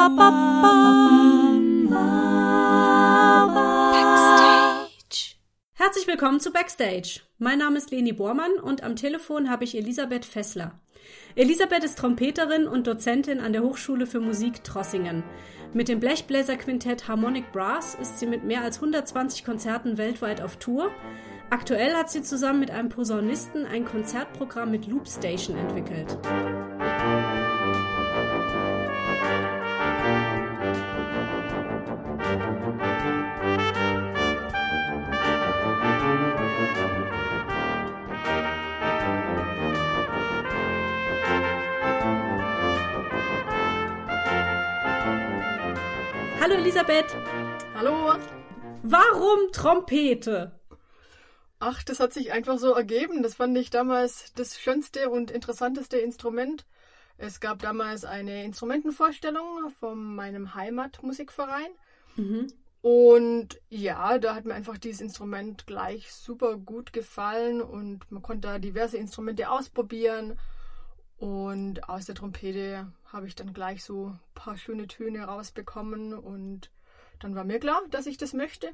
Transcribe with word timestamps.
Backstage. 0.00 0.16
Herzlich 5.74 6.06
willkommen 6.06 6.40
zu 6.40 6.52
Backstage. 6.52 7.20
Mein 7.36 7.58
Name 7.58 7.76
ist 7.76 7.90
Leni 7.90 8.14
Bormann 8.14 8.52
und 8.62 8.82
am 8.82 8.96
Telefon 8.96 9.50
habe 9.50 9.64
ich 9.64 9.76
Elisabeth 9.76 10.24
Fessler. 10.24 10.80
Elisabeth 11.34 11.84
ist 11.84 11.98
Trompeterin 11.98 12.66
und 12.66 12.86
Dozentin 12.86 13.40
an 13.40 13.52
der 13.52 13.62
Hochschule 13.62 14.06
für 14.06 14.20
Musik 14.20 14.64
Trossingen. 14.64 15.22
Mit 15.74 15.88
dem 15.88 16.00
Blechbläserquintett 16.00 17.06
Harmonic 17.06 17.52
Brass 17.52 17.94
ist 17.94 18.20
sie 18.20 18.26
mit 18.26 18.42
mehr 18.42 18.62
als 18.62 18.76
120 18.76 19.44
Konzerten 19.44 19.98
weltweit 19.98 20.40
auf 20.40 20.56
Tour. 20.56 20.90
Aktuell 21.50 21.94
hat 21.94 22.10
sie 22.10 22.22
zusammen 22.22 22.60
mit 22.60 22.70
einem 22.70 22.88
Posaunisten 22.88 23.66
ein 23.66 23.84
Konzertprogramm 23.84 24.70
mit 24.70 24.86
Loop 24.86 25.06
Station 25.06 25.58
entwickelt. 25.58 26.16
Hallo 46.40 46.54
Elisabeth. 46.54 47.14
Hallo. 47.74 48.14
Warum 48.82 49.52
Trompete? 49.52 50.58
Ach, 51.58 51.82
das 51.82 52.00
hat 52.00 52.14
sich 52.14 52.32
einfach 52.32 52.56
so 52.56 52.72
ergeben. 52.72 53.22
Das 53.22 53.34
fand 53.34 53.58
ich 53.58 53.68
damals 53.68 54.32
das 54.36 54.58
schönste 54.58 55.10
und 55.10 55.30
interessanteste 55.30 55.98
Instrument. 55.98 56.64
Es 57.18 57.40
gab 57.40 57.58
damals 57.58 58.06
eine 58.06 58.42
Instrumentenvorstellung 58.42 59.70
von 59.80 60.02
meinem 60.14 60.54
Heimatmusikverein. 60.54 61.72
Mhm. 62.16 62.46
Und 62.80 63.60
ja, 63.68 64.16
da 64.16 64.34
hat 64.34 64.46
mir 64.46 64.54
einfach 64.54 64.78
dieses 64.78 65.02
Instrument 65.02 65.66
gleich 65.66 66.10
super 66.10 66.56
gut 66.56 66.94
gefallen 66.94 67.60
und 67.60 68.10
man 68.10 68.22
konnte 68.22 68.48
da 68.48 68.58
diverse 68.58 68.96
Instrumente 68.96 69.50
ausprobieren. 69.50 70.38
Und 71.20 71.86
aus 71.86 72.06
der 72.06 72.14
Trompete 72.14 72.90
habe 73.12 73.26
ich 73.26 73.34
dann 73.34 73.52
gleich 73.52 73.84
so 73.84 74.06
ein 74.06 74.20
paar 74.34 74.56
schöne 74.56 74.86
Töne 74.86 75.24
rausbekommen 75.24 76.14
und 76.14 76.70
dann 77.18 77.34
war 77.34 77.44
mir 77.44 77.60
klar, 77.60 77.82
dass 77.90 78.06
ich 78.06 78.16
das 78.16 78.32
möchte. 78.32 78.72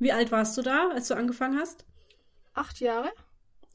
Wie 0.00 0.10
alt 0.10 0.32
warst 0.32 0.58
du 0.58 0.62
da, 0.62 0.90
als 0.92 1.06
du 1.06 1.14
angefangen 1.14 1.56
hast? 1.56 1.86
Acht 2.52 2.80
Jahre. 2.80 3.12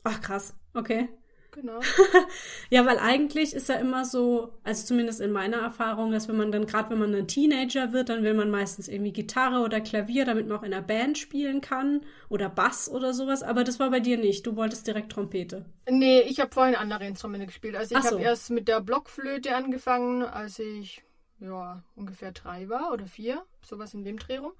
Ach 0.03 0.19
krass, 0.19 0.53
okay. 0.73 1.07
Genau. 1.51 1.79
ja, 2.69 2.85
weil 2.85 2.99
eigentlich 2.99 3.53
ist 3.53 3.69
ja 3.69 3.75
immer 3.75 4.05
so, 4.05 4.53
also 4.63 4.85
zumindest 4.85 5.19
in 5.19 5.31
meiner 5.31 5.57
Erfahrung, 5.57 6.11
dass 6.11 6.27
wenn 6.27 6.37
man 6.37 6.51
dann, 6.51 6.67
gerade 6.67 6.91
wenn 6.91 6.99
man 6.99 7.15
ein 7.15 7.27
Teenager 7.27 7.91
wird, 7.91 8.09
dann 8.09 8.23
will 8.23 8.35
man 8.35 8.51
meistens 8.51 8.87
irgendwie 8.87 9.11
Gitarre 9.11 9.61
oder 9.61 9.81
Klavier, 9.81 10.25
damit 10.25 10.47
man 10.47 10.57
auch 10.57 10.63
in 10.63 10.73
einer 10.73 10.83
Band 10.83 11.17
spielen 11.17 11.61
kann 11.61 12.01
oder 12.29 12.49
Bass 12.49 12.89
oder 12.89 13.13
sowas. 13.13 13.41
Aber 13.41 13.63
das 13.63 13.79
war 13.79 13.89
bei 13.89 13.99
dir 13.99 14.17
nicht. 14.17 14.45
Du 14.45 14.55
wolltest 14.55 14.85
direkt 14.85 15.11
Trompete. 15.11 15.65
Nee, 15.89 16.21
ich 16.21 16.39
habe 16.39 16.53
vorhin 16.53 16.75
andere 16.75 17.07
Instrumente 17.07 17.47
gespielt. 17.47 17.75
Also 17.75 17.95
ich 17.95 18.03
so. 18.03 18.11
habe 18.11 18.21
erst 18.21 18.51
mit 18.51 18.67
der 18.67 18.81
Blockflöte 18.81 19.55
angefangen, 19.55 20.23
als 20.23 20.59
ich 20.59 21.03
ja 21.39 21.83
ungefähr 21.95 22.31
drei 22.31 22.69
war 22.69 22.93
oder 22.93 23.07
vier, 23.07 23.43
sowas 23.61 23.93
in 23.93 24.03
dem 24.03 24.17
Dreh 24.17 24.37
rum. 24.37 24.53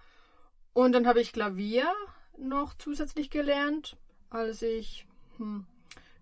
Und 0.74 0.94
dann 0.94 1.08
habe 1.08 1.22
ich 1.22 1.34
Klavier 1.34 1.86
noch 2.38 2.74
zusätzlich 2.74 3.30
gelernt, 3.30 3.98
als 4.30 4.62
ich 4.62 5.06
hm, 5.38 5.66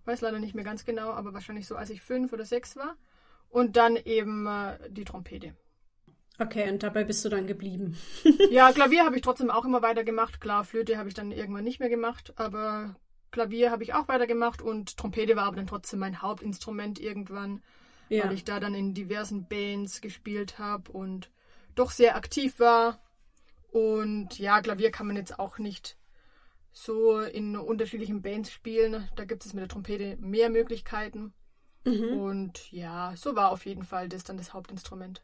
weiß 0.08 0.22
leider 0.22 0.40
nicht 0.40 0.54
mehr 0.54 0.64
ganz 0.64 0.84
genau, 0.84 1.10
aber 1.10 1.34
wahrscheinlich 1.34 1.66
so, 1.66 1.76
als 1.76 1.90
ich 1.90 2.00
fünf 2.00 2.32
oder 2.32 2.44
sechs 2.44 2.76
war. 2.76 2.96
Und 3.50 3.76
dann 3.76 3.96
eben 3.96 4.46
äh, 4.46 4.90
die 4.90 5.04
Trompete. 5.04 5.54
Okay, 6.38 6.70
und 6.70 6.82
dabei 6.82 7.04
bist 7.04 7.24
du 7.24 7.28
dann 7.28 7.46
geblieben. 7.46 7.96
ja, 8.50 8.72
Klavier 8.72 9.04
habe 9.04 9.16
ich 9.16 9.22
trotzdem 9.22 9.50
auch 9.50 9.64
immer 9.64 9.82
weiter 9.82 10.04
gemacht. 10.04 10.40
Klar, 10.40 10.64
Flöte 10.64 10.98
habe 10.98 11.08
ich 11.08 11.14
dann 11.14 11.32
irgendwann 11.32 11.64
nicht 11.64 11.80
mehr 11.80 11.88
gemacht, 11.88 12.32
aber 12.36 12.96
Klavier 13.30 13.70
habe 13.70 13.82
ich 13.82 13.94
auch 13.94 14.08
weiter 14.08 14.26
gemacht 14.26 14.62
und 14.62 14.96
Trompete 14.96 15.36
war 15.36 15.44
aber 15.44 15.56
dann 15.56 15.66
trotzdem 15.66 15.98
mein 15.98 16.22
Hauptinstrument 16.22 17.00
irgendwann, 17.00 17.62
ja. 18.08 18.24
weil 18.24 18.32
ich 18.32 18.44
da 18.44 18.60
dann 18.60 18.74
in 18.74 18.94
diversen 18.94 19.48
Bands 19.48 20.00
gespielt 20.00 20.58
habe 20.58 20.92
und 20.92 21.30
doch 21.74 21.90
sehr 21.90 22.16
aktiv 22.16 22.60
war. 22.60 23.00
Und 23.70 24.38
ja, 24.38 24.60
Klavier 24.62 24.90
kann 24.90 25.06
man 25.06 25.16
jetzt 25.16 25.38
auch 25.38 25.58
nicht 25.58 25.96
so 26.72 27.20
in 27.20 27.56
unterschiedlichen 27.56 28.22
Bands 28.22 28.50
spielen. 28.50 29.08
Da 29.16 29.24
gibt 29.24 29.44
es 29.44 29.54
mit 29.54 29.62
der 29.62 29.68
Trompete 29.68 30.16
mehr 30.20 30.50
Möglichkeiten. 30.50 31.32
Mhm. 31.84 32.18
Und 32.18 32.72
ja, 32.72 33.14
so 33.16 33.36
war 33.36 33.50
auf 33.50 33.66
jeden 33.66 33.84
Fall 33.84 34.08
das 34.08 34.24
dann 34.24 34.36
das 34.36 34.52
Hauptinstrument. 34.52 35.22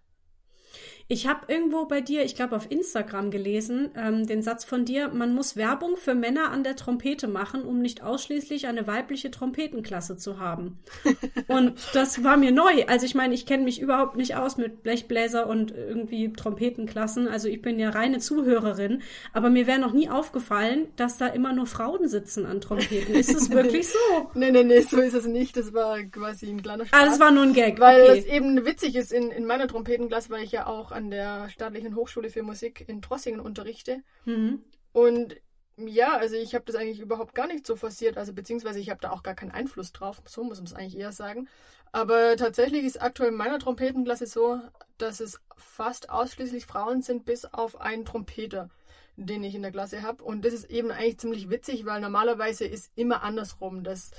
Ich 1.07 1.27
habe 1.27 1.53
irgendwo 1.53 1.85
bei 1.85 2.01
dir, 2.01 2.25
ich 2.25 2.35
glaube 2.35 2.57
auf 2.57 2.71
Instagram 2.71 3.31
gelesen, 3.31 3.91
ähm, 3.95 4.27
den 4.27 4.41
Satz 4.41 4.65
von 4.65 4.87
dir, 4.87 5.09
man 5.09 5.35
muss 5.35 5.55
Werbung 5.55 5.99
für 5.99 6.15
Männer 6.15 6.51
an 6.51 6.65
der 6.65 6.77
Trompete 6.77 7.29
machen, 7.29 7.63
um 7.63 7.83
nicht 7.83 8.03
ausschließlich 8.03 8.67
eine 8.69 8.87
weibliche 8.87 9.31
Trompetenklasse 9.31 10.17
zu 10.17 10.41
haben. 10.41 10.79
und 11.49 11.75
das 11.93 12.25
war 12.25 12.39
mir 12.39 12.53
neu. 12.53 12.87
Also 12.87 13.05
ich 13.05 13.15
meine, 13.15 13.35
ich 13.35 13.45
kenne 13.45 13.65
mich 13.65 13.83
überhaupt 13.83 14.17
nicht 14.17 14.37
aus 14.37 14.57
mit 14.57 14.83
Blechbläser 14.83 15.47
und 15.47 15.73
irgendwie 15.73 16.33
Trompetenklassen. 16.33 17.29
Also 17.29 17.49
ich 17.49 17.61
bin 17.61 17.79
ja 17.79 17.91
reine 17.91 18.19
Zuhörerin, 18.19 19.03
aber 19.35 19.51
mir 19.51 19.67
wäre 19.67 19.79
noch 19.79 19.93
nie 19.93 20.09
aufgefallen, 20.09 20.89
dass 20.97 21.19
da 21.19 21.27
immer 21.27 21.53
nur 21.53 21.67
Frauen 21.67 22.09
sitzen 22.09 22.47
an 22.47 22.63
Trompeten. 22.63 23.15
Ist 23.15 23.35
es 23.35 23.51
wirklich 23.51 23.89
so? 23.89 23.99
nee, 24.33 24.51
nee, 24.51 24.65
nee, 24.65 24.81
so 24.81 24.99
ist 25.01 25.15
es 25.15 25.27
nicht. 25.27 25.55
Das 25.55 25.75
war 25.75 26.03
quasi 26.05 26.47
ein 26.47 26.63
kleiner 26.63 26.87
Spaß. 26.87 26.99
Ah, 26.99 27.05
das 27.05 27.21
war 27.21 27.31
nur 27.31 27.43
ein 27.43 27.53
Gag. 27.53 27.79
Weil 27.79 28.05
okay. 28.05 28.19
es 28.21 28.25
eben 28.25 28.65
witzig 28.65 28.97
ist 28.97 29.13
in, 29.13 29.31
in 29.31 29.45
meiner 29.45 29.69
Trompetenklasse, 29.69 30.31
weil 30.31 30.45
ich 30.45 30.53
ja 30.53 30.64
auch 30.67 30.93
an 30.93 31.11
der 31.11 31.49
Staatlichen 31.49 31.97
Hochschule 31.97 32.31
für 32.31 32.43
Musik 32.43 32.85
in 32.89 33.03
Trossingen 33.03 33.41
unterrichte. 33.41 34.03
Mhm. 34.25 34.65
Und 34.93 35.37
ja, 35.77 36.17
also 36.17 36.37
ich 36.37 36.55
habe 36.55 36.65
das 36.67 36.77
eigentlich 36.77 37.01
überhaupt 37.01 37.35
gar 37.35 37.47
nicht 37.47 37.67
so 37.67 37.75
forciert, 37.75 38.17
also 38.17 38.33
beziehungsweise 38.33 38.79
ich 38.79 38.91
habe 38.91 39.01
da 39.01 39.11
auch 39.11 39.23
gar 39.23 39.35
keinen 39.35 39.51
Einfluss 39.51 39.93
drauf, 39.93 40.23
so 40.25 40.45
muss 40.45 40.59
man 40.59 40.67
es 40.67 40.75
eigentlich 40.75 40.97
eher 40.97 41.13
sagen. 41.13 41.49
Aber 41.91 42.37
tatsächlich 42.37 42.85
ist 42.85 43.01
aktuell 43.01 43.31
in 43.31 43.37
meiner 43.37 43.59
Trompetenklasse 43.59 44.27
so, 44.27 44.61
dass 44.99 45.21
es 45.21 45.41
fast 45.57 46.11
ausschließlich 46.11 46.67
Frauen 46.67 47.03
sind, 47.03 47.25
bis 47.25 47.45
auf 47.45 47.81
einen 47.81 48.05
Trompeter 48.05 48.71
den 49.17 49.45
ich 49.45 49.55
in 49.55 49.63
der 49.63 49.71
Klasse 49.71 50.03
habe. 50.03 50.23
Und 50.23 50.45
das 50.45 50.53
ist 50.53 50.71
eben 50.71 50.91
eigentlich 50.91 51.19
ziemlich 51.19 51.51
witzig, 51.51 51.85
weil 51.87 52.01
normalerweise 52.01 52.65
ist 52.65 52.91
immer 52.97 53.23
andersrum, 53.23 53.85
dass 53.85 54.11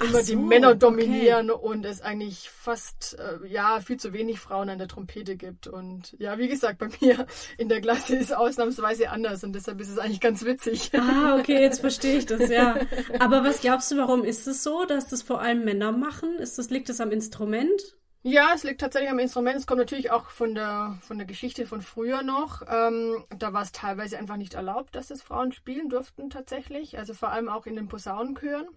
immer 0.00 0.22
so, 0.22 0.32
die 0.32 0.36
Männer 0.36 0.74
dominieren 0.74 1.50
okay. 1.50 1.66
und 1.66 1.84
es 1.84 2.00
eigentlich 2.00 2.50
fast 2.50 3.18
äh, 3.18 3.46
ja 3.46 3.80
viel 3.80 3.98
zu 3.98 4.12
wenig 4.12 4.40
Frauen 4.40 4.70
an 4.70 4.78
der 4.78 4.88
Trompete 4.88 5.36
gibt. 5.36 5.66
Und 5.66 6.16
ja, 6.18 6.38
wie 6.38 6.48
gesagt, 6.48 6.78
bei 6.78 6.88
mir 7.00 7.26
in 7.58 7.68
der 7.68 7.80
Klasse 7.80 8.16
ist 8.16 8.26
es 8.26 8.32
ausnahmsweise 8.32 9.10
anders 9.10 9.44
und 9.44 9.52
deshalb 9.52 9.80
ist 9.80 9.90
es 9.90 9.98
eigentlich 9.98 10.20
ganz 10.20 10.44
witzig. 10.44 10.90
Ah, 10.94 11.36
okay, 11.38 11.60
jetzt 11.60 11.80
verstehe 11.80 12.18
ich 12.18 12.26
das, 12.26 12.48
ja. 12.48 12.76
Aber 13.18 13.44
was 13.44 13.60
glaubst 13.60 13.90
du, 13.90 13.96
warum 13.96 14.24
ist 14.24 14.46
es 14.46 14.62
so, 14.62 14.84
dass 14.84 15.08
das 15.08 15.22
vor 15.22 15.40
allem 15.40 15.64
Männer 15.64 15.92
machen? 15.92 16.36
Ist 16.38 16.58
das, 16.58 16.70
liegt 16.70 16.88
das 16.88 17.00
am 17.00 17.10
Instrument? 17.10 17.98
Ja, 18.30 18.52
es 18.54 18.62
liegt 18.62 18.82
tatsächlich 18.82 19.10
am 19.10 19.18
Instrument. 19.18 19.56
Es 19.56 19.66
kommt 19.66 19.78
natürlich 19.78 20.10
auch 20.10 20.28
von 20.28 20.54
der, 20.54 20.98
von 21.00 21.16
der 21.16 21.26
Geschichte 21.26 21.64
von 21.64 21.80
früher 21.80 22.22
noch. 22.22 22.60
Ähm, 22.68 23.24
da 23.30 23.54
war 23.54 23.62
es 23.62 23.72
teilweise 23.72 24.18
einfach 24.18 24.36
nicht 24.36 24.52
erlaubt, 24.52 24.94
dass 24.94 25.06
das 25.06 25.22
Frauen 25.22 25.52
spielen 25.52 25.88
durften 25.88 26.28
tatsächlich. 26.28 26.98
Also 26.98 27.14
vor 27.14 27.30
allem 27.30 27.48
auch 27.48 27.64
in 27.64 27.74
den 27.74 27.88
Posaunenchören. 27.88 28.68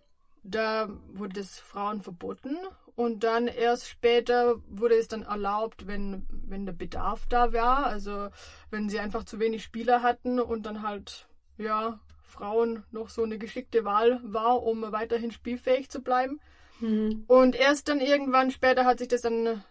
Da 0.43 0.87
wurde 1.09 1.41
es 1.41 1.59
Frauen 1.59 2.01
verboten. 2.01 2.55
Und 2.95 3.25
dann 3.25 3.47
erst 3.47 3.89
später 3.89 4.55
wurde 4.69 4.95
es 4.95 5.09
dann 5.09 5.23
erlaubt, 5.23 5.85
wenn, 5.85 6.25
wenn 6.29 6.65
der 6.65 6.71
Bedarf 6.71 7.25
da 7.27 7.51
war. 7.51 7.87
Also 7.87 8.29
wenn 8.69 8.87
sie 8.87 9.01
einfach 9.01 9.25
zu 9.25 9.37
wenig 9.41 9.65
Spieler 9.65 10.01
hatten 10.01 10.39
und 10.39 10.65
dann 10.65 10.81
halt, 10.81 11.27
ja, 11.57 11.99
Frauen 12.23 12.85
noch 12.91 13.09
so 13.09 13.23
eine 13.23 13.37
geschickte 13.37 13.83
Wahl 13.83 14.21
war, 14.23 14.63
um 14.63 14.93
weiterhin 14.93 15.31
spielfähig 15.31 15.89
zu 15.89 16.01
bleiben 16.01 16.39
Mhm. 16.81 17.23
Und 17.27 17.55
erst 17.55 17.87
dann 17.87 18.01
irgendwann 18.01 18.51
später 18.51 18.85
hat 18.85 18.99
sich 18.99 19.07
das 19.07 19.21
dann 19.21 19.63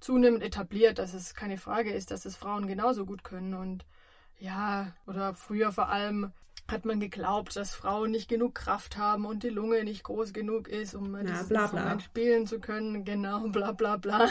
zunehmend 0.00 0.42
etabliert, 0.42 0.98
dass 0.98 1.14
es 1.14 1.34
keine 1.34 1.58
Frage 1.58 1.92
ist, 1.92 2.10
dass 2.10 2.24
es 2.24 2.36
Frauen 2.36 2.66
genauso 2.66 3.06
gut 3.06 3.24
können. 3.24 3.54
Und 3.54 3.84
ja, 4.38 4.92
oder 5.06 5.34
früher 5.34 5.72
vor 5.72 5.88
allem 5.88 6.32
hat 6.70 6.84
man 6.84 7.00
geglaubt, 7.00 7.54
dass 7.56 7.74
Frauen 7.74 8.10
nicht 8.10 8.28
genug 8.28 8.54
Kraft 8.54 8.96
haben 8.96 9.26
und 9.26 9.42
die 9.42 9.50
Lunge 9.50 9.84
nicht 9.84 10.04
groß 10.04 10.32
genug 10.32 10.68
ist, 10.68 10.94
um 10.94 11.14
ja, 11.14 11.22
dieses 11.22 11.48
bla, 11.48 11.62
Instrument 11.62 12.02
spielen 12.02 12.46
zu 12.46 12.60
können. 12.60 13.04
Genau, 13.04 13.40
bla 13.48 13.72
bla 13.72 13.96
bla. 13.96 14.28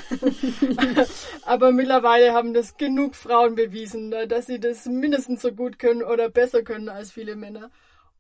Aber 1.46 1.72
mittlerweile 1.72 2.34
haben 2.34 2.54
das 2.54 2.78
genug 2.78 3.16
Frauen 3.16 3.56
bewiesen, 3.56 4.10
ne, 4.10 4.28
dass 4.28 4.48
sie 4.48 4.60
das 4.60 4.86
mindestens 4.86 5.42
so 5.42 5.52
gut 5.52 5.78
können 5.80 6.04
oder 6.04 6.30
besser 6.30 6.64
können 6.64 6.90
als 6.90 7.12
viele 7.12 7.36
Männer. 7.36 7.70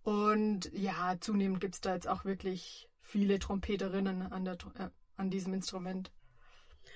Und 0.04 0.71
ja, 0.74 1.15
zunehmend 1.19 1.62
gibt 1.62 1.75
es 1.75 1.81
da 1.81 1.94
jetzt 1.94 2.07
auch 2.07 2.25
wirklich 2.25 2.90
viele 3.11 3.39
Trompeterinnen 3.39 4.31
an, 4.31 4.45
der, 4.45 4.53
äh, 4.79 4.87
an 5.17 5.29
diesem 5.29 5.53
Instrument. 5.53 6.11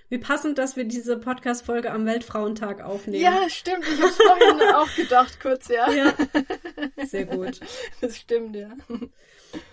Wie 0.07 0.17
passend, 0.19 0.57
dass 0.59 0.75
wir 0.75 0.85
diese 0.85 1.17
Podcast-Folge 1.17 1.91
am 1.91 2.06
Weltfrauentag 2.06 2.81
aufnehmen. 2.81 3.23
Ja, 3.23 3.50
stimmt. 3.50 3.85
Ich 3.91 4.01
habe 4.01 4.12
vorhin 4.12 4.62
auch 4.75 4.95
gedacht, 4.95 5.39
kurz, 5.41 5.67
ja. 5.67 5.91
Ja. 5.91 6.13
Sehr 7.06 7.25
gut. 7.25 7.59
Das 8.01 8.15
stimmt, 8.15 8.56
ja. 8.56 8.69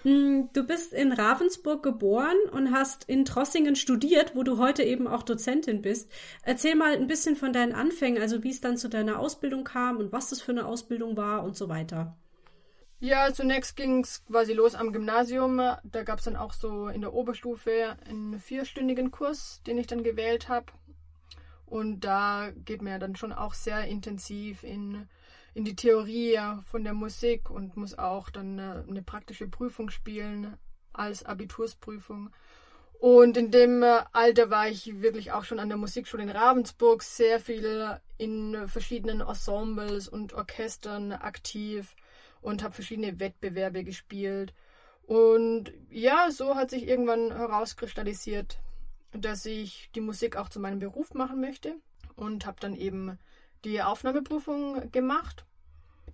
Hm, 0.02 0.48
du 0.52 0.64
bist 0.64 0.92
in 0.92 1.12
Ravensburg 1.12 1.82
geboren 1.82 2.36
und 2.50 2.72
hast 2.72 3.04
in 3.08 3.24
Trossingen 3.24 3.76
studiert, 3.76 4.34
wo 4.34 4.42
du 4.42 4.58
heute 4.58 4.82
eben 4.82 5.06
auch 5.06 5.22
Dozentin 5.22 5.82
bist. 5.82 6.10
Erzähl 6.42 6.76
mal 6.76 6.94
ein 6.94 7.08
bisschen 7.08 7.36
von 7.36 7.52
deinen 7.52 7.74
Anfängen, 7.74 8.20
also 8.20 8.42
wie 8.42 8.50
es 8.50 8.60
dann 8.60 8.78
zu 8.78 8.88
deiner 8.88 9.18
Ausbildung 9.18 9.64
kam 9.64 9.98
und 9.98 10.12
was 10.12 10.30
das 10.30 10.40
für 10.40 10.52
eine 10.52 10.66
Ausbildung 10.66 11.16
war 11.16 11.44
und 11.44 11.56
so 11.56 11.68
weiter. 11.68 12.16
Ja, 13.04 13.32
zunächst 13.32 13.74
ging 13.74 14.04
es 14.04 14.24
quasi 14.26 14.52
los 14.52 14.76
am 14.76 14.92
Gymnasium. 14.92 15.56
Da 15.82 16.04
gab 16.04 16.20
es 16.20 16.24
dann 16.26 16.36
auch 16.36 16.52
so 16.52 16.86
in 16.86 17.00
der 17.00 17.12
Oberstufe 17.12 17.96
einen 18.08 18.38
vierstündigen 18.38 19.10
Kurs, 19.10 19.60
den 19.66 19.76
ich 19.76 19.88
dann 19.88 20.04
gewählt 20.04 20.48
habe. 20.48 20.66
Und 21.66 22.02
da 22.02 22.52
geht 22.64 22.80
man 22.80 22.92
ja 22.92 22.98
dann 23.00 23.16
schon 23.16 23.32
auch 23.32 23.54
sehr 23.54 23.88
intensiv 23.88 24.62
in, 24.62 25.08
in 25.52 25.64
die 25.64 25.74
Theorie 25.74 26.38
von 26.70 26.84
der 26.84 26.92
Musik 26.92 27.50
und 27.50 27.76
muss 27.76 27.98
auch 27.98 28.30
dann 28.30 28.60
eine, 28.60 28.84
eine 28.88 29.02
praktische 29.02 29.48
Prüfung 29.48 29.90
spielen 29.90 30.56
als 30.92 31.24
Abitursprüfung. 31.24 32.30
Und 33.00 33.36
in 33.36 33.50
dem 33.50 33.82
äh, 33.82 34.04
Alter 34.12 34.48
war 34.48 34.68
ich 34.68 35.02
wirklich 35.02 35.32
auch 35.32 35.42
schon 35.42 35.58
an 35.58 35.70
der 35.70 35.76
Musikschule 35.76 36.22
in 36.22 36.30
Ravensburg 36.30 37.02
sehr 37.02 37.40
viel 37.40 37.98
in 38.16 38.68
verschiedenen 38.68 39.22
Ensembles 39.22 40.06
und 40.06 40.34
Orchestern 40.34 41.10
aktiv 41.10 41.96
und 42.42 42.62
habe 42.62 42.74
verschiedene 42.74 43.18
Wettbewerbe 43.18 43.84
gespielt. 43.84 44.52
Und 45.06 45.72
ja, 45.88 46.30
so 46.30 46.54
hat 46.54 46.70
sich 46.70 46.86
irgendwann 46.86 47.34
herauskristallisiert, 47.34 48.58
dass 49.12 49.46
ich 49.46 49.90
die 49.94 50.00
Musik 50.00 50.36
auch 50.36 50.48
zu 50.48 50.60
meinem 50.60 50.78
Beruf 50.78 51.14
machen 51.14 51.40
möchte 51.40 51.76
und 52.14 52.46
habe 52.46 52.60
dann 52.60 52.76
eben 52.76 53.18
die 53.64 53.82
Aufnahmeprüfung 53.82 54.90
gemacht. 54.90 55.44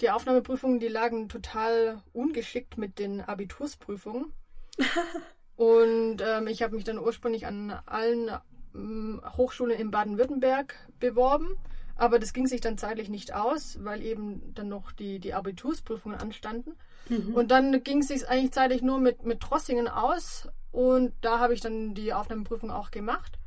Die 0.00 0.10
Aufnahmeprüfungen, 0.10 0.80
die 0.80 0.88
lagen 0.88 1.28
total 1.28 2.02
ungeschickt 2.12 2.78
mit 2.78 2.98
den 2.98 3.20
Abitursprüfungen. 3.20 4.32
und 5.56 6.18
ähm, 6.20 6.46
ich 6.46 6.62
habe 6.62 6.76
mich 6.76 6.84
dann 6.84 6.98
ursprünglich 6.98 7.46
an 7.46 7.70
allen 7.86 8.30
ähm, 8.74 9.20
Hochschulen 9.36 9.78
in 9.78 9.90
Baden-Württemberg 9.90 10.74
beworben 11.00 11.56
aber 11.98 12.20
das 12.20 12.32
ging 12.32 12.46
sich 12.46 12.60
dann 12.60 12.78
zeitlich 12.78 13.08
nicht 13.08 13.34
aus, 13.34 13.76
weil 13.82 14.02
eben 14.02 14.54
dann 14.54 14.68
noch 14.68 14.92
die, 14.92 15.18
die 15.18 15.34
Abitursprüfungen 15.34 16.18
anstanden. 16.18 16.76
Mhm. 17.08 17.34
Und 17.34 17.50
dann 17.50 17.82
ging 17.82 17.98
es 17.98 18.08
sich 18.08 18.26
eigentlich 18.28 18.52
zeitlich 18.52 18.82
nur 18.82 19.00
mit, 19.00 19.24
mit 19.24 19.40
Trossingen 19.40 19.88
aus. 19.88 20.48
Und 20.70 21.12
da 21.22 21.40
habe 21.40 21.54
ich 21.54 21.60
dann 21.60 21.94
die 21.94 22.12
Aufnahmeprüfung 22.14 22.70
auch 22.70 22.92
gemacht 22.92 23.40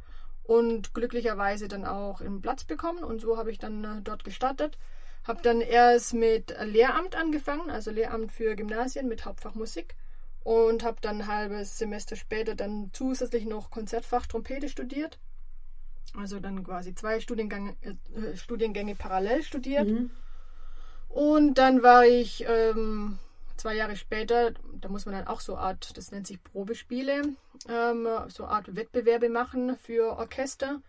und 0.44 0.94
glücklicherweise 0.94 1.70
dann 1.70 1.86
auch 1.86 2.20
einen 2.20 2.42
Platz 2.42 2.66
bekommen. 2.66 3.06
Und 3.06 3.22
so 3.22 3.38
habe 3.38 3.52
ich 3.52 3.58
dann 3.58 3.86
äh, 3.86 4.02
dort 4.04 4.26
gestartet. 4.26 4.78
Habe 5.24 5.42
dann 5.42 5.62
erst 5.62 6.14
mit 6.14 6.54
Lehramt 6.62 7.16
angefangen, 7.16 7.70
also 7.70 7.90
Lehramt 7.90 8.34
für 8.34 8.58
Gymnasien 8.58 9.08
mit 9.08 9.24
Hauptfach 9.24 9.56
Musik. 9.56 9.96
Und 10.44 10.84
habe 10.84 10.98
dann 11.00 11.22
ein 11.22 11.28
halbes 11.28 11.78
Semester 11.78 12.18
später 12.18 12.56
dann 12.56 12.90
zusätzlich 12.92 13.46
noch 13.46 13.72
Konzertfach 13.72 14.26
Trompete 14.26 14.68
studiert 14.68 15.20
also 16.18 16.40
dann 16.40 16.64
quasi 16.64 16.94
zwei 16.96 17.20
Studiengänge, 17.20 17.76
äh, 17.82 18.36
Studiengänge 18.36 18.96
parallel 18.96 19.44
studiert. 19.44 19.88
Mhm. 19.88 20.12
Und 21.10 21.56
dann 21.56 21.84
war 21.84 22.06
ich 22.06 22.46
ähm, 22.48 23.20
zwei 23.58 23.76
Jahre 23.76 23.96
später, 23.96 24.52
da 24.80 24.90
muss 24.90 25.06
man 25.06 25.16
dann 25.16 25.28
auch 25.28 25.42
so 25.42 25.58
Art, 25.58 25.96
das 25.98 26.12
nennt 26.12 26.28
sich 26.28 26.44
Probespiele, 26.44 27.22
ähm, 27.70 28.08
so 28.30 28.46
Art 28.46 28.76
Wettbewerbe 28.76 29.30
machen 29.30 29.78
für 29.78 30.18
Orchester. 30.18 30.82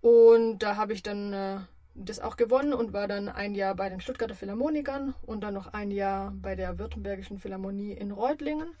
Und 0.00 0.58
da 0.58 0.76
habe 0.76 0.94
ich 0.94 1.02
dann 1.02 1.32
äh, 1.32 1.58
das 1.94 2.20
auch 2.20 2.36
gewonnen 2.36 2.72
und 2.72 2.92
war 2.92 3.06
dann 3.06 3.28
ein 3.28 3.54
Jahr 3.54 3.74
bei 3.74 3.88
den 3.88 4.00
Stuttgarter 4.00 4.34
Philharmonikern 4.34 5.14
und 5.26 5.42
dann 5.42 5.54
noch 5.54 5.72
ein 5.72 5.90
Jahr 5.90 6.32
bei 6.34 6.56
der 6.56 6.78
Württembergischen 6.78 7.38
Philharmonie 7.38 7.92
in 7.92 8.10
Reutlingen. 8.10 8.74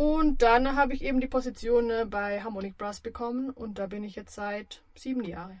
Und 0.00 0.40
dann 0.40 0.76
habe 0.76 0.94
ich 0.94 1.04
eben 1.04 1.20
die 1.20 1.26
Position 1.26 1.90
äh, 1.90 2.06
bei 2.08 2.40
Harmonic 2.40 2.78
Brass 2.78 3.00
bekommen 3.00 3.50
und 3.50 3.78
da 3.78 3.86
bin 3.86 4.02
ich 4.02 4.16
jetzt 4.16 4.34
seit 4.34 4.82
sieben 4.94 5.22
Jahren. 5.22 5.60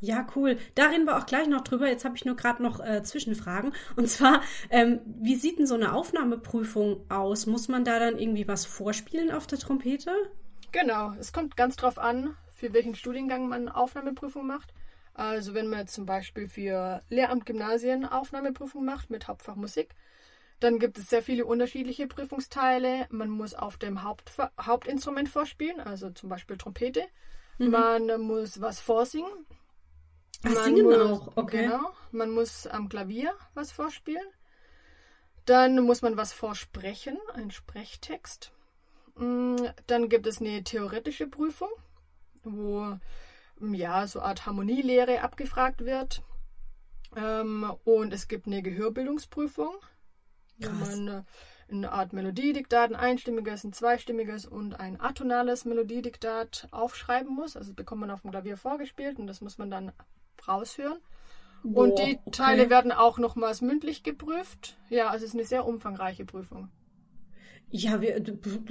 Ja, 0.00 0.26
cool. 0.34 0.56
Da 0.74 0.86
reden 0.86 1.04
wir 1.04 1.18
auch 1.18 1.26
gleich 1.26 1.46
noch 1.46 1.60
drüber. 1.60 1.86
Jetzt 1.86 2.06
habe 2.06 2.16
ich 2.16 2.24
nur 2.24 2.36
gerade 2.36 2.62
noch 2.62 2.80
äh, 2.80 3.02
Zwischenfragen. 3.02 3.74
Und 3.96 4.08
zwar, 4.08 4.40
ähm, 4.70 5.00
wie 5.04 5.34
sieht 5.34 5.58
denn 5.58 5.66
so 5.66 5.74
eine 5.74 5.92
Aufnahmeprüfung 5.92 7.04
aus? 7.10 7.44
Muss 7.44 7.68
man 7.68 7.84
da 7.84 7.98
dann 7.98 8.16
irgendwie 8.16 8.48
was 8.48 8.64
vorspielen 8.64 9.30
auf 9.30 9.46
der 9.46 9.58
Trompete? 9.58 10.10
Genau, 10.72 11.12
es 11.20 11.34
kommt 11.34 11.54
ganz 11.54 11.76
drauf 11.76 11.98
an, 11.98 12.34
für 12.50 12.72
welchen 12.72 12.94
Studiengang 12.94 13.50
man 13.50 13.68
Aufnahmeprüfung 13.68 14.46
macht. 14.46 14.72
Also 15.12 15.52
wenn 15.52 15.68
man 15.68 15.86
zum 15.86 16.06
Beispiel 16.06 16.48
für 16.48 17.02
Lehramt 17.10 17.44
Gymnasien 17.44 18.06
Aufnahmeprüfung 18.06 18.86
macht 18.86 19.10
mit 19.10 19.28
Hauptfach 19.28 19.56
Musik, 19.56 19.94
dann 20.64 20.78
gibt 20.78 20.96
es 20.96 21.10
sehr 21.10 21.22
viele 21.22 21.44
unterschiedliche 21.44 22.06
Prüfungsteile. 22.06 23.06
Man 23.10 23.28
muss 23.28 23.52
auf 23.52 23.76
dem 23.76 24.02
Haupt, 24.02 24.32
Hauptinstrument 24.58 25.28
vorspielen, 25.28 25.78
also 25.78 26.08
zum 26.10 26.30
Beispiel 26.30 26.56
Trompete. 26.56 27.04
Mhm. 27.58 27.70
Man 27.70 28.20
muss 28.22 28.62
was 28.62 28.80
vorsingen. 28.80 29.30
Ach, 30.42 30.54
man 30.54 30.64
singen 30.64 30.84
muss, 30.86 30.96
auch, 30.96 31.32
okay. 31.36 31.64
Genau. 31.64 31.92
Man 32.12 32.30
muss 32.30 32.66
am 32.66 32.88
Klavier 32.88 33.34
was 33.52 33.72
vorspielen. 33.72 34.24
Dann 35.44 35.80
muss 35.80 36.00
man 36.00 36.16
was 36.16 36.32
vorsprechen, 36.32 37.18
ein 37.34 37.50
Sprechtext. 37.50 38.50
Mm, 39.16 39.56
dann 39.86 40.08
gibt 40.08 40.26
es 40.26 40.40
eine 40.40 40.64
theoretische 40.64 41.26
Prüfung, 41.26 41.68
wo 42.42 42.98
ja 43.60 44.06
so 44.06 44.20
eine 44.20 44.28
Art 44.28 44.46
Harmonielehre 44.46 45.20
abgefragt 45.20 45.84
wird. 45.84 46.22
Ähm, 47.14 47.70
und 47.84 48.14
es 48.14 48.28
gibt 48.28 48.46
eine 48.46 48.62
Gehörbildungsprüfung 48.62 49.76
wo 50.58 50.70
man 50.70 51.08
äh, 51.08 51.22
eine 51.70 51.92
Art 51.92 52.12
Melodiediktat, 52.12 52.90
ein 52.90 52.96
einstimmiges, 52.96 53.64
ein 53.64 53.72
zweistimmiges 53.72 54.46
und 54.46 54.74
ein 54.74 55.00
atonales 55.00 55.64
Melodiediktat 55.64 56.68
aufschreiben 56.70 57.34
muss. 57.34 57.56
Also 57.56 57.70
das 57.70 57.76
bekommt 57.76 58.02
man 58.02 58.10
auf 58.10 58.22
dem 58.22 58.30
Klavier 58.30 58.56
vorgespielt 58.56 59.18
und 59.18 59.26
das 59.26 59.40
muss 59.40 59.58
man 59.58 59.70
dann 59.70 59.92
raushören. 60.46 60.98
Boah, 61.62 61.84
und 61.84 61.98
die 61.98 62.18
okay. 62.18 62.30
Teile 62.30 62.70
werden 62.70 62.92
auch 62.92 63.18
nochmals 63.18 63.62
mündlich 63.62 64.02
geprüft. 64.02 64.76
Ja, 64.90 65.08
also 65.08 65.24
es 65.24 65.30
ist 65.30 65.34
eine 65.34 65.46
sehr 65.46 65.66
umfangreiche 65.66 66.26
Prüfung. 66.26 66.68
Ja, 67.76 68.00
wir, 68.00 68.22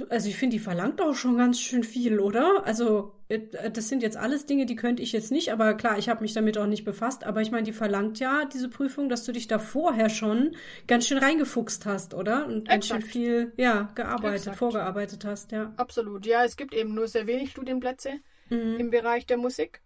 also 0.08 0.30
ich 0.30 0.36
finde, 0.36 0.56
die 0.56 0.62
verlangt 0.62 0.98
auch 1.02 1.14
schon 1.14 1.36
ganz 1.36 1.60
schön 1.60 1.84
viel, 1.84 2.20
oder? 2.20 2.62
Also 2.64 3.12
äh, 3.28 3.38
das 3.70 3.90
sind 3.90 4.02
jetzt 4.02 4.16
alles 4.16 4.46
Dinge, 4.46 4.64
die 4.64 4.76
könnte 4.76 5.02
ich 5.02 5.12
jetzt 5.12 5.30
nicht, 5.30 5.52
aber 5.52 5.74
klar, 5.74 5.98
ich 5.98 6.08
habe 6.08 6.22
mich 6.22 6.32
damit 6.32 6.56
auch 6.56 6.64
nicht 6.64 6.86
befasst. 6.86 7.22
Aber 7.24 7.42
ich 7.42 7.50
meine, 7.50 7.64
die 7.64 7.74
verlangt 7.74 8.18
ja 8.18 8.46
diese 8.46 8.70
Prüfung, 8.70 9.10
dass 9.10 9.22
du 9.24 9.32
dich 9.32 9.46
da 9.46 9.58
vorher 9.58 10.08
schon 10.08 10.56
ganz 10.86 11.06
schön 11.06 11.18
reingefuchst 11.18 11.84
hast, 11.84 12.14
oder? 12.14 12.46
Und 12.46 12.66
ganz 12.66 12.86
schön 12.86 13.02
viel, 13.02 13.52
ja, 13.58 13.92
gearbeitet, 13.94 14.38
Exakt. 14.38 14.56
vorgearbeitet 14.56 15.26
hast, 15.26 15.52
ja. 15.52 15.74
Absolut, 15.76 16.24
ja. 16.24 16.42
Es 16.42 16.56
gibt 16.56 16.72
eben 16.72 16.94
nur 16.94 17.06
sehr 17.06 17.26
wenig 17.26 17.50
Studienplätze 17.50 18.20
mhm. 18.48 18.76
im 18.78 18.90
Bereich 18.90 19.26
der 19.26 19.36
Musik. 19.36 19.82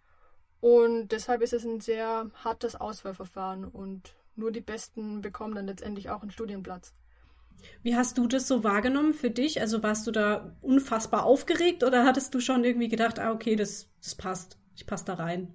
Und 0.61 1.09
deshalb 1.09 1.41
ist 1.41 1.51
es 1.51 1.65
ein 1.65 1.81
sehr 1.81 2.31
hartes 2.35 2.77
Auswahlverfahren 2.77 3.65
und 3.65 4.15
nur 4.37 4.53
die 4.53 4.61
Besten 4.61 5.19
bekommen 5.19 5.55
dann 5.55 5.67
letztendlich 5.67 6.09
auch 6.09 6.21
einen 6.21 6.31
Studienplatz. 6.31 6.93
Wie 7.83 7.95
hast 7.95 8.17
du 8.17 8.27
das 8.27 8.47
so 8.47 8.63
wahrgenommen 8.63 9.13
für 9.13 9.29
dich? 9.29 9.61
Also 9.61 9.83
warst 9.83 10.05
du 10.07 10.11
da 10.11 10.55
unfassbar 10.61 11.25
aufgeregt 11.25 11.83
oder 11.83 12.05
hattest 12.05 12.33
du 12.33 12.39
schon 12.39 12.63
irgendwie 12.63 12.89
gedacht, 12.89 13.19
ah, 13.19 13.31
okay, 13.31 13.55
das, 13.55 13.89
das 14.01 14.15
passt, 14.15 14.57
ich 14.75 14.85
passe 14.85 15.05
da 15.05 15.15
rein? 15.15 15.53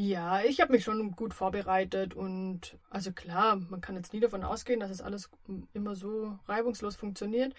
Ja, 0.00 0.42
ich 0.44 0.60
habe 0.60 0.72
mich 0.74 0.84
schon 0.84 1.10
gut 1.12 1.34
vorbereitet 1.34 2.14
und 2.14 2.78
also 2.88 3.10
klar, 3.10 3.56
man 3.56 3.80
kann 3.80 3.96
jetzt 3.96 4.12
nie 4.12 4.20
davon 4.20 4.44
ausgehen, 4.44 4.78
dass 4.78 4.92
es 4.92 5.00
alles 5.00 5.28
immer 5.72 5.96
so 5.96 6.38
reibungslos 6.46 6.94
funktioniert. 6.94 7.52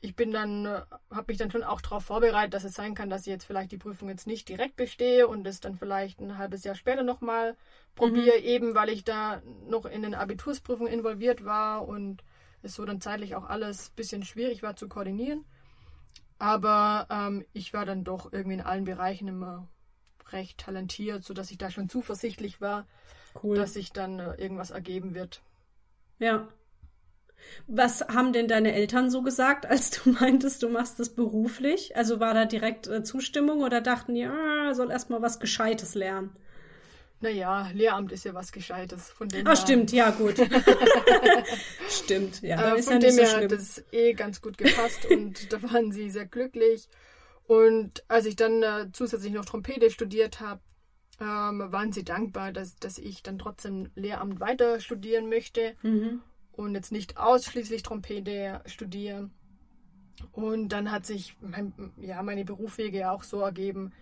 Ich 0.00 0.16
bin 0.16 0.30
dann, 0.30 0.66
habe 0.66 1.24
mich 1.28 1.36
dann 1.36 1.50
schon 1.50 1.62
auch 1.62 1.82
darauf 1.82 2.04
vorbereitet, 2.04 2.54
dass 2.54 2.64
es 2.64 2.72
sein 2.72 2.94
kann, 2.94 3.10
dass 3.10 3.22
ich 3.22 3.26
jetzt 3.26 3.44
vielleicht 3.44 3.72
die 3.72 3.76
Prüfung 3.76 4.08
jetzt 4.08 4.26
nicht 4.26 4.48
direkt 4.48 4.76
bestehe 4.76 5.28
und 5.28 5.46
es 5.46 5.60
dann 5.60 5.76
vielleicht 5.76 6.18
ein 6.18 6.38
halbes 6.38 6.64
Jahr 6.64 6.76
später 6.76 7.02
nochmal 7.02 7.56
probiere, 7.94 8.38
mhm. 8.38 8.44
eben 8.44 8.74
weil 8.74 8.88
ich 8.88 9.04
da 9.04 9.42
noch 9.68 9.84
in 9.84 10.00
den 10.00 10.14
Abitursprüfungen 10.14 10.90
involviert 10.90 11.44
war 11.44 11.86
und 11.86 12.22
es 12.66 12.74
so 12.74 12.84
dann 12.84 13.00
zeitlich 13.00 13.34
auch 13.34 13.44
alles 13.44 13.90
ein 13.90 13.96
bisschen 13.96 14.22
schwierig 14.22 14.62
war 14.62 14.76
zu 14.76 14.88
koordinieren. 14.88 15.44
Aber 16.38 17.06
ähm, 17.10 17.44
ich 17.52 17.72
war 17.72 17.86
dann 17.86 18.04
doch 18.04 18.32
irgendwie 18.32 18.54
in 18.54 18.60
allen 18.60 18.84
Bereichen 18.84 19.28
immer 19.28 19.68
recht 20.32 20.58
talentiert, 20.58 21.24
sodass 21.24 21.50
ich 21.50 21.58
da 21.58 21.70
schon 21.70 21.88
zuversichtlich 21.88 22.60
war, 22.60 22.86
cool. 23.42 23.56
dass 23.56 23.74
sich 23.74 23.92
dann 23.92 24.18
äh, 24.18 24.34
irgendwas 24.34 24.70
ergeben 24.70 25.14
wird. 25.14 25.42
Ja. 26.18 26.48
Was 27.66 28.00
haben 28.08 28.32
denn 28.32 28.48
deine 28.48 28.72
Eltern 28.72 29.10
so 29.10 29.22
gesagt, 29.22 29.66
als 29.70 29.90
du 29.90 30.10
meintest, 30.10 30.62
du 30.62 30.68
machst 30.68 30.98
das 30.98 31.14
beruflich? 31.14 31.96
Also 31.96 32.20
war 32.20 32.34
da 32.34 32.44
direkt 32.44 32.86
äh, 32.86 33.02
Zustimmung 33.02 33.62
oder 33.62 33.80
dachten 33.80 34.14
die, 34.14 34.26
ah, 34.26 34.74
soll 34.74 34.90
erstmal 34.90 35.22
was 35.22 35.40
Gescheites 35.40 35.94
lernen? 35.94 36.36
Naja, 37.20 37.70
Lehramt 37.72 38.12
ist 38.12 38.24
ja 38.24 38.34
was 38.34 38.52
Gescheites. 38.52 39.10
Von 39.10 39.28
dem 39.28 39.46
ah, 39.46 39.50
her. 39.50 39.56
stimmt, 39.56 39.90
ja, 39.90 40.10
gut. 40.10 40.34
stimmt, 41.88 42.42
ja. 42.42 42.74
Äh, 42.74 42.82
von 42.82 42.94
ja 42.94 42.98
dem 42.98 43.16
her 43.16 43.26
so 43.26 43.36
hat 43.36 43.52
es 43.52 43.84
eh 43.90 44.12
ganz 44.12 44.42
gut 44.42 44.58
gepasst 44.58 45.06
und 45.10 45.52
da 45.52 45.62
waren 45.62 45.92
sie 45.92 46.10
sehr 46.10 46.26
glücklich. 46.26 46.88
Und 47.46 48.04
als 48.08 48.26
ich 48.26 48.36
dann 48.36 48.62
äh, 48.62 48.88
zusätzlich 48.92 49.32
noch 49.32 49.44
Trompete 49.44 49.90
studiert 49.90 50.40
habe, 50.40 50.60
ähm, 51.20 51.62
waren 51.72 51.92
sie 51.92 52.04
dankbar, 52.04 52.52
dass, 52.52 52.76
dass 52.76 52.98
ich 52.98 53.22
dann 53.22 53.38
trotzdem 53.38 53.90
Lehramt 53.94 54.40
weiter 54.40 54.80
studieren 54.80 55.28
möchte 55.28 55.74
mhm. 55.82 56.20
und 56.52 56.74
jetzt 56.74 56.92
nicht 56.92 57.16
ausschließlich 57.16 57.82
Trompete 57.82 58.60
studiere. 58.66 59.30
Und 60.32 60.70
dann 60.70 60.90
hat 60.90 61.06
sich 61.06 61.36
mein, 61.40 61.72
ja, 61.98 62.22
meine 62.22 62.44
Berufswege 62.44 63.10
auch 63.10 63.22
so 63.22 63.40
ergeben, 63.40 63.92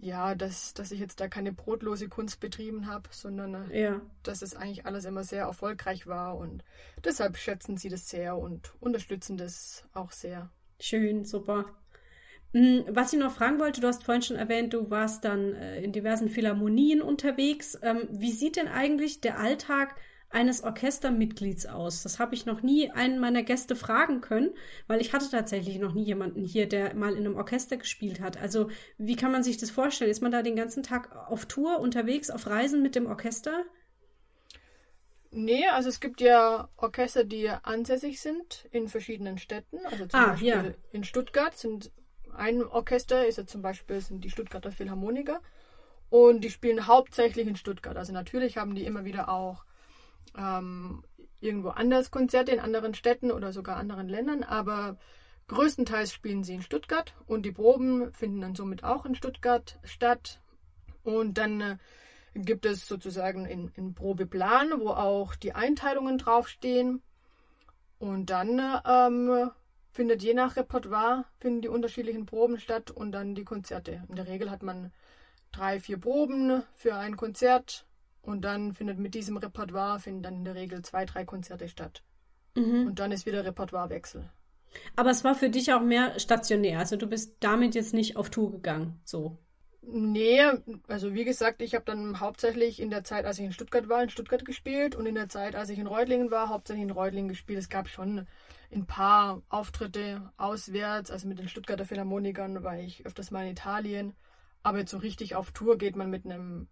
ja, 0.00 0.34
dass, 0.34 0.74
dass 0.74 0.92
ich 0.92 1.00
jetzt 1.00 1.20
da 1.20 1.28
keine 1.28 1.52
brotlose 1.52 2.08
Kunst 2.08 2.40
betrieben 2.40 2.86
habe, 2.86 3.08
sondern 3.10 3.70
äh, 3.70 3.82
ja. 3.82 4.00
dass 4.22 4.42
es 4.42 4.54
eigentlich 4.54 4.86
alles 4.86 5.04
immer 5.04 5.24
sehr 5.24 5.42
erfolgreich 5.42 6.06
war 6.06 6.36
und 6.36 6.64
deshalb 7.04 7.36
schätzen 7.36 7.76
sie 7.76 7.88
das 7.88 8.08
sehr 8.08 8.36
und 8.36 8.72
unterstützen 8.80 9.36
das 9.36 9.84
auch 9.94 10.12
sehr. 10.12 10.50
Schön, 10.80 11.24
super. 11.24 11.66
Hm, 12.54 12.84
was 12.88 13.12
ich 13.12 13.18
noch 13.18 13.34
fragen 13.34 13.58
wollte, 13.58 13.80
du 13.80 13.88
hast 13.88 14.04
vorhin 14.04 14.22
schon 14.22 14.36
erwähnt, 14.36 14.72
du 14.72 14.90
warst 14.90 15.24
dann 15.24 15.54
äh, 15.54 15.82
in 15.82 15.92
diversen 15.92 16.28
Philharmonien 16.28 17.02
unterwegs. 17.02 17.78
Ähm, 17.82 18.08
wie 18.10 18.32
sieht 18.32 18.56
denn 18.56 18.68
eigentlich 18.68 19.20
der 19.20 19.38
Alltag 19.38 19.96
eines 20.30 20.62
Orchestermitglieds 20.62 21.66
aus? 21.66 22.02
Das 22.02 22.18
habe 22.18 22.34
ich 22.34 22.46
noch 22.46 22.62
nie 22.62 22.90
einen 22.90 23.18
meiner 23.18 23.42
Gäste 23.42 23.76
fragen 23.76 24.20
können, 24.20 24.50
weil 24.86 25.00
ich 25.00 25.12
hatte 25.12 25.30
tatsächlich 25.30 25.78
noch 25.78 25.94
nie 25.94 26.04
jemanden 26.04 26.44
hier, 26.44 26.68
der 26.68 26.94
mal 26.94 27.12
in 27.12 27.26
einem 27.26 27.36
Orchester 27.36 27.76
gespielt 27.76 28.20
hat. 28.20 28.36
Also 28.36 28.68
wie 28.98 29.16
kann 29.16 29.32
man 29.32 29.42
sich 29.42 29.56
das 29.56 29.70
vorstellen? 29.70 30.10
Ist 30.10 30.22
man 30.22 30.32
da 30.32 30.42
den 30.42 30.56
ganzen 30.56 30.82
Tag 30.82 31.14
auf 31.30 31.46
Tour 31.46 31.80
unterwegs, 31.80 32.30
auf 32.30 32.46
Reisen 32.46 32.82
mit 32.82 32.94
dem 32.94 33.06
Orchester? 33.06 33.64
Nee, 35.30 35.66
also 35.68 35.88
es 35.90 36.00
gibt 36.00 36.20
ja 36.20 36.68
Orchester, 36.76 37.24
die 37.24 37.48
ansässig 37.48 38.20
sind 38.20 38.66
in 38.70 38.88
verschiedenen 38.88 39.38
Städten. 39.38 39.78
Also 39.84 40.06
zum 40.06 40.20
ah, 40.20 40.26
Beispiel 40.28 40.48
ja. 40.48 40.64
in 40.90 41.04
Stuttgart 41.04 41.56
sind 41.56 41.90
ein 42.34 42.62
Orchester 42.62 43.26
ist 43.26 43.38
ja 43.38 43.46
zum 43.46 43.62
Beispiel 43.62 44.00
sind 44.00 44.24
die 44.24 44.30
Stuttgarter 44.30 44.70
Philharmoniker 44.70 45.40
und 46.08 46.42
die 46.42 46.50
spielen 46.50 46.86
hauptsächlich 46.86 47.46
in 47.46 47.56
Stuttgart. 47.56 47.96
Also 47.96 48.12
natürlich 48.12 48.56
haben 48.56 48.74
die 48.74 48.84
immer 48.84 49.04
wieder 49.04 49.28
auch 49.28 49.64
ähm, 50.36 51.02
irgendwo 51.40 51.68
anders 51.68 52.10
Konzerte 52.10 52.52
in 52.52 52.60
anderen 52.60 52.94
Städten 52.94 53.30
oder 53.30 53.52
sogar 53.52 53.76
anderen 53.76 54.08
Ländern, 54.08 54.42
aber 54.42 54.98
größtenteils 55.48 56.12
spielen 56.12 56.44
sie 56.44 56.54
in 56.54 56.62
Stuttgart 56.62 57.14
und 57.26 57.42
die 57.42 57.52
Proben 57.52 58.12
finden 58.12 58.40
dann 58.40 58.54
somit 58.54 58.84
auch 58.84 59.06
in 59.06 59.14
Stuttgart 59.14 59.78
statt. 59.84 60.40
Und 61.02 61.38
dann 61.38 61.60
äh, 61.60 61.76
gibt 62.34 62.66
es 62.66 62.86
sozusagen 62.86 63.46
einen 63.46 63.94
Probeplan, 63.94 64.80
wo 64.80 64.90
auch 64.90 65.34
die 65.34 65.54
Einteilungen 65.54 66.18
draufstehen. 66.18 67.02
Und 67.98 68.26
dann 68.30 68.60
ähm, 68.86 69.50
findet 69.90 70.22
je 70.22 70.34
nach 70.34 70.56
Repertoire, 70.56 71.24
finden 71.38 71.62
die 71.62 71.68
unterschiedlichen 71.68 72.26
Proben 72.26 72.60
statt 72.60 72.90
und 72.90 73.12
dann 73.12 73.34
die 73.34 73.44
Konzerte. 73.44 74.04
In 74.08 74.16
der 74.16 74.28
Regel 74.28 74.50
hat 74.50 74.62
man 74.62 74.92
drei, 75.50 75.80
vier 75.80 75.98
Proben 75.98 76.62
für 76.74 76.94
ein 76.94 77.16
Konzert 77.16 77.87
und 78.28 78.42
dann 78.42 78.74
findet 78.74 78.98
mit 78.98 79.14
diesem 79.14 79.38
Repertoire 79.38 79.98
finden 79.98 80.22
dann 80.22 80.34
in 80.34 80.44
der 80.44 80.54
Regel 80.54 80.82
zwei, 80.82 81.06
drei 81.06 81.24
Konzerte 81.24 81.66
statt. 81.68 82.02
Mhm. 82.54 82.88
Und 82.88 82.98
dann 82.98 83.10
ist 83.10 83.24
wieder 83.24 83.44
Repertoirewechsel. 83.44 84.28
Aber 84.96 85.10
es 85.10 85.24
war 85.24 85.34
für 85.34 85.48
dich 85.48 85.72
auch 85.72 85.80
mehr 85.80 86.18
stationär. 86.18 86.78
Also 86.78 86.96
du 86.96 87.06
bist 87.06 87.36
damit 87.40 87.74
jetzt 87.74 87.94
nicht 87.94 88.16
auf 88.16 88.28
Tour 88.28 88.52
gegangen, 88.52 89.00
so. 89.04 89.38
Nee, 89.80 90.42
also 90.88 91.14
wie 91.14 91.24
gesagt, 91.24 91.62
ich 91.62 91.74
habe 91.74 91.86
dann 91.86 92.20
hauptsächlich 92.20 92.80
in 92.80 92.90
der 92.90 93.02
Zeit, 93.02 93.24
als 93.24 93.38
ich 93.38 93.46
in 93.46 93.52
Stuttgart 93.52 93.88
war, 93.88 94.02
in 94.02 94.10
Stuttgart 94.10 94.44
gespielt 94.44 94.94
und 94.94 95.06
in 95.06 95.14
der 95.14 95.30
Zeit, 95.30 95.56
als 95.56 95.70
ich 95.70 95.78
in 95.78 95.86
Reutlingen 95.86 96.30
war, 96.30 96.50
hauptsächlich 96.50 96.82
in 96.82 96.90
Reutlingen 96.90 97.30
gespielt. 97.30 97.58
Es 97.58 97.70
gab 97.70 97.88
schon 97.88 98.26
ein 98.70 98.84
paar 98.84 99.40
Auftritte 99.48 100.30
auswärts, 100.36 101.10
also 101.10 101.26
mit 101.26 101.38
den 101.38 101.48
Stuttgarter 101.48 101.86
Philharmonikern 101.86 102.62
war 102.62 102.78
ich 102.78 103.06
öfters 103.06 103.30
mal 103.30 103.46
in 103.46 103.52
Italien. 103.52 104.12
Aber 104.62 104.80
jetzt 104.80 104.90
so 104.90 104.98
richtig 104.98 105.34
auf 105.34 105.52
Tour 105.52 105.78
geht 105.78 105.96
man 105.96 106.10
mit 106.10 106.26
einem 106.26 106.68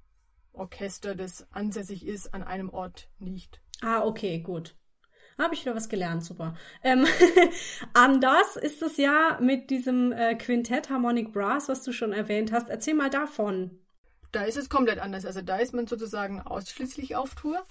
Orchester, 0.56 1.14
das 1.14 1.46
ansässig 1.52 2.06
ist, 2.06 2.34
an 2.34 2.42
einem 2.42 2.70
Ort 2.70 3.08
nicht. 3.18 3.60
Ah, 3.82 4.04
okay, 4.04 4.40
gut. 4.40 4.74
Habe 5.38 5.54
ich 5.54 5.62
wieder 5.62 5.74
was 5.74 5.90
gelernt, 5.90 6.24
super. 6.24 6.54
Ähm, 6.82 7.06
anders 7.92 8.56
ist 8.56 8.80
es 8.82 8.96
ja 8.96 9.38
mit 9.40 9.68
diesem 9.68 10.12
äh, 10.12 10.34
Quintett 10.34 10.88
Harmonic 10.88 11.32
Brass, 11.32 11.68
was 11.68 11.82
du 11.82 11.92
schon 11.92 12.12
erwähnt 12.12 12.52
hast. 12.52 12.70
Erzähl 12.70 12.94
mal 12.94 13.10
davon. 13.10 13.78
Da 14.32 14.44
ist 14.44 14.56
es 14.56 14.70
komplett 14.70 14.98
anders. 14.98 15.26
Also 15.26 15.42
da 15.42 15.56
ist 15.56 15.74
man 15.74 15.86
sozusagen 15.86 16.40
ausschließlich 16.40 17.16
auf 17.16 17.34
Tour. 17.34 17.66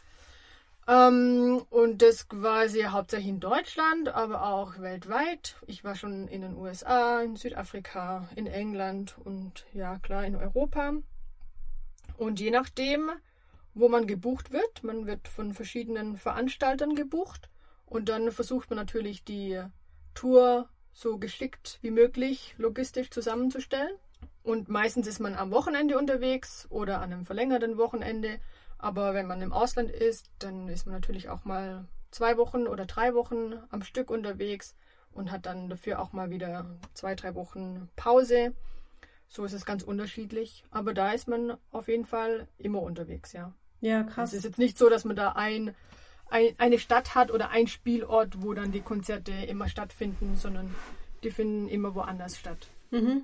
Ähm, 0.88 1.66
und 1.72 2.04
das 2.04 2.30
quasi 2.30 2.84
hauptsächlich 2.84 3.30
in 3.30 3.40
Deutschland, 3.40 4.10
aber 4.10 4.46
auch 4.46 4.80
weltweit. 4.80 5.56
Ich 5.66 5.84
war 5.84 5.96
schon 5.96 6.28
in 6.28 6.42
den 6.42 6.56
USA, 6.56 7.22
in 7.22 7.36
Südafrika, 7.36 8.30
in 8.36 8.46
England 8.46 9.18
und 9.24 9.66
ja 9.74 9.98
klar 9.98 10.24
in 10.26 10.36
Europa. 10.36 10.94
Und 12.18 12.40
je 12.40 12.52
nachdem, 12.52 13.12
wo 13.74 13.90
man 13.90 14.08
gebucht 14.08 14.52
wird, 14.52 14.84
man 14.84 15.06
wird 15.06 15.28
von 15.28 15.54
verschiedenen 15.54 16.18
Veranstaltern 16.18 16.96
gebucht 16.96 17.50
und 17.86 18.10
dann 18.10 18.32
versucht 18.32 18.70
man 18.70 18.78
natürlich 18.78 19.24
die 19.24 19.62
Tour 20.14 20.70
so 20.94 21.18
geschickt 21.18 21.80
wie 21.82 21.92
möglich 21.92 22.56
logistisch 22.58 23.10
zusammenzustellen. 23.10 23.96
Und 24.44 24.70
meistens 24.70 25.08
ist 25.08 25.20
man 25.20 25.36
am 25.36 25.52
Wochenende 25.52 25.98
unterwegs 25.98 26.68
oder 26.70 27.02
an 27.02 27.12
einem 27.12 27.26
verlängerten 27.26 27.78
Wochenende 27.78 28.40
aber 28.78 29.14
wenn 29.14 29.28
man 29.28 29.42
im 29.42 29.54
Ausland 29.54 29.90
ist, 29.90 30.30
dann 30.40 30.68
ist 30.68 30.86
man 30.86 30.94
natürlich 30.96 31.30
auch 31.30 31.46
mal 31.46 31.86
zwei 32.12 32.38
Wochen 32.38 32.68
oder 32.68 32.86
drei 32.86 33.14
Wochen 33.14 33.54
am 33.70 33.84
Stück 33.84 34.10
unterwegs 34.10 34.76
und 35.12 35.32
hat 35.32 35.46
dann 35.46 35.70
dafür 35.70 36.00
auch 36.00 36.14
mal 36.14 36.30
wieder 36.30 36.66
zwei, 36.94 37.16
drei 37.16 37.36
Wochen 37.36 37.90
Pause. 37.96 38.54
So 39.28 39.44
ist 39.46 39.54
es 39.54 39.66
ganz 39.66 39.84
unterschiedlich. 39.84 40.64
Aber 40.72 40.94
da 40.94 41.12
ist 41.12 41.28
man 41.28 41.58
auf 41.72 41.88
jeden 41.88 42.06
Fall 42.06 42.48
immer 42.58 42.82
unterwegs, 42.82 43.34
ja. 43.34 43.54
Ja, 43.82 44.04
krass. 44.04 44.32
Es 44.32 44.40
ist 44.40 44.46
jetzt 44.46 44.60
nicht 44.60 44.78
so, 44.78 44.90
dass 44.90 45.06
man 45.06 45.16
da 45.16 45.34
ein, 45.34 45.76
ein, 46.30 46.56
eine 46.58 46.80
Stadt 46.80 47.16
hat 47.16 47.32
oder 47.32 47.50
ein 47.50 47.68
Spielort, 47.68 48.42
wo 48.42 48.54
dann 48.54 48.72
die 48.72 48.82
Konzerte 48.82 49.32
immer 49.32 49.68
stattfinden, 49.68 50.36
sondern 50.38 50.74
die 51.24 51.32
finden 51.32 51.68
immer 51.68 51.96
woanders 51.96 52.38
statt. 52.38 52.70
Mhm. 52.92 53.24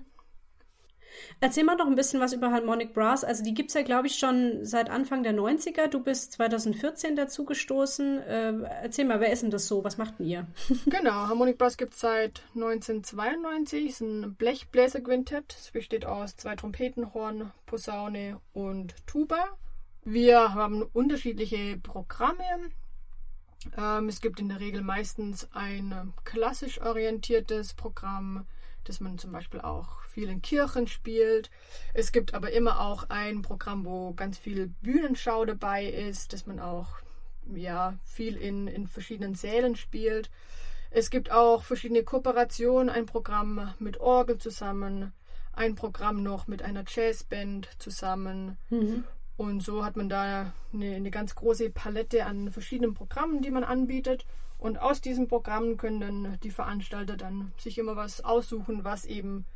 Erzähl 1.40 1.64
mal 1.64 1.78
doch 1.78 1.88
ein 1.88 1.96
bisschen 1.96 2.20
was 2.20 2.34
über 2.34 2.52
Harmonic 2.52 2.94
Brass. 2.94 3.24
Also 3.24 3.44
die 3.44 3.54
gibt 3.54 3.70
es 3.70 3.76
ja, 3.76 3.82
glaube 3.82 4.08
ich, 4.08 4.16
schon 4.16 4.66
seit 4.66 4.90
Anfang 4.90 5.24
der 5.24 5.34
90er. 5.34 5.88
Du 5.88 6.02
bist 6.02 6.34
2014 6.34 7.16
dazu 7.16 7.46
gestoßen. 7.46 8.20
Äh, 8.20 8.54
erzähl 8.82 9.06
mal, 9.06 9.20
wer 9.20 9.32
ist 9.32 9.44
denn 9.44 9.52
das 9.52 9.68
so? 9.68 9.84
Was 9.84 9.98
macht 9.98 10.20
denn 10.20 10.28
ihr? 10.28 10.48
genau, 10.86 11.12
Harmonic 11.12 11.58
Brass 11.58 11.78
gibt 11.78 11.94
es 11.94 12.00
seit 12.00 12.44
1992. 12.56 13.86
Es 13.86 13.94
ist 13.94 14.02
ein 14.02 14.36
Blechbläserquintett. 14.36 15.56
Es 15.60 15.72
besteht 15.72 16.06
aus 16.06 16.36
zwei 16.38 16.56
Trompeten, 16.56 17.14
Horn, 17.14 17.52
Posaune 17.66 18.40
und 18.54 18.96
Tuba. 19.08 19.58
Wir 20.04 20.54
haben 20.54 20.82
unterschiedliche 20.94 21.78
Programme. 21.78 22.72
Ähm, 23.78 24.10
es 24.10 24.22
gibt 24.22 24.40
in 24.40 24.50
der 24.50 24.60
Regel 24.60 24.82
meistens 24.82 25.48
ein 25.54 26.14
klassisch 26.24 26.82
orientiertes 26.82 27.74
Programm, 27.74 28.48
dass 28.84 29.00
man 29.00 29.18
zum 29.18 29.32
Beispiel 29.32 29.62
auch 29.62 30.02
viel 30.04 30.30
in 30.30 30.42
Kirchen 30.42 30.88
spielt. 30.88 31.50
Es 31.94 32.12
gibt 32.12 32.34
aber 32.34 32.52
immer 32.52 32.80
auch 32.80 33.10
ein 33.10 33.42
Programm, 33.42 33.86
wo 33.86 34.14
ganz 34.14 34.38
viel 34.38 34.68
Bühnenschau 34.82 35.46
dabei 35.46 35.86
ist, 35.86 36.34
dass 36.34 36.46
man 36.46 36.60
auch 36.60 36.88
ja, 37.56 37.96
viel 38.04 38.36
in, 38.38 38.68
in 38.68 38.88
verschiedenen 38.88 39.36
Sälen 39.36 39.76
spielt. 39.76 40.30
Es 40.90 41.10
gibt 41.10 41.32
auch 41.32 41.64
verschiedene 41.64 42.04
Kooperationen, 42.04 42.90
ein 42.90 43.06
Programm 43.06 43.74
mit 43.80 44.00
Orgel 44.00 44.38
zusammen, 44.38 45.14
ein 45.54 45.76
Programm 45.76 46.22
noch 46.22 46.48
mit 46.48 46.62
einer 46.62 46.84
Jazzband 46.88 47.70
zusammen. 47.80 48.58
Mhm. 48.70 49.06
Und 49.38 49.64
so 49.64 49.84
hat 49.86 49.96
man 49.96 50.10
da 50.10 50.54
eine, 50.74 50.96
eine 50.96 51.10
ganz 51.12 51.34
große 51.34 51.70
Palette 51.70 52.26
an 52.26 52.52
verschiedenen 52.52 52.94
Programmen, 52.94 53.42
die 53.42 53.52
man 53.52 53.64
anbietet. 53.64 54.26
Und 54.62 54.78
aus 54.78 55.02
diesen 55.02 55.28
Programmen 55.28 55.76
können 55.76 56.00
dann 56.00 56.40
die 56.44 56.52
Veranstalter 56.52 57.18
dann 57.18 57.52
sich 57.58 57.80
immer 57.80 57.96
was 57.96 58.24
aussuchen, 58.24 58.84
was 58.84 59.06
eben 59.06 59.48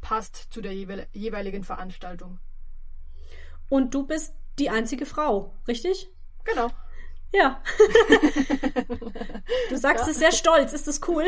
passt 0.00 0.48
zu 0.50 0.62
der 0.62 0.72
jeweiligen 0.72 1.64
Veranstaltung. 1.64 2.38
Und 3.68 3.92
du 3.92 4.06
bist 4.06 4.34
die 4.58 4.70
einzige 4.70 5.04
Frau, 5.04 5.54
richtig? 5.68 6.08
Genau. 6.44 6.70
Ja. 7.34 7.62
du 9.68 9.76
sagst 9.76 10.06
ja. 10.06 10.12
es 10.12 10.18
sehr 10.18 10.32
stolz. 10.32 10.72
Ist 10.72 10.88
das 10.88 10.98
cool? 11.08 11.24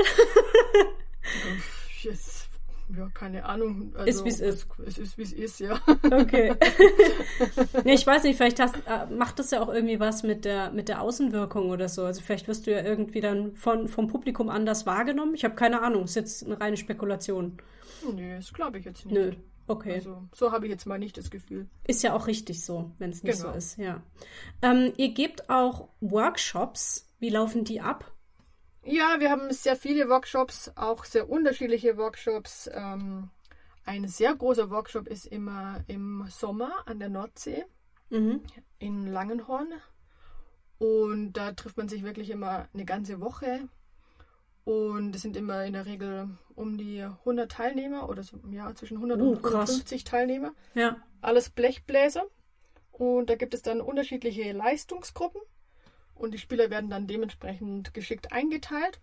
yes 2.02 2.36
ja, 2.95 3.09
keine 3.14 3.45
Ahnung. 3.45 3.93
Also, 3.97 4.25
ist 4.25 4.25
wie 4.25 4.28
es 4.28 4.40
ist. 4.40 4.69
Es 4.87 4.99
ist 4.99 5.19
wie 5.19 5.23
es 5.23 5.33
ist, 5.33 5.61
ja. 5.61 5.81
Okay. 6.05 6.55
nee, 7.85 7.95
ich 7.95 8.07
weiß 8.07 8.23
nicht, 8.23 8.37
vielleicht 8.37 8.61
hast, 8.61 8.76
äh, 8.87 9.07
macht 9.12 9.38
das 9.38 9.50
ja 9.50 9.61
auch 9.61 9.69
irgendwie 9.69 9.99
was 9.99 10.23
mit 10.23 10.45
der, 10.45 10.71
mit 10.71 10.88
der 10.88 11.02
Außenwirkung 11.02 11.71
oder 11.71 11.88
so. 11.88 12.05
Also 12.05 12.21
vielleicht 12.23 12.47
wirst 12.47 12.66
du 12.66 12.73
ja 12.73 12.83
irgendwie 12.83 13.21
dann 13.21 13.57
von, 13.57 13.88
vom 13.88 14.07
Publikum 14.07 14.49
anders 14.49 14.87
wahrgenommen. 14.87 15.35
Ich 15.35 15.45
habe 15.45 15.57
keine 15.57 15.83
Ahnung, 15.83 16.05
ist 16.05 16.14
jetzt 16.14 16.45
eine 16.45 16.61
reine 16.61 16.76
Spekulation. 16.76 17.59
Nö, 18.14 18.37
das 18.37 18.52
glaube 18.52 18.78
ich 18.78 18.85
jetzt 18.85 19.05
nicht. 19.05 19.14
Nö. 19.14 19.33
Okay. 19.69 19.95
Also, 19.95 20.23
so 20.33 20.52
habe 20.52 20.66
ich 20.66 20.71
jetzt 20.71 20.87
mal 20.87 20.99
nicht 20.99 21.19
das 21.19 21.31
Gefühl. 21.31 21.66
Ist 21.85 22.02
ja 22.05 22.14
auch 22.14 22.28
richtig 22.28 22.64
so, 22.64 22.93
wenn 22.99 23.11
es 23.11 23.25
nicht 23.25 23.38
genau. 23.38 23.50
so 23.50 23.59
ist, 23.59 23.78
ja. 23.78 24.00
Ähm, 24.62 24.93
ihr 24.97 25.12
gebt 25.12 25.50
auch 25.50 25.88
Workshops. 26.00 27.11
Wie 27.19 27.31
laufen 27.31 27.64
die 27.64 27.81
ab? 27.81 28.12
Ja, 28.87 29.16
wir 29.19 29.31
haben 29.31 29.52
sehr 29.52 29.75
viele 29.75 30.09
Workshops, 30.09 30.71
auch 30.76 31.05
sehr 31.05 31.28
unterschiedliche 31.28 31.97
Workshops. 31.97 32.71
Ähm, 32.73 33.31
ein 33.85 34.07
sehr 34.07 34.35
großer 34.35 34.71
Workshop 34.71 35.09
ist 35.09 35.26
immer 35.26 35.83
im 35.88 36.26
Sommer 36.28 36.71
an 36.87 37.00
der 37.00 37.09
Nordsee 37.09 37.64
mhm. 38.11 38.43
in 38.78 39.09
Langenhorn. 39.09 39.73
Und 40.78 41.33
da 41.33 41.52
trifft 41.52 41.76
man 41.76 41.88
sich 41.88 42.05
wirklich 42.05 42.31
immer 42.31 42.69
eine 42.73 42.85
ganze 42.85 43.21
Woche. 43.21 43.69
Und 44.64 45.16
es 45.16 45.23
sind 45.23 45.37
immer 45.37 45.64
in 45.64 45.73
der 45.73 45.87
Regel 45.87 46.28
um 46.55 46.78
die 46.78 47.02
100 47.02 47.50
Teilnehmer 47.50 48.09
oder 48.09 48.23
so, 48.23 48.38
ja, 48.50 48.73
zwischen 48.75 48.99
100 48.99 49.21
oh, 49.21 49.31
und 49.31 49.45
150 49.45 50.05
Teilnehmer. 50.05 50.52
Ja. 50.75 50.97
Alles 51.21 51.50
Blechbläser. 51.50 52.25
Und 52.93 53.31
da 53.31 53.35
gibt 53.35 53.52
es 53.52 53.62
dann 53.62 53.81
unterschiedliche 53.81 54.52
Leistungsgruppen. 54.52 55.40
Und 56.17 56.33
die 56.33 56.39
Spieler 56.39 56.71
werden 56.71 56.91
dann 56.91 57.07
dementsprechend 57.07 57.95
geschickt 57.95 58.33
eingeteilt. 58.33 59.01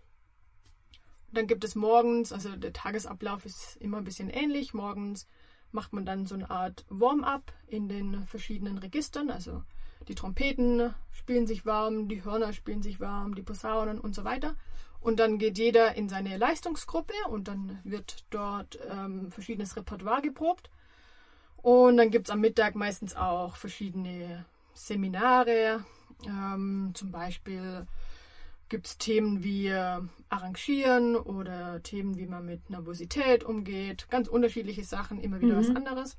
Dann 1.32 1.46
gibt 1.46 1.64
es 1.64 1.74
morgens, 1.74 2.32
also 2.32 2.54
der 2.56 2.72
Tagesablauf 2.72 3.44
ist 3.44 3.76
immer 3.80 3.98
ein 3.98 4.04
bisschen 4.04 4.30
ähnlich. 4.30 4.74
Morgens 4.74 5.26
macht 5.72 5.92
man 5.92 6.04
dann 6.04 6.26
so 6.26 6.34
eine 6.34 6.50
Art 6.50 6.84
Warm-up 6.88 7.52
in 7.66 7.88
den 7.88 8.24
verschiedenen 8.26 8.78
Registern. 8.78 9.30
Also 9.30 9.62
die 10.08 10.14
Trompeten 10.14 10.94
spielen 11.10 11.46
sich 11.46 11.64
warm, 11.64 12.08
die 12.08 12.24
Hörner 12.24 12.52
spielen 12.52 12.82
sich 12.82 13.00
warm, 13.00 13.34
die 13.34 13.42
Posaunen 13.42 13.98
und 13.98 14.14
so 14.14 14.24
weiter. 14.24 14.56
Und 15.00 15.20
dann 15.20 15.38
geht 15.38 15.58
jeder 15.58 15.94
in 15.96 16.08
seine 16.08 16.36
Leistungsgruppe 16.36 17.14
und 17.28 17.48
dann 17.48 17.78
wird 17.84 18.24
dort 18.30 18.78
ähm, 18.90 19.30
verschiedenes 19.30 19.76
Repertoire 19.76 20.22
geprobt. 20.22 20.70
Und 21.56 21.96
dann 21.96 22.10
gibt 22.10 22.28
es 22.28 22.32
am 22.32 22.40
Mittag 22.40 22.74
meistens 22.74 23.16
auch 23.16 23.56
verschiedene 23.56 24.44
Seminare, 24.74 25.84
ähm, 26.26 26.92
zum 26.94 27.10
Beispiel 27.10 27.86
gibt 28.68 28.86
es 28.86 28.98
Themen 28.98 29.44
wie 29.44 29.68
äh, 29.68 30.00
Arrangieren 30.28 31.16
oder 31.16 31.82
Themen, 31.82 32.16
wie 32.16 32.26
man 32.26 32.44
mit 32.44 32.70
Nervosität 32.70 33.44
umgeht. 33.44 34.08
Ganz 34.10 34.28
unterschiedliche 34.28 34.84
Sachen, 34.84 35.20
immer 35.20 35.40
wieder 35.40 35.54
mhm. 35.54 35.58
was 35.58 35.76
anderes. 35.76 36.16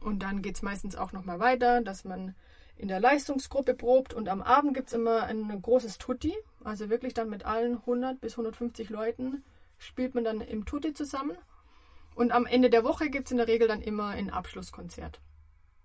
Und 0.00 0.22
dann 0.22 0.42
geht 0.42 0.56
es 0.56 0.62
meistens 0.62 0.96
auch 0.96 1.12
nochmal 1.12 1.38
weiter, 1.38 1.80
dass 1.80 2.04
man 2.04 2.34
in 2.76 2.88
der 2.88 3.00
Leistungsgruppe 3.00 3.74
probt 3.74 4.14
und 4.14 4.28
am 4.28 4.42
Abend 4.42 4.74
gibt 4.74 4.88
es 4.88 4.94
immer 4.94 5.24
ein 5.24 5.62
großes 5.62 5.98
Tutti. 5.98 6.34
Also 6.64 6.90
wirklich 6.90 7.14
dann 7.14 7.30
mit 7.30 7.44
allen 7.44 7.76
100 7.76 8.20
bis 8.20 8.32
150 8.32 8.90
Leuten 8.90 9.44
spielt 9.78 10.14
man 10.14 10.24
dann 10.24 10.40
im 10.40 10.64
Tutti 10.64 10.92
zusammen. 10.92 11.36
Und 12.14 12.32
am 12.32 12.46
Ende 12.46 12.70
der 12.70 12.84
Woche 12.84 13.10
gibt 13.10 13.26
es 13.26 13.32
in 13.32 13.38
der 13.38 13.48
Regel 13.48 13.68
dann 13.68 13.82
immer 13.82 14.08
ein 14.08 14.30
Abschlusskonzert. 14.30 15.20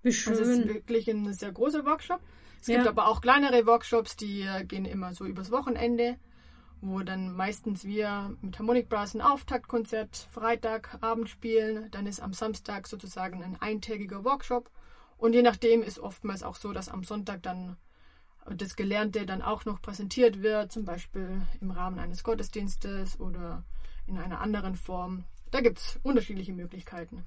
Wie 0.04 0.14
schön. 0.14 0.34
Also 0.34 0.50
es 0.50 0.60
ist 0.60 0.68
wirklich 0.68 1.10
ein 1.10 1.32
sehr 1.34 1.52
großer 1.52 1.86
Workshop. 1.86 2.22
Es 2.62 2.68
ja. 2.68 2.78
gibt 2.78 2.88
aber 2.88 3.08
auch 3.08 3.22
kleinere 3.22 3.66
Workshops, 3.66 4.16
die 4.16 4.42
äh, 4.42 4.64
gehen 4.66 4.86
immer 4.86 5.14
so 5.14 5.26
übers 5.26 5.52
Wochenende, 5.52 6.18
wo 6.82 7.00
dann 7.02 7.36
meistens 7.36 7.84
wir 7.84 8.36
mit 8.42 8.60
Harmonic 8.60 8.90
Brass 8.90 9.14
ein 9.14 9.22
Auftaktkonzert 9.22 10.28
Freitagabend 10.32 11.30
spielen. 11.30 11.90
Dann 11.92 12.08
ist 12.08 12.22
am 12.22 12.34
Samstag 12.34 12.88
sozusagen 12.88 13.44
ein 13.44 13.58
eintägiger 13.62 14.24
Workshop. 14.24 14.70
Und 15.18 15.34
je 15.34 15.42
nachdem 15.42 15.84
ist 15.84 16.00
oftmals 16.00 16.44
auch 16.44 16.56
so, 16.56 16.72
dass 16.72 16.90
am 16.90 17.04
Sonntag 17.04 17.44
dann 17.44 17.78
das 18.56 18.76
Gelernte 18.76 19.26
dann 19.26 19.42
auch 19.42 19.66
noch 19.66 19.82
präsentiert 19.82 20.42
wird, 20.42 20.72
zum 20.72 20.86
Beispiel 20.86 21.42
im 21.62 21.72
Rahmen 21.72 22.00
eines 22.00 22.24
Gottesdienstes 22.24 23.20
oder 23.20 23.64
in 24.08 24.18
einer 24.18 24.42
anderen 24.42 24.76
Form. 24.76 25.26
Da 25.52 25.62
gibt 25.62 25.80
es 25.80 26.00
unterschiedliche 26.04 26.54
Möglichkeiten. 26.54 27.26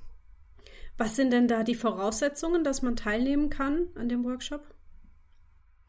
Was 0.96 1.16
sind 1.16 1.32
denn 1.32 1.48
da 1.48 1.62
die 1.62 1.74
Voraussetzungen, 1.74 2.64
dass 2.64 2.82
man 2.82 2.96
teilnehmen 2.96 3.50
kann 3.50 3.86
an 3.94 4.08
dem 4.08 4.24
Workshop? 4.24 4.62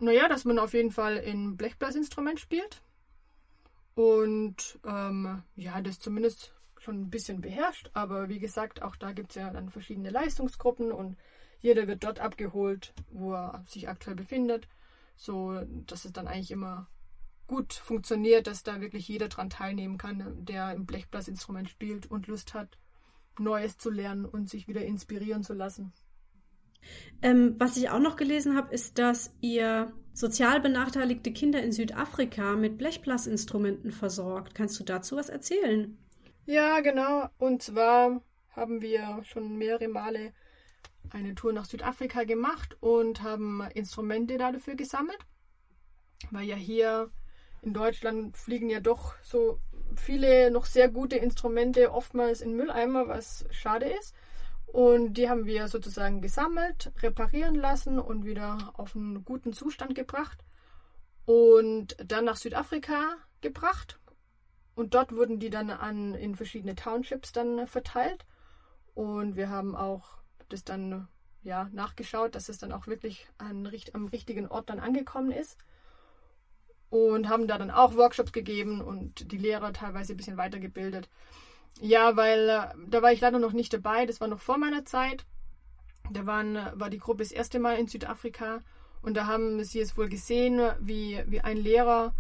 Naja, 0.04 0.28
dass 0.28 0.44
man 0.44 0.60
auf 0.60 0.74
jeden 0.74 0.92
Fall 0.92 1.18
ein 1.18 1.56
Blechblasinstrument 1.56 2.38
spielt. 2.38 2.82
Und 3.96 4.78
ähm, 4.86 5.44
ja, 5.56 5.80
das 5.80 6.00
zumindest 6.00 6.54
schon 6.78 7.04
ein 7.04 7.10
bisschen 7.10 7.40
beherrscht. 7.40 7.90
Aber 7.94 8.28
wie 8.28 8.40
gesagt, 8.40 8.82
auch 8.82 8.98
da 8.98 9.14
gibt 9.14 9.30
es 9.30 9.36
ja 9.36 9.50
dann 9.50 9.70
verschiedene 9.70 10.10
Leistungsgruppen 10.10 10.92
und 10.92 11.16
jeder 11.62 11.88
wird 11.88 12.04
dort 12.04 12.20
abgeholt, 12.20 12.94
wo 13.12 13.34
er 13.34 13.64
sich 13.66 13.88
aktuell 13.88 14.18
befindet. 14.18 14.68
So 15.16 15.62
dass 15.88 16.04
es 16.04 16.12
dann 16.12 16.28
eigentlich 16.28 16.52
immer 16.52 16.88
gut 17.48 17.72
funktioniert, 17.72 18.48
dass 18.48 18.64
da 18.64 18.82
wirklich 18.82 19.08
jeder 19.08 19.30
dran 19.30 19.50
teilnehmen 19.50 19.98
kann, 19.98 20.44
der 20.44 20.74
im 20.74 20.86
Blechblasinstrument 20.86 21.70
spielt 21.70 22.12
und 22.12 22.28
Lust 22.28 22.54
hat, 22.54 22.78
Neues 23.40 23.78
zu 23.78 23.90
lernen 23.90 24.26
und 24.26 24.50
sich 24.50 24.68
wieder 24.68 24.84
inspirieren 24.84 25.44
zu 25.44 25.54
lassen. 25.54 25.94
Ähm, 27.22 27.56
was 27.58 27.78
ich 27.78 27.90
auch 27.90 28.00
noch 28.00 28.16
gelesen 28.16 28.56
habe, 28.56 28.74
ist, 28.74 29.00
dass 29.00 29.34
ihr 29.42 29.94
sozial 30.14 30.60
benachteiligte 30.60 31.32
Kinder 31.32 31.62
in 31.62 31.72
Südafrika 31.72 32.56
mit 32.56 32.78
Blechblasinstrumenten 32.78 33.92
versorgt. 33.92 34.56
Kannst 34.56 34.80
du 34.80 34.84
dazu 34.84 35.16
was 35.16 35.30
erzählen? 35.30 35.98
Ja, 36.46 36.82
genau. 36.82 37.30
Und 37.38 37.64
zwar 37.64 38.22
haben 38.52 38.82
wir 38.82 39.22
schon 39.24 39.58
mehrere 39.58 39.88
Male 39.88 40.34
eine 41.10 41.36
Tour 41.36 41.54
nach 41.54 41.66
Südafrika 41.66 42.24
gemacht 42.24 42.78
und 42.82 43.24
haben 43.24 43.62
Instrumente 43.74 44.38
dafür 44.38 44.76
gesammelt. 44.76 45.20
Weil 46.32 46.46
ja 46.46 46.56
hier 46.56 47.12
in 47.62 47.74
Deutschland 47.74 48.38
fliegen 48.38 48.70
ja 48.70 48.80
doch 48.80 49.16
so 49.22 49.60
viele 49.96 50.52
noch 50.52 50.66
sehr 50.66 50.90
gute 50.90 51.18
Instrumente 51.18 51.92
oftmals 51.92 52.42
in 52.42 52.56
Mülleimer, 52.56 53.08
was 53.08 53.46
schade 53.52 53.86
ist. 53.86 54.14
Und 54.74 55.14
die 55.14 55.30
haben 55.30 55.46
wir 55.46 55.68
sozusagen 55.68 56.20
gesammelt, 56.20 56.92
reparieren 57.04 57.54
lassen 57.54 58.00
und 58.00 58.26
wieder 58.26 58.74
auf 58.74 58.96
einen 58.96 59.24
guten 59.24 59.54
Zustand 59.54 59.94
gebracht. 59.94 60.44
Und 61.26 61.96
dann 62.04 62.26
nach 62.26 62.38
Südafrika 62.38 63.18
gebracht. 63.42 64.00
Und 64.74 64.96
dort 64.96 65.16
wurden 65.16 65.38
die 65.38 65.52
dann 65.52 65.70
an, 65.70 66.16
in 66.16 66.34
verschiedene 66.34 66.74
Townships 66.74 67.32
dann 67.34 67.68
verteilt. 67.68 68.26
Und 68.96 69.36
wir 69.36 69.52
haben 69.52 69.76
auch 69.76 70.18
das 70.50 70.64
dann 70.64 71.08
ja, 71.44 71.70
nachgeschaut, 71.72 72.34
dass 72.34 72.50
es 72.50 72.58
dann 72.58 72.72
auch 72.72 72.88
wirklich 72.88 73.28
an, 73.38 73.72
am 73.94 74.08
richtigen 74.08 74.48
Ort 74.48 74.72
dann 74.72 74.80
angekommen 74.80 75.32
ist. 75.32 75.56
Und 76.90 77.30
haben 77.30 77.48
da 77.48 77.60
dann 77.60 77.70
auch 77.70 77.96
Workshops 77.96 78.32
gegeben 78.32 78.82
und 78.82 79.32
die 79.32 79.38
Lehrer 79.38 79.72
teilweise 79.72 80.14
ein 80.14 80.18
bisschen 80.18 80.38
weitergebildet. 80.38 81.10
Ja, 81.82 82.16
weil 82.16 82.50
äh, 82.50 82.68
da 82.88 83.02
war 83.02 83.12
ich 83.12 83.22
leider 83.22 83.40
noch 83.40 83.54
nicht 83.54 83.74
dabei. 83.74 84.06
Das 84.06 84.22
war 84.22 84.28
noch 84.28 84.40
vor 84.40 84.58
meiner 84.58 84.86
Zeit. 84.86 85.26
Da 86.12 86.26
waren, 86.26 86.56
äh, 86.56 86.72
war 86.76 86.90
die 86.90 87.00
Gruppe 87.00 87.24
das 87.24 87.32
erste 87.32 87.60
Mal 87.60 87.78
in 87.78 87.88
Südafrika 87.88 88.62
und 89.02 89.16
da 89.16 89.28
haben 89.28 89.64
sie 89.64 89.80
es 89.80 89.98
wohl 89.98 90.10
gesehen, 90.10 90.62
wie, 90.80 91.22
wie 91.28 91.42
ein 91.42 91.58
Lehrer 91.58 92.14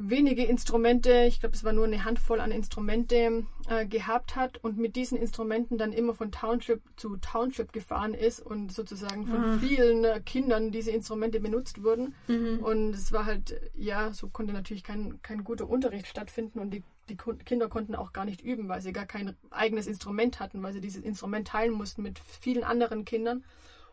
wenige 0.00 0.44
Instrumente, 0.44 1.24
ich 1.26 1.40
glaube, 1.40 1.54
es 1.54 1.64
war 1.64 1.72
nur 1.72 1.84
eine 1.84 2.04
Handvoll 2.04 2.40
an 2.40 2.52
Instrumente 2.52 3.44
äh, 3.68 3.86
gehabt 3.86 4.36
hat 4.36 4.62
und 4.62 4.78
mit 4.78 4.96
diesen 4.96 5.18
Instrumenten 5.18 5.76
dann 5.76 5.92
immer 5.92 6.14
von 6.14 6.30
Township 6.30 6.82
zu 6.96 7.16
Township 7.16 7.72
gefahren 7.72 8.14
ist 8.14 8.40
und 8.40 8.72
sozusagen 8.72 9.26
von 9.26 9.44
ah. 9.44 9.58
vielen 9.58 10.04
äh, 10.04 10.20
Kindern 10.24 10.70
diese 10.70 10.90
Instrumente 10.90 11.40
benutzt 11.40 11.82
wurden. 11.82 12.14
Mhm. 12.28 12.60
Und 12.60 12.94
es 12.94 13.12
war 13.12 13.26
halt, 13.26 13.60
ja, 13.74 14.12
so 14.12 14.28
konnte 14.28 14.52
natürlich 14.52 14.84
kein, 14.84 15.20
kein 15.22 15.44
guter 15.44 15.68
Unterricht 15.68 16.06
stattfinden 16.06 16.60
und 16.60 16.70
die 16.70 16.84
die 17.08 17.16
Kinder 17.16 17.68
konnten 17.68 17.94
auch 17.94 18.12
gar 18.12 18.24
nicht 18.24 18.40
üben, 18.40 18.68
weil 18.68 18.80
sie 18.80 18.92
gar 18.92 19.06
kein 19.06 19.36
eigenes 19.50 19.86
Instrument 19.86 20.40
hatten, 20.40 20.62
weil 20.62 20.72
sie 20.72 20.80
dieses 20.80 21.02
Instrument 21.02 21.48
teilen 21.48 21.72
mussten 21.72 22.02
mit 22.02 22.18
vielen 22.18 22.64
anderen 22.64 23.04
Kindern. 23.04 23.44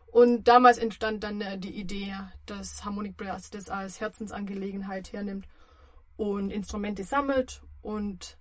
Und 0.06 0.44
damals 0.48 0.78
entstand 0.78 1.24
dann 1.24 1.40
äh, 1.40 1.58
die 1.58 1.78
Idee, 1.78 2.14
dass 2.46 2.84
Harmonic 2.84 3.16
Brass 3.16 3.50
das 3.50 3.68
als 3.68 4.00
Herzensangelegenheit 4.00 5.12
hernimmt 5.12 5.46
und 6.16 6.50
Instrumente 6.50 7.04
sammelt 7.04 7.62
und 7.82 8.38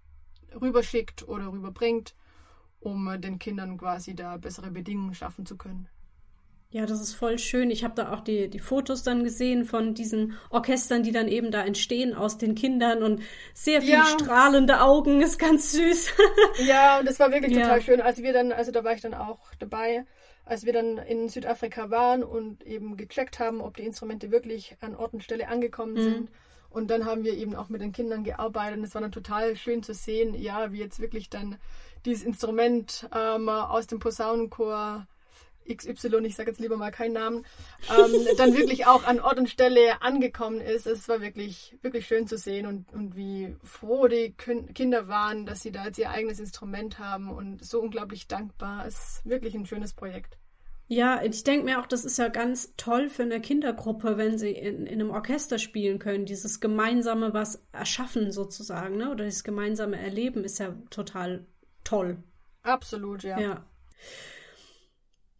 rüberschickt 0.62 1.28
oder 1.28 1.52
rüberbringt, 1.52 2.16
um 2.80 3.08
äh, 3.08 3.20
den 3.20 3.40
Kindern 3.40 3.78
quasi 3.78 4.16
da 4.16 4.38
bessere 4.38 4.72
Bedingungen 4.72 5.16
schaffen 5.16 5.46
zu 5.46 5.58
können. 5.58 5.90
Ja, 6.76 6.86
das 6.86 7.00
ist 7.00 7.14
voll 7.14 7.40
schön. 7.40 7.72
Ich 7.72 7.86
habe 7.86 7.96
da 7.96 8.12
auch 8.12 8.20
die, 8.20 8.50
die 8.50 8.60
Fotos 8.60 9.02
dann 9.02 9.24
gesehen 9.24 9.64
von 9.64 9.94
diesen 9.94 10.34
Orchestern, 10.50 11.04
die 11.04 11.14
dann 11.14 11.30
eben 11.30 11.50
da 11.50 11.64
entstehen 11.64 12.14
aus 12.14 12.38
den 12.38 12.54
Kindern 12.54 13.02
und 13.02 13.22
sehr 13.54 13.80
viele 13.82 14.00
ja. 14.00 14.04
strahlende 14.04 14.82
Augen, 14.82 15.22
ist 15.22 15.40
ganz 15.40 15.72
süß. 15.72 16.10
ja, 16.68 17.00
und 17.00 17.08
das 17.08 17.18
war 17.18 17.32
wirklich 17.32 17.56
ja. 17.56 17.62
total 17.62 17.82
schön. 17.82 18.02
Als 18.02 18.22
wir 18.22 18.34
dann, 18.34 18.52
also 18.52 18.74
da 18.74 18.84
war 18.84 18.92
ich 18.92 19.00
dann 19.00 19.14
auch 19.14 19.40
dabei, 19.58 20.06
als 20.44 20.66
wir 20.66 20.74
dann 20.74 20.98
in 20.98 21.30
Südafrika 21.30 21.92
waren 21.92 22.26
und 22.26 22.62
eben 22.68 22.98
gecheckt 22.98 23.40
haben, 23.40 23.62
ob 23.62 23.78
die 23.78 23.84
Instrumente 23.84 24.30
wirklich 24.30 24.76
an 24.82 24.98
Ort 24.98 25.14
und 25.14 25.24
Stelle 25.24 25.48
angekommen 25.48 25.94
mhm. 25.94 26.02
sind. 26.02 26.30
Und 26.70 26.92
dann 26.92 27.06
haben 27.06 27.24
wir 27.24 27.36
eben 27.36 27.56
auch 27.56 27.70
mit 27.70 27.80
den 27.80 27.94
Kindern 27.94 28.26
gearbeitet 28.26 28.80
und 28.80 28.84
es 28.84 28.94
war 28.94 29.02
dann 29.02 29.14
total 29.14 29.56
schön 29.56 29.82
zu 29.82 29.94
sehen, 29.94 30.36
ja, 30.36 30.74
wie 30.74 30.80
jetzt 30.80 31.00
wirklich 31.00 31.30
dann 31.30 31.56
dieses 32.04 32.26
Instrument 32.26 33.08
ähm, 33.16 33.48
aus 33.48 33.88
dem 33.88 34.00
Posaunenchor 34.00 35.08
XY, 35.73 36.25
ich 36.25 36.36
sage 36.36 36.51
jetzt 36.51 36.60
lieber 36.60 36.78
mal 36.78 36.91
keinen 36.91 37.13
Namen, 37.13 37.45
ähm, 37.89 38.28
dann 38.38 38.56
wirklich 38.56 38.86
auch 38.86 39.04
an 39.04 39.19
Ort 39.19 39.38
und 39.38 39.49
Stelle 39.49 40.01
angekommen 40.01 40.62
ist. 40.62 40.88
Es 40.88 41.08
war 41.08 41.21
wirklich, 41.21 41.78
wirklich 41.82 42.08
schön 42.08 42.28
zu 42.28 42.38
sehen 42.38 42.65
und, 42.65 42.91
und 42.93 43.15
wie 43.15 43.56
froh 43.63 44.08
die 44.08 44.34
Kinder 44.34 45.08
waren, 45.08 45.45
dass 45.45 45.62
sie 45.62 45.71
da 45.71 45.86
jetzt 45.86 45.97
ihr 45.97 46.10
eigenes 46.10 46.39
Instrument 46.39 46.99
haben 46.99 47.30
und 47.30 47.63
so 47.63 47.82
unglaublich 47.82 48.28
dankbar. 48.28 48.86
Es 48.86 48.95
ist 48.95 49.25
wirklich 49.25 49.56
ein 49.56 49.65
schönes 49.65 49.93
Projekt. 49.93 50.38
Ja, 50.88 51.23
ich 51.23 51.43
denke 51.43 51.65
mir 51.65 51.82
auch, 51.82 51.88
das 51.88 52.06
ist 52.06 52.19
ja 52.19 52.28
ganz 52.28 52.75
toll 52.78 53.10
für 53.10 53.23
eine 53.23 53.41
Kindergruppe, 53.41 54.17
wenn 54.17 54.38
sie 54.38 54.51
in, 54.51 54.86
in 54.86 55.01
einem 55.01 55.10
Orchester 55.10 55.58
spielen 55.58 55.97
können. 55.97 56.25
Dieses 56.25 56.60
gemeinsame 56.60 57.34
was 57.34 57.63
erschaffen 57.71 58.32
sozusagen, 58.32 58.97
ne? 58.97 59.10
Oder 59.10 59.25
dieses 59.25 59.43
gemeinsame 59.43 59.97
Erleben 59.97 60.43
ist 60.43 60.60
ja 60.60 60.75
total 60.91 61.47
toll. 61.84 62.17
Absolut, 62.62 63.23
ja. 63.23 63.39
Ja. 63.39 63.65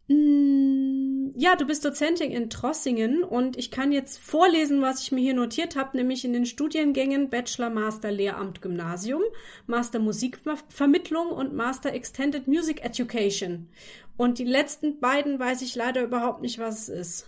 Mm, 0.08 1.32
Ja, 1.38 1.54
du 1.56 1.66
bist 1.66 1.84
Dozentin 1.84 2.30
in 2.30 2.48
Trossingen 2.48 3.22
und 3.24 3.58
ich 3.58 3.70
kann 3.70 3.92
jetzt 3.92 4.18
vorlesen, 4.18 4.80
was 4.80 5.02
ich 5.02 5.12
mir 5.12 5.20
hier 5.20 5.34
notiert 5.34 5.76
habe, 5.76 5.96
nämlich 5.96 6.24
in 6.24 6.32
den 6.32 6.46
Studiengängen 6.46 7.28
Bachelor, 7.28 7.68
Master, 7.70 8.10
Lehramt, 8.10 8.62
Gymnasium, 8.62 9.22
Master 9.66 9.98
Musikvermittlung 9.98 11.28
und 11.28 11.54
Master 11.54 11.92
Extended 11.92 12.46
Music 12.46 12.82
Education. 12.84 13.68
Und 14.16 14.38
die 14.38 14.44
letzten 14.44 14.98
beiden 15.00 15.38
weiß 15.38 15.60
ich 15.60 15.74
leider 15.74 16.02
überhaupt 16.02 16.40
nicht, 16.40 16.58
was 16.58 16.88
es 16.88 16.88
ist. 16.88 17.26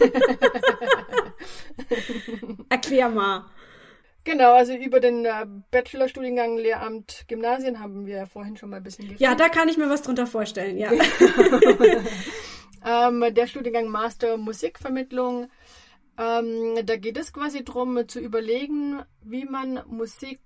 Erklär 2.68 3.08
mal. 3.08 3.46
Genau, 4.24 4.54
also 4.54 4.74
über 4.74 5.00
den 5.00 5.24
äh, 5.24 5.46
Bachelorstudiengang 5.70 6.58
Lehramt 6.58 7.24
Gymnasien 7.26 7.80
haben 7.80 8.06
wir 8.06 8.16
ja 8.16 8.26
vorhin 8.26 8.56
schon 8.56 8.70
mal 8.70 8.76
ein 8.76 8.82
bisschen 8.82 9.06
geredet. 9.06 9.20
Ja, 9.20 9.34
da 9.34 9.48
kann 9.48 9.68
ich 9.68 9.78
mir 9.78 9.88
was 9.88 10.02
drunter 10.02 10.26
vorstellen, 10.26 10.78
ja. 10.78 10.90
Ähm, 12.84 13.24
der 13.34 13.46
Studiengang 13.46 13.88
Master 13.88 14.36
Musikvermittlung, 14.36 15.50
ähm, 16.18 16.86
da 16.86 16.96
geht 16.96 17.18
es 17.18 17.32
quasi 17.32 17.64
darum 17.64 18.08
zu 18.08 18.20
überlegen, 18.20 19.02
wie 19.22 19.44
man 19.44 19.82
Musik 19.86 20.40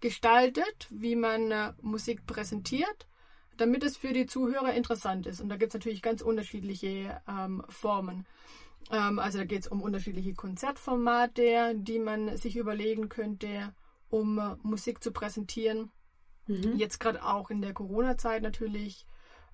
gestaltet, 0.00 0.88
wie 0.90 1.16
man 1.16 1.50
äh, 1.50 1.72
Musik 1.80 2.26
präsentiert, 2.26 3.06
damit 3.56 3.82
es 3.84 3.96
für 3.96 4.12
die 4.12 4.26
Zuhörer 4.26 4.74
interessant 4.74 5.26
ist. 5.26 5.40
Und 5.40 5.48
da 5.48 5.56
gibt 5.56 5.70
es 5.70 5.74
natürlich 5.74 6.02
ganz 6.02 6.22
unterschiedliche 6.22 7.20
ähm, 7.28 7.64
Formen. 7.68 8.26
Ähm, 8.92 9.18
also 9.18 9.38
da 9.38 9.44
geht 9.44 9.62
es 9.62 9.68
um 9.68 9.82
unterschiedliche 9.82 10.34
Konzertformate, 10.34 11.74
die 11.74 11.98
man 11.98 12.36
sich 12.36 12.56
überlegen 12.56 13.08
könnte, 13.08 13.74
um 14.08 14.38
äh, 14.38 14.56
Musik 14.62 15.02
zu 15.02 15.10
präsentieren. 15.10 15.90
Mhm. 16.46 16.76
Jetzt 16.76 17.00
gerade 17.00 17.24
auch 17.24 17.50
in 17.50 17.62
der 17.62 17.72
Corona-Zeit 17.72 18.42
natürlich 18.42 19.06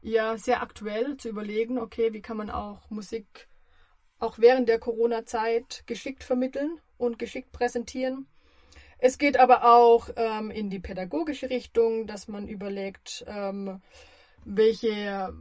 ja 0.03 0.37
sehr 0.37 0.63
aktuell 0.63 1.17
zu 1.17 1.29
überlegen, 1.29 1.79
okay, 1.79 2.13
wie 2.13 2.23
kann 2.23 2.37
man 2.37 2.51
auch 2.51 2.91
Musik 2.91 3.49
auch 4.19 4.39
während 4.39 4.69
der 4.69 4.81
Corona-Zeit 4.81 5.85
geschickt 5.87 6.25
vermitteln 6.25 6.81
und 6.97 7.19
geschickt 7.19 7.53
präsentieren. 7.53 8.27
Es 8.99 9.19
geht 9.19 9.39
aber 9.39 9.65
auch 9.65 10.09
ähm, 10.17 10.51
in 10.51 10.71
die 10.71 10.81
pädagogische 10.81 11.51
Richtung, 11.51 12.09
dass 12.09 12.27
man 12.27 12.49
überlegt, 12.49 13.25
ähm, 13.29 13.81
welche, 14.45 15.33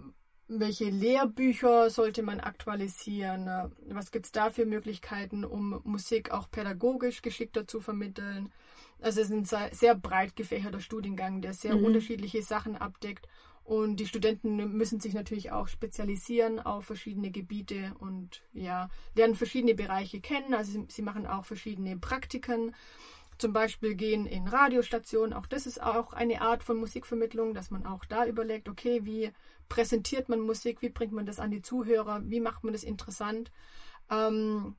welche 0.47 0.89
Lehrbücher 0.89 1.89
sollte 1.89 2.23
man 2.23 2.39
aktualisieren, 2.39 3.49
was 3.89 4.11
gibt 4.11 4.27
es 4.27 4.31
da 4.31 4.49
für 4.49 4.65
Möglichkeiten, 4.65 5.43
um 5.43 5.81
Musik 5.83 6.31
auch 6.31 6.49
pädagogisch 6.49 7.21
geschickter 7.21 7.67
zu 7.67 7.81
vermitteln. 7.81 8.51
Also 8.99 9.21
es 9.21 9.27
ist 9.29 9.33
ein 9.33 9.45
sehr, 9.45 9.69
sehr 9.73 9.95
breit 9.95 10.35
gefächerter 10.35 10.79
Studiengang, 10.79 11.41
der 11.41 11.53
sehr 11.53 11.75
Mhm. 11.75 11.83
unterschiedliche 11.83 12.41
Sachen 12.43 12.75
abdeckt. 12.77 13.27
Und 13.63 13.97
die 13.97 14.07
Studenten 14.07 14.55
müssen 14.77 15.01
sich 15.01 15.13
natürlich 15.13 15.51
auch 15.51 15.67
spezialisieren 15.67 16.59
auf 16.61 16.85
verschiedene 16.85 17.31
Gebiete 17.31 17.93
und 17.99 18.41
ja, 18.53 18.89
lernen 19.13 19.35
verschiedene 19.35 19.75
Bereiche 19.75 20.21
kennen. 20.21 20.53
Also 20.53 20.71
sie, 20.71 20.85
sie 20.89 21.01
machen 21.01 21.27
auch 21.27 21.43
verschiedene 21.43 21.97
Praktiken. 21.97 22.73
Zum 23.37 23.53
Beispiel 23.53 23.95
gehen 23.95 24.25
in 24.25 24.47
Radiostationen. 24.47 25.33
Auch 25.33 25.45
das 25.45 25.67
ist 25.67 25.81
auch 25.81 26.13
eine 26.13 26.41
Art 26.41 26.63
von 26.63 26.77
Musikvermittlung, 26.77 27.53
dass 27.53 27.69
man 27.69 27.85
auch 27.85 28.05
da 28.05 28.25
überlegt, 28.25 28.67
okay, 28.69 29.05
wie 29.05 29.31
präsentiert 29.69 30.29
man 30.29 30.39
Musik, 30.39 30.81
wie 30.81 30.89
bringt 30.89 31.13
man 31.13 31.25
das 31.25 31.39
an 31.39 31.51
die 31.51 31.61
Zuhörer, 31.61 32.21
wie 32.25 32.39
macht 32.39 32.63
man 32.63 32.73
das 32.73 32.83
interessant. 32.83 33.51
Ähm, 34.09 34.75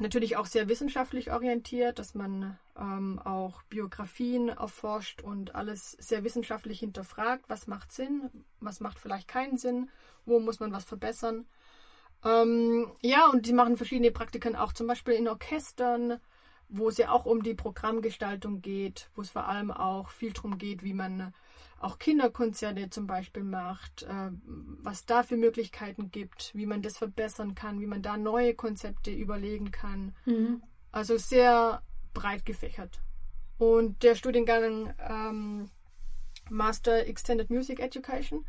natürlich 0.00 0.36
auch 0.36 0.46
sehr 0.46 0.68
wissenschaftlich 0.68 1.32
orientiert, 1.32 1.98
dass 1.98 2.14
man 2.14 2.58
ähm, 2.76 3.20
auch 3.24 3.62
Biografien 3.64 4.48
erforscht 4.48 5.22
und 5.22 5.54
alles 5.54 5.92
sehr 5.92 6.24
wissenschaftlich 6.24 6.80
hinterfragt, 6.80 7.44
was 7.48 7.66
macht 7.66 7.92
Sinn, 7.92 8.30
was 8.60 8.80
macht 8.80 8.98
vielleicht 8.98 9.28
keinen 9.28 9.56
Sinn, 9.56 9.90
wo 10.24 10.40
muss 10.40 10.60
man 10.60 10.72
was 10.72 10.84
verbessern. 10.84 11.46
Ähm, 12.24 12.90
ja, 13.02 13.28
und 13.28 13.46
die 13.46 13.52
machen 13.52 13.76
verschiedene 13.76 14.10
Praktiken 14.10 14.56
auch 14.56 14.72
zum 14.72 14.86
Beispiel 14.86 15.14
in 15.14 15.28
Orchestern, 15.28 16.20
wo 16.68 16.88
es 16.88 16.96
ja 16.96 17.10
auch 17.10 17.26
um 17.26 17.42
die 17.42 17.54
Programmgestaltung 17.54 18.62
geht, 18.62 19.10
wo 19.14 19.20
es 19.20 19.30
vor 19.30 19.46
allem 19.46 19.70
auch 19.70 20.08
viel 20.08 20.32
darum 20.32 20.58
geht, 20.58 20.82
wie 20.82 20.94
man 20.94 21.34
auch 21.84 21.98
Kinderkonzerte 21.98 22.88
zum 22.88 23.06
Beispiel 23.06 23.44
macht, 23.44 24.04
äh, 24.04 24.30
was 24.82 25.04
da 25.04 25.22
für 25.22 25.36
Möglichkeiten 25.36 26.10
gibt, 26.10 26.50
wie 26.54 26.66
man 26.66 26.82
das 26.82 26.96
verbessern 26.96 27.54
kann, 27.54 27.80
wie 27.80 27.86
man 27.86 28.02
da 28.02 28.16
neue 28.16 28.54
Konzepte 28.54 29.10
überlegen 29.12 29.70
kann. 29.70 30.14
Mhm. 30.24 30.62
Also 30.92 31.18
sehr 31.18 31.82
breit 32.14 32.46
gefächert. 32.46 33.00
Und 33.58 34.02
der 34.02 34.14
Studiengang 34.14 34.94
ähm, 34.98 35.70
Master 36.48 37.06
Extended 37.06 37.50
Music 37.50 37.80
Education, 37.80 38.46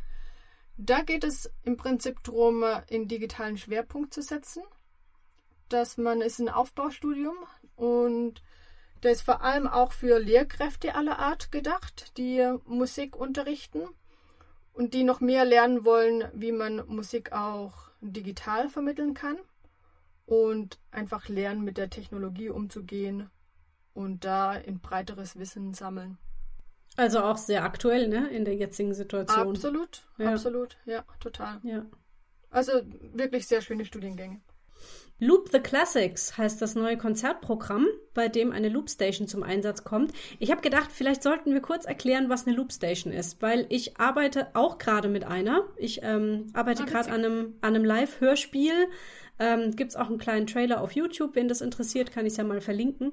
da 0.78 1.02
geht 1.02 1.24
es 1.24 1.50
im 1.62 1.76
Prinzip 1.76 2.22
darum, 2.24 2.64
einen 2.64 3.08
digitalen 3.08 3.58
Schwerpunkt 3.58 4.14
zu 4.14 4.22
setzen. 4.22 4.62
Dass 5.68 5.98
man 5.98 6.20
ist 6.20 6.38
ein 6.38 6.48
Aufbaustudium 6.48 7.36
und 7.74 8.42
der 9.06 9.12
ist 9.12 9.22
vor 9.22 9.40
allem 9.40 9.68
auch 9.68 9.92
für 9.92 10.18
Lehrkräfte 10.18 10.96
aller 10.96 11.20
Art 11.20 11.52
gedacht, 11.52 12.18
die 12.18 12.44
Musik 12.64 13.14
unterrichten 13.14 13.82
und 14.72 14.94
die 14.94 15.04
noch 15.04 15.20
mehr 15.20 15.44
lernen 15.44 15.84
wollen, 15.84 16.24
wie 16.34 16.50
man 16.50 16.84
Musik 16.88 17.30
auch 17.30 17.72
digital 18.00 18.68
vermitteln 18.68 19.14
kann 19.14 19.36
und 20.24 20.80
einfach 20.90 21.28
lernen, 21.28 21.62
mit 21.62 21.78
der 21.78 21.88
Technologie 21.88 22.48
umzugehen 22.48 23.30
und 23.94 24.24
da 24.24 24.50
ein 24.50 24.80
breiteres 24.80 25.38
Wissen 25.38 25.72
sammeln. 25.72 26.18
Also 26.96 27.20
auch 27.20 27.36
sehr 27.36 27.62
aktuell, 27.62 28.08
ne, 28.08 28.26
in 28.30 28.44
der 28.44 28.56
jetzigen 28.56 28.92
Situation. 28.92 29.50
Absolut, 29.50 30.04
Ja. 30.18 30.32
absolut, 30.32 30.78
ja, 30.84 31.04
total. 31.20 31.60
Ja. 31.62 31.86
Also 32.50 32.72
wirklich 33.12 33.46
sehr 33.46 33.60
schöne 33.60 33.84
Studiengänge. 33.84 34.40
Loop 35.18 35.48
the 35.50 35.60
Classics 35.60 36.36
heißt 36.36 36.60
das 36.60 36.74
neue 36.74 36.98
Konzertprogramm, 36.98 37.86
bei 38.12 38.28
dem 38.28 38.52
eine 38.52 38.68
Loopstation 38.68 39.26
zum 39.26 39.42
Einsatz 39.42 39.82
kommt. 39.82 40.12
Ich 40.38 40.50
habe 40.50 40.60
gedacht, 40.60 40.90
vielleicht 40.92 41.22
sollten 41.22 41.54
wir 41.54 41.60
kurz 41.60 41.86
erklären, 41.86 42.28
was 42.28 42.46
eine 42.46 42.54
Loopstation 42.54 43.14
ist, 43.14 43.40
weil 43.40 43.64
ich 43.70 43.98
arbeite 43.98 44.48
auch 44.52 44.76
gerade 44.76 45.08
mit 45.08 45.24
einer. 45.24 45.64
Ich 45.78 46.00
ähm, 46.02 46.48
arbeite 46.52 46.82
Ah, 46.82 46.86
gerade 46.86 47.10
an 47.10 47.24
einem, 47.24 47.54
an 47.62 47.74
einem 47.74 47.84
Live-Hörspiel. 47.84 48.88
Ähm, 49.38 49.74
Gibt 49.74 49.92
es 49.92 49.96
auch 49.96 50.08
einen 50.08 50.18
kleinen 50.18 50.46
Trailer 50.46 50.82
auf 50.82 50.92
YouTube, 50.92 51.34
wen 51.34 51.48
das 51.48 51.62
interessiert, 51.62 52.12
kann 52.12 52.26
ich 52.26 52.32
es 52.32 52.36
ja 52.36 52.44
mal 52.44 52.60
verlinken. 52.60 53.12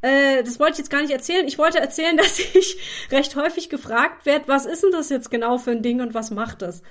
Äh, 0.00 0.42
das 0.42 0.58
wollte 0.58 0.72
ich 0.72 0.78
jetzt 0.78 0.90
gar 0.90 1.02
nicht 1.02 1.12
erzählen. 1.12 1.46
Ich 1.46 1.58
wollte 1.58 1.78
erzählen, 1.78 2.16
dass 2.16 2.40
ich 2.40 2.76
recht 3.12 3.36
häufig 3.36 3.68
gefragt 3.68 4.26
werde, 4.26 4.48
was 4.48 4.66
ist 4.66 4.82
denn 4.82 4.90
das 4.90 5.10
jetzt 5.10 5.30
genau 5.30 5.58
für 5.58 5.70
ein 5.70 5.82
Ding 5.82 6.00
und 6.00 6.12
was 6.12 6.32
macht 6.32 6.62
das? 6.62 6.82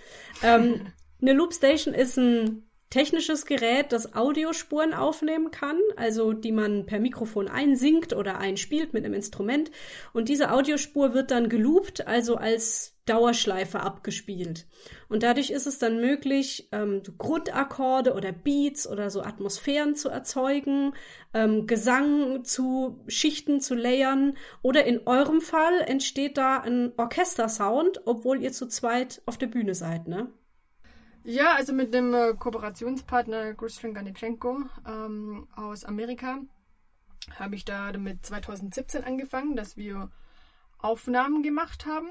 Ähm, 0.43 0.93
eine 1.21 1.33
Loopstation 1.33 1.93
ist 1.93 2.17
ein 2.17 2.69
technisches 2.89 3.45
Gerät, 3.45 3.91
das 3.91 4.15
Audiospuren 4.15 4.93
aufnehmen 4.93 5.51
kann, 5.51 5.79
also 5.95 6.33
die 6.33 6.51
man 6.51 6.85
per 6.85 6.99
Mikrofon 6.99 7.47
einsingt 7.47 8.13
oder 8.13 8.37
einspielt 8.37 8.93
mit 8.93 9.03
einem 9.03 9.13
Instrument. 9.13 9.71
Und 10.13 10.29
diese 10.29 10.51
Audiospur 10.51 11.13
wird 11.13 11.31
dann 11.31 11.49
geloopt, 11.49 12.07
also 12.07 12.35
als 12.35 12.95
Dauerschleife 13.05 13.81
abgespielt. 13.81 14.65
Und 15.09 15.23
dadurch 15.23 15.51
ist 15.51 15.67
es 15.67 15.77
dann 15.77 16.01
möglich, 16.01 16.69
ähm, 16.71 17.03
Grundakkorde 17.17 18.13
oder 18.13 18.31
Beats 18.31 18.89
oder 18.89 19.09
so 19.09 19.21
Atmosphären 19.21 19.95
zu 19.95 20.09
erzeugen, 20.09 20.93
ähm, 21.33 21.67
Gesang 21.67 22.43
zu 22.43 23.03
Schichten 23.07 23.61
zu 23.61 23.75
layern. 23.75 24.37
Oder 24.63 24.85
in 24.85 25.05
eurem 25.05 25.41
Fall 25.41 25.81
entsteht 25.81 26.37
da 26.37 26.59
ein 26.61 26.93
Orchestersound, 26.97 28.01
obwohl 28.05 28.41
ihr 28.41 28.53
zu 28.53 28.67
zweit 28.67 29.21
auf 29.25 29.37
der 29.37 29.47
Bühne 29.47 29.75
seid, 29.75 30.07
ne? 30.07 30.31
Ja, 31.27 31.55
also 31.55 31.73
mit 31.73 31.91
dem 31.91 32.13
äh, 32.13 32.35
Kooperationspartner 32.37 33.55
Christian 33.55 33.95
Ganichenko 33.95 34.59
ähm, 34.87 35.47
aus 35.55 35.83
Amerika 35.83 36.37
habe 37.39 37.55
ich 37.55 37.65
da 37.65 37.91
damit 37.91 38.23
2017 38.23 39.03
angefangen, 39.03 39.55
dass 39.55 39.75
wir 39.75 40.11
Aufnahmen 40.77 41.41
gemacht 41.41 41.87
haben 41.87 42.09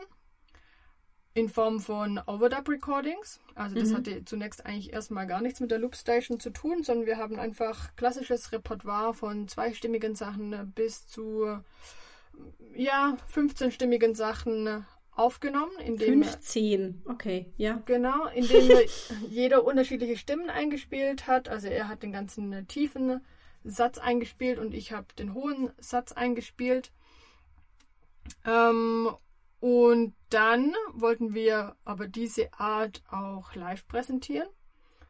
in 1.32 1.48
Form 1.48 1.78
von 1.78 2.20
Overdub 2.26 2.68
Recordings. 2.68 3.40
Also 3.54 3.76
das 3.76 3.90
Mhm. 3.90 3.96
hatte 3.96 4.24
zunächst 4.24 4.66
eigentlich 4.66 4.92
erstmal 4.92 5.28
gar 5.28 5.40
nichts 5.40 5.60
mit 5.60 5.70
der 5.70 5.78
Loopstation 5.78 6.40
zu 6.40 6.50
tun, 6.50 6.82
sondern 6.82 7.06
wir 7.06 7.16
haben 7.16 7.38
einfach 7.38 7.94
klassisches 7.94 8.50
Repertoire 8.50 9.14
von 9.14 9.46
zweistimmigen 9.46 10.16
Sachen 10.16 10.72
bis 10.74 11.06
zu 11.06 11.60
ja 12.74 13.16
15-stimmigen 13.32 14.16
Sachen 14.16 14.84
aufgenommen, 15.16 15.72
indem 15.84 16.22
15, 16.22 17.02
okay, 17.06 17.52
ja. 17.56 17.82
Genau, 17.86 18.26
indem 18.34 18.70
jeder 19.30 19.64
unterschiedliche 19.64 20.16
Stimmen 20.16 20.50
eingespielt 20.50 21.26
hat. 21.26 21.48
Also 21.48 21.68
er 21.68 21.88
hat 21.88 22.02
den 22.02 22.12
ganzen 22.12 22.66
tiefen 22.68 23.20
Satz 23.64 23.98
eingespielt 23.98 24.58
und 24.58 24.74
ich 24.74 24.92
habe 24.92 25.06
den 25.18 25.34
hohen 25.34 25.70
Satz 25.78 26.12
eingespielt. 26.12 26.92
Ähm, 28.44 29.10
und 29.60 30.14
dann 30.28 30.74
wollten 30.92 31.32
wir 31.32 31.76
aber 31.84 32.06
diese 32.06 32.52
Art 32.52 33.02
auch 33.10 33.54
live 33.54 33.86
präsentieren 33.86 34.48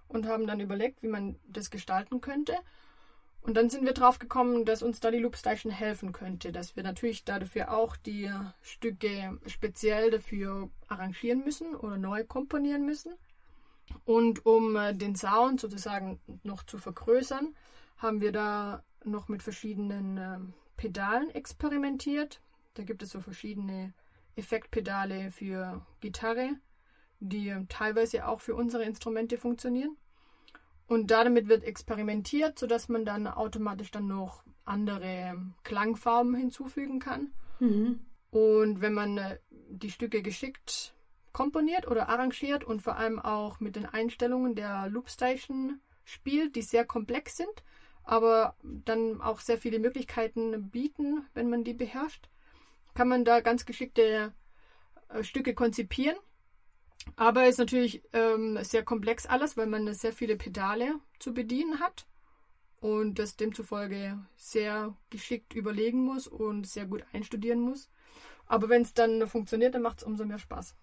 und 0.06 0.26
haben 0.26 0.46
dann 0.46 0.60
überlegt, 0.60 1.02
wie 1.02 1.08
man 1.08 1.40
das 1.48 1.70
gestalten 1.70 2.20
könnte. 2.20 2.54
Und 3.44 3.58
dann 3.58 3.68
sind 3.68 3.84
wir 3.84 3.92
drauf 3.92 4.18
gekommen, 4.18 4.64
dass 4.64 4.82
uns 4.82 5.00
da 5.00 5.10
die 5.10 5.18
Loopstation 5.18 5.70
helfen 5.70 6.12
könnte, 6.12 6.50
dass 6.50 6.76
wir 6.76 6.82
natürlich 6.82 7.24
dafür 7.24 7.76
auch 7.76 7.94
die 7.94 8.30
Stücke 8.62 9.38
speziell 9.46 10.10
dafür 10.10 10.70
arrangieren 10.88 11.44
müssen 11.44 11.76
oder 11.76 11.98
neu 11.98 12.24
komponieren 12.24 12.86
müssen. 12.86 13.12
Und 14.06 14.46
um 14.46 14.76
äh, 14.76 14.94
den 14.94 15.14
Sound 15.14 15.60
sozusagen 15.60 16.20
noch 16.42 16.62
zu 16.62 16.78
vergrößern, 16.78 17.54
haben 17.98 18.22
wir 18.22 18.32
da 18.32 18.82
noch 19.04 19.28
mit 19.28 19.42
verschiedenen 19.42 20.16
äh, 20.16 20.38
Pedalen 20.78 21.28
experimentiert. 21.28 22.40
Da 22.72 22.82
gibt 22.82 23.02
es 23.02 23.10
so 23.10 23.20
verschiedene 23.20 23.92
Effektpedale 24.36 25.30
für 25.30 25.84
Gitarre, 26.00 26.48
die 27.20 27.54
teilweise 27.68 28.26
auch 28.26 28.40
für 28.40 28.54
unsere 28.54 28.84
Instrumente 28.84 29.36
funktionieren. 29.36 29.98
Und 30.86 31.10
damit 31.10 31.48
wird 31.48 31.64
experimentiert, 31.64 32.58
sodass 32.58 32.88
man 32.88 33.04
dann 33.04 33.26
automatisch 33.26 33.90
dann 33.90 34.06
noch 34.06 34.44
andere 34.64 35.36
Klangfarben 35.62 36.34
hinzufügen 36.34 36.98
kann. 36.98 37.32
Mhm. 37.60 38.00
Und 38.30 38.80
wenn 38.80 38.94
man 38.94 39.18
äh, 39.18 39.38
die 39.50 39.90
Stücke 39.90 40.22
geschickt 40.22 40.94
komponiert 41.32 41.88
oder 41.88 42.08
arrangiert 42.08 42.64
und 42.64 42.80
vor 42.80 42.96
allem 42.96 43.18
auch 43.18 43.60
mit 43.60 43.76
den 43.76 43.86
Einstellungen 43.86 44.54
der 44.54 44.88
Loopstation 44.88 45.80
spielt, 46.04 46.54
die 46.54 46.62
sehr 46.62 46.84
komplex 46.84 47.36
sind, 47.36 47.64
aber 48.04 48.54
dann 48.62 49.20
auch 49.20 49.40
sehr 49.40 49.58
viele 49.58 49.78
Möglichkeiten 49.78 50.70
bieten, 50.70 51.26
wenn 51.34 51.48
man 51.48 51.64
die 51.64 51.74
beherrscht, 51.74 52.28
kann 52.94 53.08
man 53.08 53.24
da 53.24 53.40
ganz 53.40 53.66
geschickte 53.66 54.32
äh, 55.08 55.24
Stücke 55.24 55.54
konzipieren 55.54 56.16
aber 57.16 57.46
ist 57.46 57.58
natürlich 57.58 58.02
ähm, 58.12 58.58
sehr 58.62 58.82
komplex 58.82 59.26
alles, 59.26 59.56
weil 59.56 59.66
man 59.66 59.92
sehr 59.94 60.12
viele 60.12 60.36
Pedale 60.36 60.94
zu 61.18 61.32
bedienen 61.32 61.80
hat 61.80 62.06
und 62.80 63.18
das 63.18 63.36
demzufolge 63.36 64.18
sehr 64.36 64.94
geschickt 65.10 65.54
überlegen 65.54 66.04
muss 66.04 66.26
und 66.26 66.66
sehr 66.66 66.86
gut 66.86 67.04
einstudieren 67.12 67.60
muss. 67.60 67.90
Aber 68.46 68.68
wenn 68.68 68.82
es 68.82 68.94
dann 68.94 69.26
funktioniert, 69.26 69.74
dann 69.74 69.82
macht 69.82 69.98
es 69.98 70.04
umso 70.04 70.24
mehr 70.24 70.38
Spaß. 70.38 70.76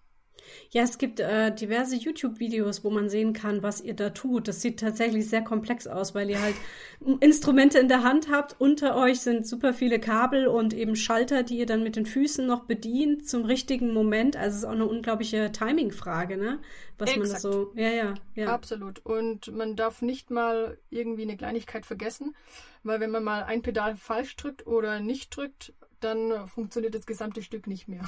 Ja, 0.70 0.82
es 0.82 0.98
gibt 0.98 1.20
äh, 1.20 1.54
diverse 1.54 1.96
YouTube-Videos, 1.96 2.84
wo 2.84 2.90
man 2.90 3.08
sehen 3.08 3.32
kann, 3.32 3.62
was 3.62 3.80
ihr 3.80 3.94
da 3.94 4.10
tut. 4.10 4.48
Das 4.48 4.62
sieht 4.62 4.80
tatsächlich 4.80 5.28
sehr 5.28 5.42
komplex 5.42 5.86
aus, 5.86 6.14
weil 6.14 6.30
ihr 6.30 6.40
halt 6.40 6.54
Instrumente 7.20 7.78
in 7.78 7.88
der 7.88 8.02
Hand 8.02 8.30
habt. 8.30 8.56
Unter 8.58 8.96
euch 8.96 9.20
sind 9.20 9.46
super 9.46 9.74
viele 9.74 10.00
Kabel 10.00 10.46
und 10.46 10.72
eben 10.74 10.96
Schalter, 10.96 11.42
die 11.42 11.58
ihr 11.58 11.66
dann 11.66 11.82
mit 11.82 11.96
den 11.96 12.06
Füßen 12.06 12.46
noch 12.46 12.64
bedient 12.64 13.28
zum 13.28 13.44
richtigen 13.44 13.92
Moment. 13.92 14.36
Also 14.36 14.56
es 14.56 14.62
ist 14.62 14.64
auch 14.64 14.72
eine 14.72 14.86
unglaubliche 14.86 15.52
Timing-Frage, 15.52 16.36
ne? 16.36 16.60
Was 16.98 17.10
Exakt. 17.10 17.44
man 17.44 17.52
so. 17.52 17.72
Ja, 17.74 17.90
ja, 17.90 18.14
ja. 18.34 18.46
Absolut. 18.48 19.04
Und 19.04 19.54
man 19.54 19.76
darf 19.76 20.02
nicht 20.02 20.30
mal 20.30 20.78
irgendwie 20.90 21.22
eine 21.22 21.36
Kleinigkeit 21.36 21.84
vergessen, 21.84 22.34
weil 22.82 23.00
wenn 23.00 23.10
man 23.10 23.24
mal 23.24 23.42
ein 23.42 23.62
Pedal 23.62 23.96
falsch 23.96 24.36
drückt 24.36 24.66
oder 24.66 25.00
nicht 25.00 25.36
drückt, 25.36 25.72
dann 26.00 26.46
funktioniert 26.48 26.94
das 26.94 27.06
gesamte 27.06 27.42
Stück 27.42 27.66
nicht 27.66 27.88
mehr. 27.88 28.02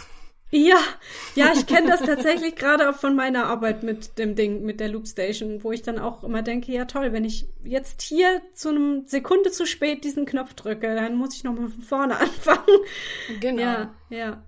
Ja, 0.51 0.79
ja, 1.35 1.53
ich 1.53 1.67
kenne 1.67 1.89
das 1.89 2.01
tatsächlich 2.01 2.55
gerade 2.55 2.89
auch 2.89 2.95
von 2.95 3.17
meiner 3.17 3.47
Arbeit 3.47 3.83
mit 3.83 4.19
dem 4.19 4.37
Ding, 4.37 4.63
mit 4.63 4.79
der 4.79 4.89
Loopstation, 4.89 5.65
wo 5.65 5.73
ich 5.73 5.83
dann 5.83 5.99
auch 5.99 6.23
immer 6.23 6.43
denke, 6.43 6.71
ja 6.71 6.85
toll, 6.85 7.13
wenn 7.13 7.25
ich 7.25 7.49
jetzt 7.65 8.03
hier 8.03 8.41
zu 8.53 8.69
einem 8.69 9.07
Sekunde 9.07 9.51
zu 9.51 9.67
spät 9.67 10.05
diesen 10.05 10.27
Knopf 10.27 10.55
drücke, 10.55 10.95
dann 10.95 11.17
muss 11.17 11.35
ich 11.35 11.43
nochmal 11.43 11.69
von 11.69 11.83
vorne 11.83 12.17
anfangen. 12.21 12.79
Genau. 13.41 13.63
Ja, 13.63 13.95
ja. 14.11 14.45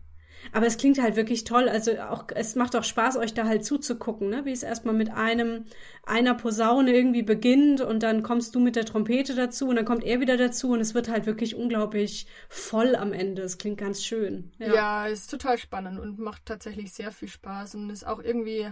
Aber 0.52 0.66
es 0.66 0.76
klingt 0.76 1.00
halt 1.00 1.16
wirklich 1.16 1.44
toll. 1.44 1.68
Also 1.68 1.92
auch, 2.00 2.26
es 2.34 2.54
macht 2.54 2.76
auch 2.76 2.84
Spaß, 2.84 3.16
euch 3.16 3.34
da 3.34 3.46
halt 3.46 3.64
zuzugucken, 3.64 4.28
ne? 4.28 4.44
Wie 4.44 4.52
es 4.52 4.62
erstmal 4.62 4.94
mit 4.94 5.10
einem, 5.10 5.64
einer 6.04 6.34
Posaune 6.34 6.94
irgendwie 6.94 7.22
beginnt 7.22 7.80
und 7.80 8.02
dann 8.02 8.22
kommst 8.22 8.54
du 8.54 8.60
mit 8.60 8.76
der 8.76 8.84
Trompete 8.84 9.34
dazu 9.34 9.68
und 9.68 9.76
dann 9.76 9.84
kommt 9.84 10.04
er 10.04 10.20
wieder 10.20 10.36
dazu 10.36 10.72
und 10.72 10.80
es 10.80 10.94
wird 10.94 11.08
halt 11.08 11.26
wirklich 11.26 11.54
unglaublich 11.54 12.26
voll 12.48 12.94
am 12.96 13.12
Ende. 13.12 13.42
Es 13.42 13.58
klingt 13.58 13.78
ganz 13.78 14.04
schön. 14.04 14.52
Ja, 14.58 14.74
ja 14.74 15.06
ist 15.06 15.30
total 15.30 15.58
spannend 15.58 15.98
und 15.98 16.18
macht 16.18 16.46
tatsächlich 16.46 16.92
sehr 16.92 17.12
viel 17.12 17.28
Spaß 17.28 17.74
und 17.74 17.90
ist 17.90 18.06
auch 18.06 18.22
irgendwie 18.22 18.68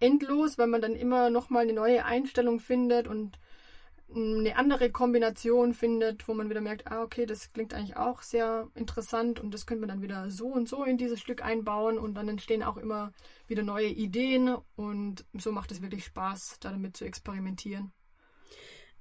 endlos, 0.00 0.58
weil 0.58 0.66
man 0.66 0.82
dann 0.82 0.94
immer 0.94 1.30
nochmal 1.30 1.62
eine 1.62 1.72
neue 1.72 2.04
Einstellung 2.04 2.60
findet 2.60 3.08
und 3.08 3.38
eine 4.14 4.56
andere 4.56 4.90
Kombination 4.90 5.74
findet, 5.74 6.28
wo 6.28 6.34
man 6.34 6.48
wieder 6.48 6.60
merkt, 6.60 6.86
ah, 6.86 7.02
okay, 7.02 7.26
das 7.26 7.52
klingt 7.52 7.74
eigentlich 7.74 7.96
auch 7.96 8.22
sehr 8.22 8.68
interessant 8.74 9.40
und 9.40 9.52
das 9.52 9.66
könnte 9.66 9.80
man 9.80 9.88
dann 9.88 10.02
wieder 10.02 10.30
so 10.30 10.46
und 10.46 10.68
so 10.68 10.84
in 10.84 10.98
dieses 10.98 11.20
Stück 11.20 11.44
einbauen 11.44 11.98
und 11.98 12.14
dann 12.14 12.28
entstehen 12.28 12.62
auch 12.62 12.76
immer 12.76 13.12
wieder 13.48 13.62
neue 13.62 13.88
Ideen 13.88 14.56
und 14.76 15.24
so 15.34 15.52
macht 15.52 15.72
es 15.72 15.82
wirklich 15.82 16.04
Spaß, 16.04 16.58
damit 16.60 16.96
zu 16.96 17.04
experimentieren. 17.04 17.92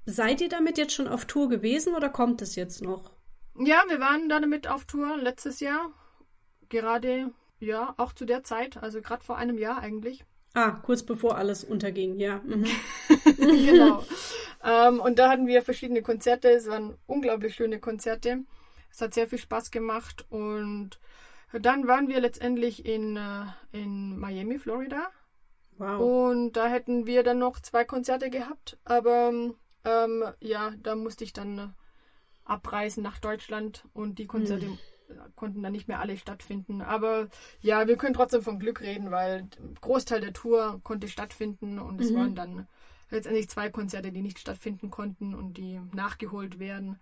Seid 0.06 0.42
ihr 0.42 0.50
damit 0.50 0.78
jetzt 0.78 0.94
schon 0.94 1.08
auf 1.08 1.26
Tour 1.26 1.48
gewesen 1.48 1.96
oder 1.96 2.10
kommt 2.10 2.42
es 2.42 2.56
jetzt 2.56 2.82
noch? 2.82 3.12
Ja, 3.58 3.84
wir 3.88 4.00
waren 4.00 4.30
damit 4.30 4.68
auf 4.68 4.86
Tour 4.86 5.18
letztes 5.18 5.60
Jahr. 5.60 5.92
Gerade, 6.70 7.32
ja, 7.60 7.94
auch 7.98 8.14
zu 8.14 8.26
der 8.26 8.44
Zeit, 8.44 8.78
also 8.78 9.02
gerade 9.02 9.24
vor 9.24 9.38
einem 9.38 9.58
Jahr 9.58 9.78
eigentlich. 9.78 10.26
Ah, 10.54 10.72
kurz 10.72 11.04
bevor 11.04 11.38
alles 11.38 11.64
unterging, 11.64 12.18
ja. 12.20 12.42
Mhm. 12.44 12.68
genau. 13.38 14.06
ähm, 14.64 15.00
und 15.00 15.18
da 15.18 15.30
hatten 15.30 15.48
wir 15.48 15.64
verschiedene 15.64 16.04
Konzerte. 16.04 16.50
Es 16.50 16.68
waren 16.68 16.96
unglaublich 17.08 17.56
schöne 17.56 17.80
Konzerte. 17.80 18.44
Es 18.92 19.02
hat 19.02 19.16
sehr 19.16 19.28
viel 19.28 19.40
Spaß 19.40 19.72
gemacht. 19.72 20.26
Und 20.30 21.00
dann 21.52 21.88
waren 21.88 22.08
wir 22.08 22.20
letztendlich 22.20 22.86
in, 22.86 23.18
äh, 23.18 23.46
in 23.72 24.20
Miami, 24.20 24.60
Florida. 24.60 25.10
Wow. 25.80 26.30
Und 26.30 26.54
da 26.54 26.68
hätten 26.68 27.08
wir 27.08 27.24
dann 27.24 27.40
noch 27.40 27.60
zwei 27.60 27.84
Konzerte 27.84 28.30
gehabt. 28.30 28.78
Aber 28.86 29.32
ähm, 29.86 30.24
ja, 30.40 30.72
da 30.84 30.96
musste 30.96 31.24
ich 31.24 31.34
dann 31.34 31.74
abreisen 32.46 33.02
nach 33.02 33.18
Deutschland 33.18 33.86
und 33.94 34.20
die 34.20 34.28
Konzerte 34.28 34.68
mhm 34.68 34.78
konnten 35.36 35.62
dann 35.64 35.72
nicht 35.72 35.88
mehr 35.88 36.00
alle 36.00 36.18
stattfinden. 36.18 36.82
Aber 36.82 37.30
ja, 37.62 37.88
wir 37.88 37.98
können 37.98 38.14
trotzdem 38.14 38.42
von 38.42 38.60
Glück 38.60 38.82
reden, 38.82 39.12
weil 39.12 39.48
Großteil 39.82 40.22
der 40.22 40.34
Tour 40.34 40.80
konnte 40.84 41.08
stattfinden 41.08 41.80
und 41.80 42.00
es 42.02 42.12
mhm. 42.12 42.16
waren 42.16 42.36
dann 42.36 42.68
letztendlich 43.10 43.50
zwei 43.50 43.70
Konzerte, 43.70 44.12
die 44.12 44.22
nicht 44.22 44.40
stattfinden 44.40 44.90
konnten 44.90 45.36
und 45.36 45.58
die 45.58 45.80
nachgeholt 45.94 46.60
werden. 46.60 47.00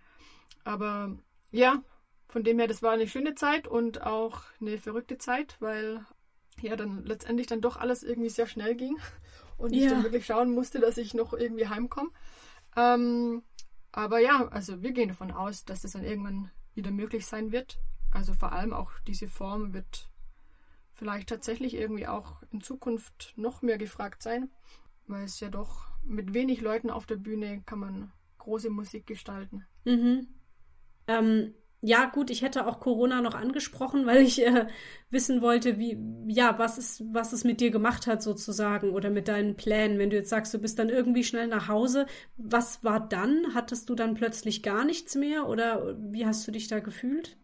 Aber 0.64 1.16
ja, 1.50 1.82
von 2.28 2.44
dem 2.44 2.58
her, 2.58 2.68
das 2.68 2.82
war 2.82 2.92
eine 2.92 3.08
schöne 3.08 3.34
Zeit 3.34 3.66
und 3.66 4.02
auch 4.02 4.42
eine 4.60 4.78
verrückte 4.78 5.18
Zeit, 5.18 5.56
weil 5.60 6.04
ja 6.60 6.76
dann 6.76 7.04
letztendlich 7.04 7.46
dann 7.46 7.60
doch 7.60 7.76
alles 7.76 8.02
irgendwie 8.02 8.28
sehr 8.28 8.46
schnell 8.46 8.74
ging 8.74 8.96
und 9.58 9.74
ja. 9.74 9.84
ich 9.84 9.90
dann 9.90 10.02
wirklich 10.02 10.26
schauen 10.26 10.52
musste, 10.52 10.80
dass 10.80 10.98
ich 10.98 11.14
noch 11.14 11.32
irgendwie 11.32 11.68
heimkomme. 11.68 12.10
Ähm, 12.76 13.42
aber 13.90 14.18
ja, 14.20 14.48
also 14.48 14.82
wir 14.82 14.92
gehen 14.92 15.08
davon 15.08 15.30
aus, 15.30 15.64
dass 15.64 15.82
das 15.82 15.92
dann 15.92 16.04
irgendwann 16.04 16.50
wieder 16.74 16.90
möglich 16.90 17.26
sein 17.26 17.52
wird. 17.52 17.78
Also 18.12 18.34
vor 18.34 18.52
allem 18.52 18.72
auch 18.72 18.90
diese 19.06 19.28
Form 19.28 19.72
wird 19.72 20.10
vielleicht 20.92 21.28
tatsächlich 21.28 21.74
irgendwie 21.74 22.06
auch 22.06 22.42
in 22.50 22.60
Zukunft 22.60 23.32
noch 23.36 23.62
mehr 23.62 23.78
gefragt 23.78 24.22
sein, 24.22 24.50
weil 25.06 25.24
es 25.24 25.40
ja 25.40 25.48
doch 25.48 25.86
mit 26.04 26.34
wenig 26.34 26.60
Leuten 26.60 26.90
auf 26.90 27.06
der 27.06 27.16
Bühne 27.16 27.62
kann 27.64 27.78
man 27.78 28.12
große 28.38 28.70
Musik 28.70 29.06
gestalten. 29.06 29.64
Mhm. 29.84 30.26
Ähm, 31.06 31.54
ja, 31.84 32.06
gut, 32.06 32.30
ich 32.30 32.42
hätte 32.42 32.66
auch 32.66 32.78
Corona 32.78 33.20
noch 33.22 33.34
angesprochen, 33.34 34.06
weil 34.06 34.22
ich 34.22 34.44
äh, 34.46 34.68
wissen 35.10 35.42
wollte, 35.42 35.78
wie, 35.80 35.98
ja, 36.28 36.56
was 36.58 36.78
es, 36.78 37.02
was 37.10 37.32
es 37.32 37.42
mit 37.42 37.60
dir 37.60 37.72
gemacht 37.72 38.06
hat 38.06 38.22
sozusagen 38.22 38.90
oder 38.90 39.10
mit 39.10 39.26
deinen 39.26 39.56
Plänen. 39.56 39.98
Wenn 39.98 40.10
du 40.10 40.16
jetzt 40.16 40.30
sagst, 40.30 40.54
du 40.54 40.58
bist 40.58 40.78
dann 40.78 40.90
irgendwie 40.90 41.24
schnell 41.24 41.48
nach 41.48 41.66
Hause, 41.66 42.06
was 42.36 42.84
war 42.84 43.00
dann? 43.00 43.54
Hattest 43.54 43.88
du 43.88 43.96
dann 43.96 44.14
plötzlich 44.14 44.62
gar 44.62 44.84
nichts 44.84 45.16
mehr 45.16 45.48
oder 45.48 45.96
wie 45.98 46.24
hast 46.24 46.46
du 46.46 46.52
dich 46.52 46.68
da 46.68 46.78
gefühlt? 46.78 47.36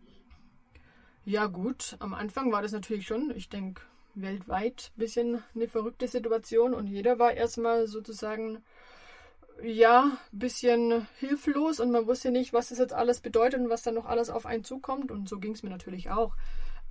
Ja, 1.29 1.47
gut, 1.47 1.95
am 1.99 2.15
Anfang 2.15 2.53
war 2.53 2.63
das 2.63 2.73
natürlich 2.73 3.07
schon, 3.07 3.31
ich 3.37 3.51
denke, 3.51 3.83
weltweit 4.15 4.93
ein 4.97 4.99
bisschen 4.99 5.43
eine 5.55 5.69
verrückte 5.69 6.09
Situation 6.09 6.73
und 6.73 6.87
jeder 6.87 7.19
war 7.19 7.35
erstmal 7.35 7.87
sozusagen, 7.87 8.65
ja, 9.63 10.17
ein 10.33 10.39
bisschen 10.39 11.07
hilflos 11.19 11.81
und 11.81 11.91
man 11.91 12.07
wusste 12.07 12.31
nicht, 12.31 12.55
was 12.55 12.71
das 12.71 12.79
jetzt 12.79 12.95
alles 12.95 13.21
bedeutet 13.21 13.61
und 13.61 13.69
was 13.69 13.83
dann 13.83 13.97
noch 13.97 14.07
alles 14.07 14.31
auf 14.31 14.47
einen 14.47 14.65
zukommt 14.65 15.11
und 15.11 15.29
so 15.29 15.39
ging 15.39 15.53
es 15.53 15.63
mir 15.63 15.69
natürlich 15.69 16.09
auch. 16.09 16.35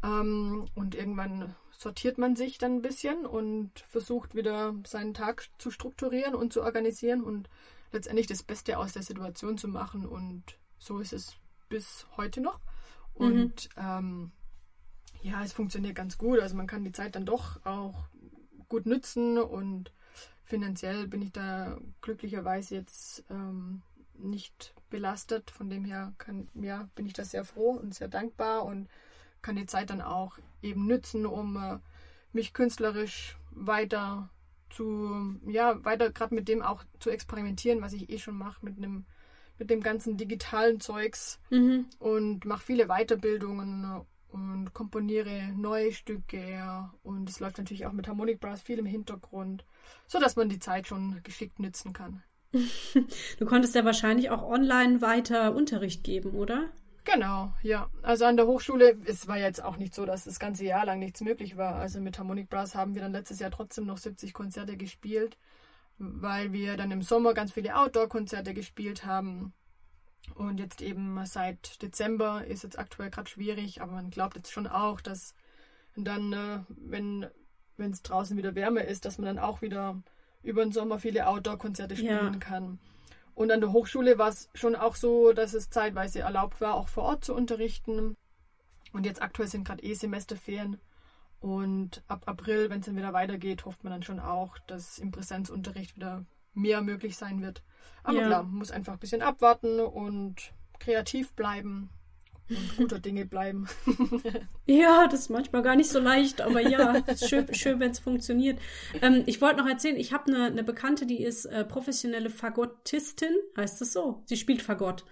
Ähm, 0.03 0.67
und 0.75 0.93
irgendwann 0.93 1.55
sortiert 1.71 2.19
man 2.19 2.35
sich 2.35 2.59
dann 2.59 2.75
ein 2.75 2.81
bisschen 2.83 3.25
und 3.25 3.71
versucht 3.89 4.35
wieder 4.35 4.75
seinen 4.85 5.15
Tag 5.15 5.47
zu 5.57 5.71
strukturieren 5.71 6.35
und 6.35 6.53
zu 6.53 6.61
organisieren 6.61 7.23
und 7.23 7.49
letztendlich 7.91 8.27
das 8.27 8.43
Beste 8.43 8.77
aus 8.77 8.93
der 8.93 9.01
Situation 9.01 9.57
zu 9.57 9.67
machen 9.67 10.05
und 10.05 10.43
so 10.77 10.99
ist 10.99 11.13
es 11.13 11.37
bis 11.69 12.05
heute 12.17 12.39
noch. 12.39 12.59
Mhm. 13.19 13.25
Und 13.25 13.69
ähm, 13.77 14.31
ja, 15.21 15.43
es 15.43 15.53
funktioniert 15.53 15.95
ganz 15.95 16.17
gut. 16.17 16.39
Also 16.39 16.55
man 16.55 16.67
kann 16.67 16.83
die 16.83 16.91
Zeit 16.91 17.15
dann 17.15 17.25
doch 17.25 17.65
auch 17.65 18.07
gut 18.69 18.85
nützen 18.85 19.37
und 19.37 19.91
finanziell 20.43 21.07
bin 21.07 21.21
ich 21.21 21.31
da 21.31 21.77
glücklicherweise 22.01 22.75
jetzt 22.75 23.23
ähm, 23.29 23.81
nicht 24.17 24.73
belastet. 24.89 25.51
Von 25.51 25.69
dem 25.69 25.85
her 25.85 26.13
kann, 26.17 26.47
ja, 26.53 26.89
bin 26.95 27.05
ich 27.05 27.13
da 27.13 27.23
sehr 27.23 27.45
froh 27.45 27.71
und 27.71 27.93
sehr 27.93 28.07
dankbar 28.07 28.65
und 28.65 28.87
kann 29.41 29.55
die 29.55 29.65
Zeit 29.65 29.89
dann 29.89 30.01
auch 30.01 30.37
eben 30.61 30.87
nützen, 30.87 31.25
um 31.25 31.57
äh, 31.57 31.77
mich 32.33 32.53
künstlerisch 32.53 33.37
weiter 33.51 34.29
zu, 34.69 35.39
ja, 35.45 35.83
weiter 35.85 36.11
gerade 36.11 36.35
mit 36.35 36.47
dem 36.47 36.61
auch 36.61 36.83
zu 36.99 37.09
experimentieren, 37.09 37.81
was 37.81 37.93
ich 37.93 38.09
eh 38.09 38.19
schon 38.19 38.37
mache, 38.37 38.65
mit 38.65 38.77
einem 38.77 39.05
mit 39.57 39.69
dem 39.69 39.81
ganzen 39.81 40.17
digitalen 40.17 40.79
Zeugs 40.79 41.39
mhm. 41.49 41.85
und 41.99 42.45
mache 42.45 42.63
viele 42.63 42.87
Weiterbildungen 42.87 44.05
und 44.29 44.73
komponiere 44.73 45.53
neue 45.55 45.91
Stücke 45.91 46.89
und 47.03 47.29
es 47.29 47.39
läuft 47.39 47.57
natürlich 47.57 47.85
auch 47.85 47.93
mit 47.93 48.07
Harmonic 48.07 48.39
Brass 48.39 48.61
viel 48.61 48.79
im 48.79 48.85
Hintergrund, 48.85 49.65
so 50.05 50.19
dass 50.19 50.35
man 50.35 50.49
die 50.49 50.59
Zeit 50.59 50.87
schon 50.87 51.19
geschickt 51.23 51.59
nützen 51.59 51.93
kann. 51.93 52.23
du 52.53 53.45
konntest 53.45 53.75
ja 53.75 53.83
wahrscheinlich 53.83 54.29
auch 54.29 54.43
online 54.43 55.01
weiter 55.01 55.53
Unterricht 55.55 56.03
geben, 56.03 56.31
oder? 56.31 56.69
Genau, 57.03 57.53
ja. 57.61 57.89
Also 58.01 58.25
an 58.25 58.35
der 58.35 58.47
Hochschule, 58.47 58.97
es 59.05 59.27
war 59.27 59.37
jetzt 59.37 59.63
auch 59.63 59.77
nicht 59.77 59.95
so, 59.95 60.05
dass 60.05 60.25
das 60.25 60.39
ganze 60.39 60.65
Jahr 60.65 60.85
lang 60.85 60.99
nichts 60.99 61.21
möglich 61.21 61.55
war. 61.55 61.75
Also 61.75 62.01
mit 62.01 62.19
Harmonic 62.19 62.49
Brass 62.49 62.75
haben 62.75 62.95
wir 62.95 63.01
dann 63.01 63.13
letztes 63.13 63.39
Jahr 63.39 63.51
trotzdem 63.51 63.85
noch 63.85 63.97
70 63.97 64.33
Konzerte 64.33 64.75
gespielt, 64.75 65.37
weil 65.97 66.53
wir 66.53 66.77
dann 66.77 66.91
im 66.91 67.01
Sommer 67.01 67.33
ganz 67.33 67.51
viele 67.51 67.75
Outdoor-Konzerte 67.75 68.53
gespielt 68.53 69.05
haben. 69.05 69.53
Und 70.35 70.59
jetzt 70.59 70.81
eben 70.81 71.19
seit 71.25 71.81
Dezember 71.81 72.45
ist 72.45 72.63
jetzt 72.63 72.77
aktuell 72.77 73.09
gerade 73.09 73.29
schwierig, 73.29 73.81
aber 73.81 73.93
man 73.93 74.09
glaubt 74.09 74.35
jetzt 74.35 74.51
schon 74.51 74.67
auch, 74.67 75.01
dass 75.01 75.33
dann, 75.95 76.33
äh, 76.33 76.59
wenn 76.77 77.25
es 77.77 78.03
draußen 78.03 78.37
wieder 78.37 78.55
wärmer 78.55 78.83
ist, 78.83 79.05
dass 79.05 79.17
man 79.17 79.25
dann 79.25 79.39
auch 79.39 79.61
wieder 79.61 80.01
über 80.43 80.63
den 80.63 80.71
Sommer 80.71 80.99
viele 80.99 81.27
Outdoor-Konzerte 81.27 81.95
spielen 81.95 82.33
ja. 82.33 82.39
kann. 82.39 82.79
Und 83.33 83.51
an 83.51 83.61
der 83.61 83.71
Hochschule 83.71 84.17
war 84.17 84.29
es 84.29 84.49
schon 84.55 84.75
auch 84.75 84.95
so, 84.95 85.31
dass 85.31 85.53
es 85.53 85.69
zeitweise 85.69 86.21
erlaubt 86.21 86.59
war, 86.59 86.73
auch 86.73 86.87
vor 86.87 87.03
Ort 87.03 87.23
zu 87.23 87.35
unterrichten. 87.35 88.17
Und 88.93 89.05
jetzt 89.05 89.21
aktuell 89.21 89.47
sind 89.47 89.67
gerade 89.67 89.83
eh 89.83 89.93
Semesterferien. 89.93 90.79
Und 91.39 92.03
ab 92.07 92.23
April, 92.25 92.69
wenn 92.69 92.79
es 92.79 92.87
dann 92.87 92.95
wieder 92.97 93.13
weitergeht, 93.13 93.65
hofft 93.65 93.83
man 93.83 93.91
dann 93.91 94.03
schon 94.03 94.19
auch, 94.19 94.57
dass 94.67 94.97
im 94.97 95.11
Präsenzunterricht 95.11 95.95
wieder 95.95 96.25
mehr 96.53 96.81
möglich 96.81 97.15
sein 97.17 97.41
wird. 97.41 97.63
Aber 98.03 98.17
ja. 98.17 98.27
klar, 98.27 98.43
man 98.43 98.55
muss 98.55 98.71
einfach 98.71 98.93
ein 98.93 98.99
bisschen 98.99 99.21
abwarten 99.21 99.79
und 99.79 100.53
kreativ 100.79 101.33
bleiben 101.33 101.89
und 102.49 102.77
guter 102.77 102.99
Dinge 102.99 103.25
bleiben. 103.25 103.67
ja, 104.65 105.07
das 105.07 105.21
ist 105.21 105.29
manchmal 105.29 105.63
gar 105.63 105.75
nicht 105.75 105.89
so 105.89 105.99
leicht, 105.99 106.41
aber 106.41 106.61
ja, 106.61 107.03
schön, 107.15 107.53
schön 107.53 107.79
wenn 107.79 107.91
es 107.91 107.99
funktioniert. 107.99 108.59
Ähm, 109.01 109.23
ich 109.25 109.41
wollte 109.41 109.57
noch 109.57 109.67
erzählen, 109.67 109.97
ich 109.97 110.13
habe 110.13 110.27
eine, 110.27 110.45
eine 110.45 110.63
Bekannte, 110.63 111.05
die 111.05 111.21
ist 111.21 111.45
äh, 111.45 111.65
professionelle 111.65 112.29
Fagottistin, 112.29 113.35
heißt 113.57 113.81
es 113.81 113.93
so. 113.93 114.23
Sie 114.25 114.37
spielt 114.37 114.61
Fagott. 114.61 115.03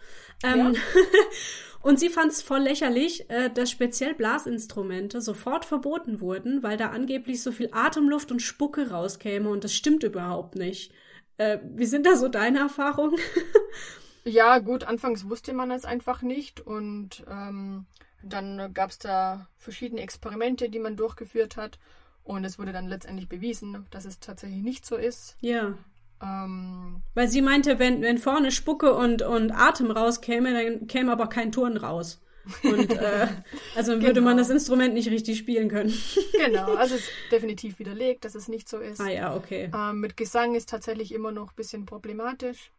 Ähm, 0.43 0.74
ja. 0.74 0.82
und 1.82 2.00
sie 2.00 2.10
fand 2.10 2.32
es 2.32 2.41
voll 2.41 2.62
lächerlich, 2.62 3.30
äh, 3.30 3.50
dass 3.50 3.69
speziell 3.69 4.13
Blasinstrumente 4.13 5.21
sofort 5.21 5.65
verboten 5.65 6.21
wurden, 6.21 6.63
weil 6.63 6.78
da 6.78 6.89
angeblich 6.91 7.41
so 7.41 7.52
viel 7.52 7.69
Atemluft 7.71 8.32
und 8.32 8.41
Spucke 8.41 8.91
rauskäme 8.91 9.50
und 9.50 9.63
das 9.63 9.74
stimmt 9.74 10.04
überhaupt 10.04 10.56
nicht. 10.56 10.93
Äh, 11.38 11.60
wie 11.76 11.86
sind 11.86 12.06
da 12.06 12.15
so 12.15 12.30
deine 12.30 12.60
Erfahrungen? 12.60 13.19
Ja, 14.25 14.57
gut, 14.57 14.83
anfangs 14.83 15.29
wusste 15.29 15.53
man 15.53 15.69
es 15.71 15.85
einfach 15.85 16.21
nicht 16.23 16.59
und 16.59 17.23
ähm, 17.29 17.85
dann 18.23 18.73
gab 18.73 18.89
es 18.89 18.97
da 18.97 19.47
verschiedene 19.57 20.01
Experimente, 20.01 20.69
die 20.69 20.79
man 20.79 20.97
durchgeführt 20.97 21.57
hat 21.57 21.77
und 22.23 22.43
es 22.43 22.57
wurde 22.57 22.73
dann 22.73 22.88
letztendlich 22.88 23.29
bewiesen, 23.29 23.85
dass 23.91 24.05
es 24.05 24.19
tatsächlich 24.19 24.63
nicht 24.63 24.85
so 24.85 24.95
ist. 24.95 25.38
Ja. 25.41 25.77
Ähm, 26.21 27.01
Weil 27.13 27.27
sie 27.27 27.41
meinte, 27.41 27.77
wenn, 27.77 28.01
wenn 28.01 28.17
vorne 28.17 28.51
Spucke 28.51 28.93
und, 28.95 29.21
und 29.21 29.51
Atem 29.51 29.91
rauskäme, 29.91 30.53
dann 30.53 30.88
käme 30.88 31.11
aber 31.11 31.27
kein 31.27 31.51
Ton 31.51 31.77
raus. 31.77 32.19
Und 32.63 32.91
äh, 32.91 33.27
also 33.75 33.91
dann 33.91 34.01
würde 34.01 34.15
genau. 34.15 34.25
man 34.29 34.38
das 34.38 34.49
Instrument 34.49 34.95
nicht 34.95 35.09
richtig 35.09 35.38
spielen 35.38 35.69
können. 35.69 35.93
genau, 36.33 36.73
also 36.75 36.95
es 36.95 37.01
ist 37.01 37.11
definitiv 37.31 37.77
widerlegt, 37.79 38.25
dass 38.25 38.33
es 38.33 38.47
nicht 38.47 38.69
so 38.69 38.79
ist. 38.79 38.99
Ah 38.99 39.09
ja, 39.09 39.35
okay. 39.35 39.69
Ähm, 39.73 39.99
mit 39.99 40.17
Gesang 40.17 40.55
ist 40.55 40.69
tatsächlich 40.69 41.13
immer 41.13 41.31
noch 41.31 41.51
ein 41.51 41.55
bisschen 41.55 41.85
problematisch. 41.85 42.71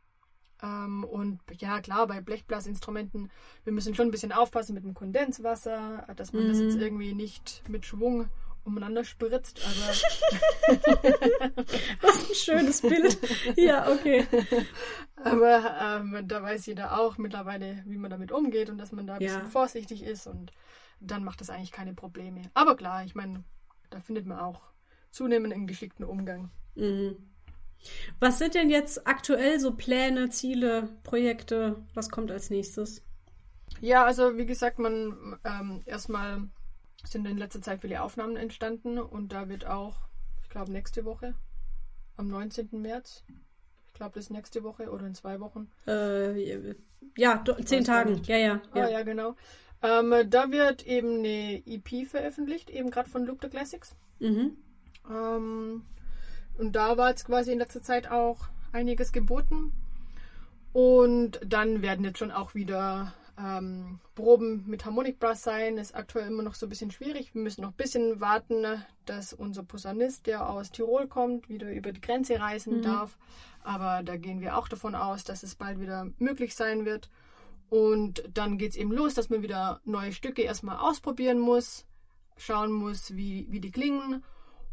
Ähm, 0.62 1.04
und 1.04 1.40
ja, 1.58 1.80
klar, 1.80 2.06
bei 2.06 2.20
Blechblasinstrumenten, 2.20 3.30
wir 3.64 3.72
müssen 3.72 3.94
schon 3.94 4.08
ein 4.08 4.10
bisschen 4.10 4.32
aufpassen 4.32 4.74
mit 4.74 4.84
dem 4.84 4.94
Kondenswasser, 4.94 6.06
dass 6.16 6.32
man 6.32 6.44
mhm. 6.44 6.48
das 6.48 6.60
jetzt 6.60 6.76
irgendwie 6.76 7.14
nicht 7.14 7.62
mit 7.68 7.84
Schwung 7.84 8.28
umeinander 8.64 9.04
spritzt. 9.04 9.60
Aber 9.64 9.92
Was 12.02 12.28
ein 12.28 12.34
schönes 12.34 12.82
Bild. 12.82 13.18
Ja, 13.56 13.90
okay. 13.90 14.26
Aber 15.16 15.76
ähm, 15.80 16.26
da 16.26 16.42
weiß 16.42 16.66
jeder 16.66 16.98
auch 16.98 17.16
mittlerweile, 17.16 17.82
wie 17.86 17.96
man 17.96 18.10
damit 18.10 18.32
umgeht 18.32 18.68
und 18.68 18.78
dass 18.78 18.92
man 18.92 19.06
da 19.06 19.14
ein 19.14 19.22
ja. 19.22 19.34
bisschen 19.34 19.50
vorsichtig 19.50 20.02
ist 20.02 20.26
und 20.26 20.52
dann 21.00 21.24
macht 21.24 21.40
das 21.40 21.50
eigentlich 21.50 21.72
keine 21.72 21.94
Probleme. 21.94 22.42
Aber 22.54 22.76
klar, 22.76 23.04
ich 23.04 23.14
meine, 23.14 23.44
da 23.90 24.00
findet 24.00 24.26
man 24.26 24.38
auch 24.38 24.62
zunehmend 25.10 25.52
einen 25.52 25.66
geschickten 25.66 26.04
Umgang. 26.04 26.50
Mhm. 26.74 27.16
Was 28.20 28.38
sind 28.38 28.54
denn 28.54 28.70
jetzt 28.70 29.06
aktuell 29.06 29.60
so 29.60 29.72
Pläne, 29.72 30.30
Ziele, 30.30 30.88
Projekte? 31.02 31.76
Was 31.94 32.10
kommt 32.10 32.30
als 32.30 32.50
nächstes? 32.50 33.02
Ja, 33.80 34.04
also 34.04 34.36
wie 34.38 34.46
gesagt, 34.46 34.78
man 34.78 35.38
ähm, 35.44 35.82
erstmal 35.84 36.48
sind 37.04 37.26
in 37.26 37.36
letzter 37.36 37.62
Zeit 37.62 37.80
viele 37.80 38.02
Aufnahmen 38.02 38.36
entstanden 38.36 38.98
und 38.98 39.32
da 39.32 39.48
wird 39.48 39.66
auch, 39.66 39.96
ich 40.42 40.48
glaube, 40.48 40.72
nächste 40.72 41.04
Woche, 41.04 41.34
am 42.16 42.28
19. 42.28 42.68
März, 42.72 43.24
ich 43.86 43.94
glaube, 43.94 44.14
das 44.14 44.24
ist 44.24 44.30
nächste 44.30 44.62
Woche 44.62 44.90
oder 44.90 45.06
in 45.06 45.14
zwei 45.14 45.40
Wochen. 45.40 45.70
Äh, 45.86 46.74
ja, 47.16 47.44
zehn 47.64 47.84
Tagen, 47.84 48.22
ja, 48.24 48.36
ja, 48.36 48.60
ja. 48.74 48.82
Ah, 48.82 48.88
ja, 48.88 49.02
genau. 49.02 49.36
Ähm, 49.82 50.30
da 50.30 50.50
wird 50.50 50.86
eben 50.86 51.18
eine 51.18 51.62
EP 51.66 52.06
veröffentlicht, 52.06 52.70
eben 52.70 52.90
gerade 52.90 53.08
von 53.08 53.24
Loop 53.24 53.40
the 53.42 53.48
Classics. 53.48 53.94
Mhm. 54.18 54.56
Ähm, 55.10 55.82
und 56.58 56.72
da 56.72 56.96
war 56.96 57.10
jetzt 57.10 57.26
quasi 57.26 57.52
in 57.52 57.58
letzter 57.58 57.82
Zeit 57.82 58.10
auch 58.10 58.48
einiges 58.72 59.12
geboten. 59.12 59.72
Und 60.72 61.40
dann 61.44 61.80
werden 61.80 62.04
jetzt 62.04 62.18
schon 62.18 62.30
auch 62.30 62.54
wieder 62.54 63.14
ähm, 63.38 63.98
Proben 64.14 64.64
mit 64.66 64.84
Harmonic 64.84 65.18
Brass 65.18 65.42
sein. 65.42 65.78
Ist 65.78 65.94
aktuell 65.94 66.28
immer 66.28 66.42
noch 66.42 66.54
so 66.54 66.66
ein 66.66 66.68
bisschen 66.68 66.90
schwierig. 66.90 67.34
Wir 67.34 67.42
müssen 67.42 67.62
noch 67.62 67.70
ein 67.70 67.76
bisschen 67.76 68.20
warten, 68.20 68.82
dass 69.04 69.32
unser 69.32 69.62
Posaunist, 69.62 70.26
der 70.26 70.48
aus 70.48 70.70
Tirol 70.70 71.06
kommt, 71.08 71.48
wieder 71.48 71.72
über 71.72 71.92
die 71.92 72.00
Grenze 72.00 72.40
reisen 72.40 72.78
mhm. 72.78 72.82
darf. 72.82 73.16
Aber 73.62 74.02
da 74.02 74.16
gehen 74.16 74.40
wir 74.40 74.56
auch 74.56 74.68
davon 74.68 74.94
aus, 74.94 75.24
dass 75.24 75.42
es 75.42 75.54
bald 75.54 75.80
wieder 75.80 76.08
möglich 76.18 76.54
sein 76.54 76.84
wird. 76.84 77.08
Und 77.68 78.22
dann 78.32 78.58
geht 78.58 78.72
es 78.72 78.76
eben 78.76 78.92
los, 78.92 79.14
dass 79.14 79.30
man 79.30 79.42
wieder 79.42 79.80
neue 79.84 80.12
Stücke 80.12 80.42
erstmal 80.42 80.76
ausprobieren 80.76 81.38
muss, 81.38 81.84
schauen 82.36 82.70
muss, 82.70 83.16
wie, 83.16 83.46
wie 83.50 83.60
die 83.60 83.72
klingen 83.72 84.22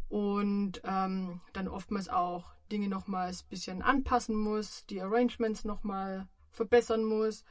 und 0.08 0.80
ähm, 0.84 1.40
dann 1.52 1.68
oftmals 1.68 2.08
auch 2.08 2.52
Dinge 2.70 2.88
nochmals 2.88 3.42
ein 3.42 3.48
bisschen 3.48 3.82
anpassen 3.82 4.36
muss, 4.36 4.86
die 4.86 5.00
Arrangements 5.00 5.64
nochmal 5.64 6.26
verbessern 6.50 7.04
muss. 7.04 7.44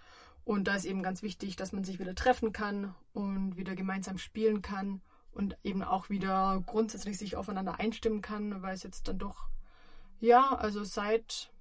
Und 0.45 0.67
da 0.67 0.75
ist 0.75 0.85
eben 0.85 1.03
ganz 1.03 1.23
wichtig, 1.23 1.55
dass 1.55 1.71
man 1.71 1.83
sich 1.83 1.99
wieder 1.99 2.15
treffen 2.15 2.51
kann 2.51 2.93
und 3.13 3.55
wieder 3.55 3.75
gemeinsam 3.75 4.17
spielen 4.17 4.61
kann 4.61 5.01
und 5.31 5.57
eben 5.63 5.83
auch 5.83 6.09
wieder 6.09 6.61
grundsätzlich 6.65 7.17
sich 7.17 7.35
aufeinander 7.35 7.79
einstimmen 7.79 8.21
kann, 8.21 8.61
weil 8.61 8.75
es 8.75 8.83
jetzt 8.83 9.07
dann 9.07 9.17
doch, 9.17 9.47
ja, 10.19 10.55
also 10.55 10.83
seit, 10.83 11.51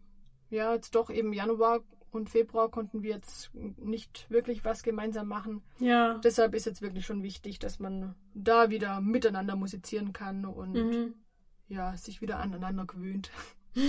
ja, 0.51 0.75
jetzt 0.75 0.95
doch 0.95 1.11
eben 1.11 1.33
Januar 1.33 1.81
und 2.13 2.31
Februar 2.31 2.71
konnten 2.71 3.03
wir 3.03 3.11
jetzt 3.11 3.51
nicht 3.55 4.27
wirklich 4.31 4.65
was 4.65 4.83
gemeinsam 4.83 5.29
machen. 5.29 5.63
Ja. 5.79 6.19
Deshalb 6.23 6.55
ist 6.55 6.67
jetzt 6.67 6.83
wirklich 6.83 7.07
schon 7.07 7.23
wichtig, 7.23 7.59
dass 7.59 7.79
man 7.79 8.15
da 8.35 8.71
wieder 8.71 9.01
miteinander 9.01 9.57
musizieren 9.57 10.13
kann 10.13 10.45
und 10.45 10.75
mhm. 10.75 11.15
ja, 11.69 11.97
sich 11.97 12.21
wieder 12.21 12.39
aneinander 12.39 12.85
gewöhnt. 12.85 13.31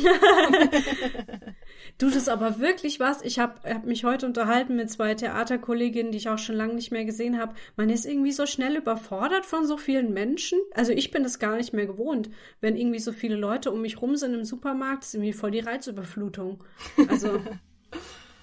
du, 1.97 2.09
das 2.09 2.29
aber 2.29 2.59
wirklich 2.59 3.01
was. 3.01 3.21
Ich 3.21 3.37
habe 3.39 3.69
hab 3.69 3.83
mich 3.83 4.05
heute 4.05 4.25
unterhalten 4.25 4.77
mit 4.77 4.89
zwei 4.89 5.13
Theaterkolleginnen, 5.13 6.13
die 6.13 6.19
ich 6.19 6.29
auch 6.29 6.37
schon 6.37 6.55
lange 6.55 6.75
nicht 6.75 6.91
mehr 6.91 7.03
gesehen 7.03 7.37
habe. 7.37 7.53
Man 7.75 7.89
ist 7.89 8.05
irgendwie 8.05 8.31
so 8.31 8.45
schnell 8.45 8.77
überfordert 8.77 9.45
von 9.45 9.65
so 9.67 9.75
vielen 9.75 10.13
Menschen. 10.13 10.57
Also 10.73 10.93
ich 10.93 11.11
bin 11.11 11.23
das 11.23 11.37
gar 11.37 11.57
nicht 11.57 11.73
mehr 11.73 11.85
gewohnt, 11.85 12.29
wenn 12.61 12.77
irgendwie 12.77 12.99
so 12.99 13.11
viele 13.11 13.35
Leute 13.35 13.71
um 13.71 13.81
mich 13.81 14.01
rum 14.01 14.15
sind 14.15 14.33
im 14.33 14.45
Supermarkt. 14.45 15.03
ist 15.03 15.15
irgendwie 15.15 15.33
voll 15.33 15.51
die 15.51 15.59
Reizüberflutung. 15.59 16.63
Also 17.09 17.41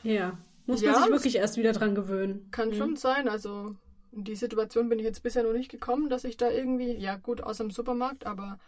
Ja, 0.03 0.39
muss 0.67 0.83
ja, 0.83 0.93
man 0.93 1.03
sich 1.03 1.11
wirklich 1.11 1.37
erst 1.37 1.57
wieder 1.57 1.73
dran 1.73 1.95
gewöhnen. 1.95 2.49
Kann 2.51 2.71
mhm. 2.71 2.75
schon 2.75 2.97
sein. 2.97 3.29
Also 3.29 3.75
in 4.13 4.25
die 4.25 4.37
Situation 4.37 4.89
bin 4.89 4.99
ich 4.99 5.05
jetzt 5.05 5.23
bisher 5.23 5.43
noch 5.43 5.53
nicht 5.53 5.71
gekommen, 5.71 6.09
dass 6.09 6.25
ich 6.25 6.37
da 6.37 6.51
irgendwie, 6.51 6.93
ja 6.97 7.17
gut, 7.17 7.43
aus 7.43 7.59
dem 7.59 7.71
Supermarkt, 7.71 8.27
aber 8.27 8.59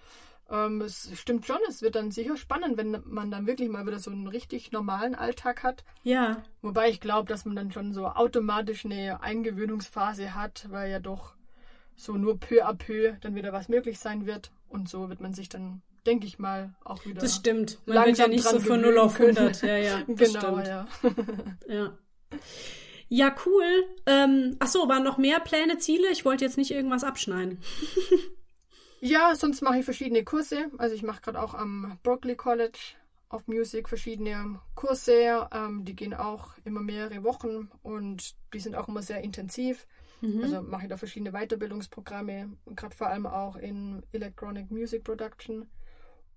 ähm, 0.50 0.80
es 0.80 1.10
stimmt 1.18 1.46
schon, 1.46 1.58
es 1.68 1.82
wird 1.82 1.94
dann 1.94 2.10
sicher 2.10 2.36
spannend, 2.36 2.76
wenn 2.76 3.02
man 3.06 3.30
dann 3.30 3.46
wirklich 3.46 3.68
mal 3.68 3.86
wieder 3.86 3.98
so 3.98 4.10
einen 4.10 4.26
richtig 4.26 4.70
normalen 4.72 5.14
Alltag 5.14 5.62
hat. 5.62 5.84
Ja. 6.02 6.42
Wobei 6.60 6.90
ich 6.90 7.00
glaube, 7.00 7.28
dass 7.28 7.44
man 7.44 7.56
dann 7.56 7.72
schon 7.72 7.92
so 7.92 8.06
automatisch 8.06 8.84
eine 8.84 9.22
Eingewöhnungsphase 9.22 10.34
hat, 10.34 10.66
weil 10.70 10.90
ja 10.90 11.00
doch 11.00 11.34
so 11.96 12.14
nur 12.14 12.38
peu 12.38 12.64
à 12.64 12.74
peu 12.74 13.16
dann 13.20 13.34
wieder 13.34 13.52
was 13.52 13.68
möglich 13.68 13.98
sein 13.98 14.26
wird. 14.26 14.52
Und 14.68 14.88
so 14.88 15.08
wird 15.08 15.20
man 15.20 15.34
sich 15.34 15.48
dann 15.48 15.82
denke 16.06 16.26
ich 16.26 16.38
mal, 16.38 16.74
auch 16.84 17.04
wieder. 17.04 17.20
Das 17.20 17.36
stimmt. 17.36 17.78
Man 17.86 18.06
wird 18.06 18.18
ja 18.18 18.28
nicht 18.28 18.44
so 18.44 18.60
von 18.60 18.80
0 18.80 18.98
auf 18.98 19.20
100. 19.20 19.62
Ja, 19.62 19.76
ja. 19.76 20.02
genau, 20.06 20.58
ja. 20.58 20.86
ja. 21.68 21.98
Ja, 23.08 23.34
cool. 23.44 23.84
Ähm, 24.06 24.56
ach 24.58 24.68
so, 24.68 24.88
waren 24.88 25.02
noch 25.02 25.18
mehr 25.18 25.40
Pläne, 25.40 25.78
Ziele? 25.78 26.08
Ich 26.10 26.24
wollte 26.24 26.44
jetzt 26.44 26.56
nicht 26.56 26.70
irgendwas 26.70 27.04
abschneiden. 27.04 27.58
ja, 29.00 29.34
sonst 29.34 29.60
mache 29.60 29.80
ich 29.80 29.84
verschiedene 29.84 30.24
Kurse. 30.24 30.70
Also 30.78 30.94
ich 30.94 31.02
mache 31.02 31.20
gerade 31.20 31.42
auch 31.42 31.52
am 31.52 31.98
Berkeley 32.02 32.36
College 32.36 32.78
of 33.28 33.46
Music 33.48 33.88
verschiedene 33.88 34.60
Kurse. 34.74 35.48
Ähm, 35.52 35.84
die 35.84 35.94
gehen 35.94 36.14
auch 36.14 36.52
immer 36.64 36.80
mehrere 36.80 37.22
Wochen 37.22 37.70
und 37.82 38.34
die 38.54 38.60
sind 38.60 38.76
auch 38.76 38.88
immer 38.88 39.02
sehr 39.02 39.20
intensiv. 39.20 39.86
Mhm. 40.22 40.42
Also 40.42 40.62
mache 40.62 40.84
ich 40.84 40.88
da 40.88 40.96
verschiedene 40.96 41.32
Weiterbildungsprogramme, 41.32 42.56
gerade 42.76 42.96
vor 42.96 43.08
allem 43.08 43.26
auch 43.26 43.56
in 43.56 44.02
Electronic 44.12 44.70
Music 44.70 45.04
Production. 45.04 45.68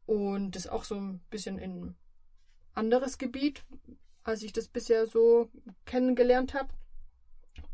Und 0.06 0.56
das 0.56 0.68
auch 0.68 0.84
so 0.84 0.96
ein 0.96 1.20
bisschen 1.30 1.58
in 1.58 1.96
anderes 2.74 3.18
Gebiet, 3.18 3.64
als 4.24 4.44
ich 4.44 4.54
das 4.54 4.68
bisher 4.68 5.08
so 5.08 5.50
kennengelernt 5.86 6.54
habe. 6.54 6.70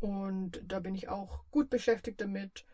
Und 0.00 0.62
da 0.66 0.80
bin 0.80 0.94
ich 0.94 1.08
auch 1.08 1.44
gut 1.50 1.70
beschäftigt 1.70 2.20
damit. 2.20 2.64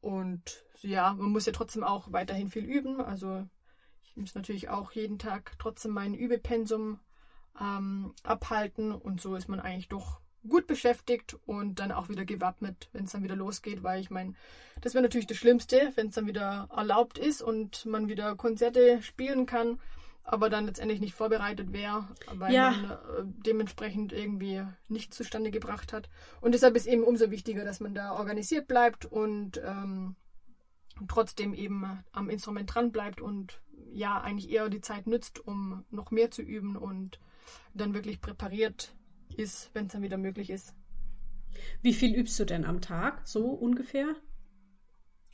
Und 0.00 0.64
ja, 0.80 1.14
man 1.14 1.30
muss 1.30 1.46
ja 1.46 1.52
trotzdem 1.52 1.82
auch 1.82 2.12
weiterhin 2.12 2.48
viel 2.48 2.64
üben. 2.64 3.00
Also 3.00 3.46
ich 4.02 4.16
muss 4.16 4.34
natürlich 4.34 4.68
auch 4.68 4.92
jeden 4.92 5.18
Tag 5.18 5.54
trotzdem 5.58 5.92
mein 5.92 6.14
Übepensum 6.14 7.00
ähm, 7.60 8.14
abhalten. 8.22 8.92
Und 8.92 9.20
so 9.20 9.34
ist 9.36 9.48
man 9.48 9.60
eigentlich 9.60 9.88
doch 9.88 10.20
gut 10.48 10.66
beschäftigt 10.66 11.36
und 11.46 11.78
dann 11.78 11.92
auch 11.92 12.08
wieder 12.08 12.24
gewappnet, 12.24 12.88
wenn 12.92 13.04
es 13.04 13.12
dann 13.12 13.24
wieder 13.24 13.36
losgeht, 13.36 13.82
weil 13.82 14.00
ich 14.00 14.10
meine, 14.10 14.34
das 14.80 14.94
wäre 14.94 15.02
natürlich 15.02 15.26
das 15.26 15.36
Schlimmste, 15.36 15.92
wenn 15.94 16.08
es 16.08 16.14
dann 16.14 16.26
wieder 16.26 16.68
erlaubt 16.74 17.18
ist 17.18 17.42
und 17.42 17.86
man 17.86 18.08
wieder 18.08 18.34
Konzerte 18.36 19.02
spielen 19.02 19.46
kann 19.46 19.78
aber 20.24 20.48
dann 20.48 20.64
letztendlich 20.64 21.00
nicht 21.00 21.14
vorbereitet 21.14 21.72
wäre, 21.72 22.08
weil 22.32 22.52
ja. 22.52 22.70
man 22.70 22.90
äh, 22.90 22.96
dementsprechend 23.46 24.12
irgendwie 24.12 24.62
nichts 24.88 25.16
zustande 25.16 25.50
gebracht 25.50 25.92
hat. 25.92 26.08
Und 26.40 26.52
deshalb 26.52 26.74
ist 26.76 26.86
eben 26.86 27.04
umso 27.04 27.30
wichtiger, 27.30 27.64
dass 27.64 27.80
man 27.80 27.94
da 27.94 28.12
organisiert 28.14 28.66
bleibt 28.66 29.04
und 29.04 29.60
ähm, 29.62 30.16
trotzdem 31.08 31.52
eben 31.52 32.02
am 32.12 32.30
Instrument 32.30 32.74
dran 32.74 32.90
bleibt 32.90 33.20
und 33.20 33.60
ja, 33.92 34.20
eigentlich 34.20 34.50
eher 34.50 34.68
die 34.70 34.80
Zeit 34.80 35.06
nützt, 35.06 35.46
um 35.46 35.84
noch 35.90 36.10
mehr 36.10 36.30
zu 36.30 36.42
üben 36.42 36.76
und 36.76 37.20
dann 37.74 37.92
wirklich 37.94 38.20
präpariert 38.20 38.94
ist, 39.36 39.70
wenn 39.74 39.86
es 39.86 39.92
dann 39.92 40.02
wieder 40.02 40.18
möglich 40.18 40.50
ist. 40.50 40.74
Wie 41.82 41.94
viel 41.94 42.14
übst 42.14 42.38
du 42.38 42.44
denn 42.44 42.64
am 42.64 42.80
Tag, 42.80 43.26
so 43.26 43.46
ungefähr? 43.50 44.16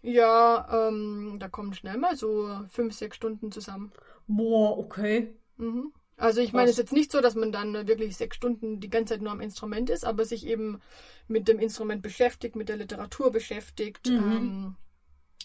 Ja, 0.03 0.89
ähm, 0.89 1.37
da 1.39 1.49
kommen 1.49 1.75
schnell 1.75 1.99
mal 1.99 2.17
so 2.17 2.65
fünf, 2.69 2.95
sechs 2.95 3.17
Stunden 3.17 3.53
zusammen. 3.53 3.93
Boah, 4.27 4.79
okay. 4.79 5.35
Mhm. 5.57 5.93
Also 6.17 6.43
ich 6.43 6.53
meine, 6.53 6.67
es 6.67 6.73
ist 6.73 6.79
jetzt 6.79 6.93
nicht 6.93 7.11
so, 7.11 7.23
dass 7.23 7.35
man 7.35 7.51
dann 7.51 7.73
wirklich 7.87 8.17
sechs 8.17 8.37
Stunden 8.37 8.79
die 8.79 8.91
ganze 8.91 9.15
Zeit 9.15 9.23
nur 9.23 9.33
am 9.33 9.41
Instrument 9.41 9.89
ist, 9.89 10.05
aber 10.05 10.27
sich 10.27 10.47
eben 10.47 10.81
mit 11.29 11.49
dem 11.49 11.59
Instrument 11.59 12.03
beschäftigt, 12.03 12.57
mit 12.57 12.69
der 12.69 12.77
Literatur 12.77 13.31
beschäftigt. 13.33 14.09
Mhm. 14.09 14.33
Ähm, 14.33 14.77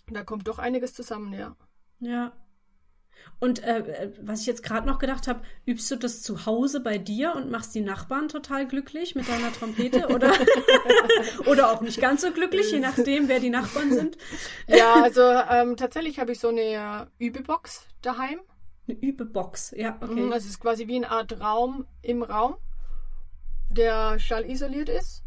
da 0.07 0.23
kommt 0.23 0.47
doch 0.47 0.59
einiges 0.59 0.93
zusammen, 0.93 1.33
ja. 1.33 1.55
Ja. 1.99 2.33
Und 3.39 3.63
äh, 3.63 3.79
äh, 3.79 4.11
was 4.21 4.41
ich 4.41 4.47
jetzt 4.47 4.63
gerade 4.63 4.87
noch 4.87 4.99
gedacht 4.99 5.27
habe, 5.27 5.41
übst 5.65 5.91
du 5.91 5.95
das 5.97 6.21
zu 6.21 6.45
Hause 6.45 6.79
bei 6.79 6.97
dir 6.97 7.35
und 7.35 7.51
machst 7.51 7.75
die 7.75 7.81
Nachbarn 7.81 8.29
total 8.29 8.67
glücklich 8.67 9.15
mit 9.15 9.27
deiner 9.27 9.51
Trompete 9.51 10.07
oder, 10.07 10.33
oder 11.45 11.71
auch 11.71 11.81
nicht 11.81 11.99
ganz 11.99 12.21
so 12.21 12.31
glücklich, 12.31 12.71
je 12.71 12.79
nachdem, 12.79 13.27
wer 13.27 13.39
die 13.39 13.49
Nachbarn 13.49 13.91
sind? 13.91 14.17
Ja, 14.67 15.03
also 15.03 15.21
ähm, 15.21 15.75
tatsächlich 15.75 16.19
habe 16.19 16.31
ich 16.31 16.39
so 16.39 16.47
eine 16.47 17.07
Übebox 17.17 17.85
daheim. 18.01 18.39
Eine 18.87 18.97
Übebox, 18.99 19.73
ja, 19.75 19.97
okay. 19.99 20.21
Mhm, 20.21 20.31
also 20.31 20.45
es 20.45 20.51
ist 20.51 20.59
quasi 20.59 20.87
wie 20.87 20.95
eine 20.95 21.09
Art 21.09 21.39
Raum 21.41 21.85
im 22.01 22.23
Raum, 22.23 22.55
der 23.69 24.17
schallisoliert 24.19 24.89
ist. 24.89 25.24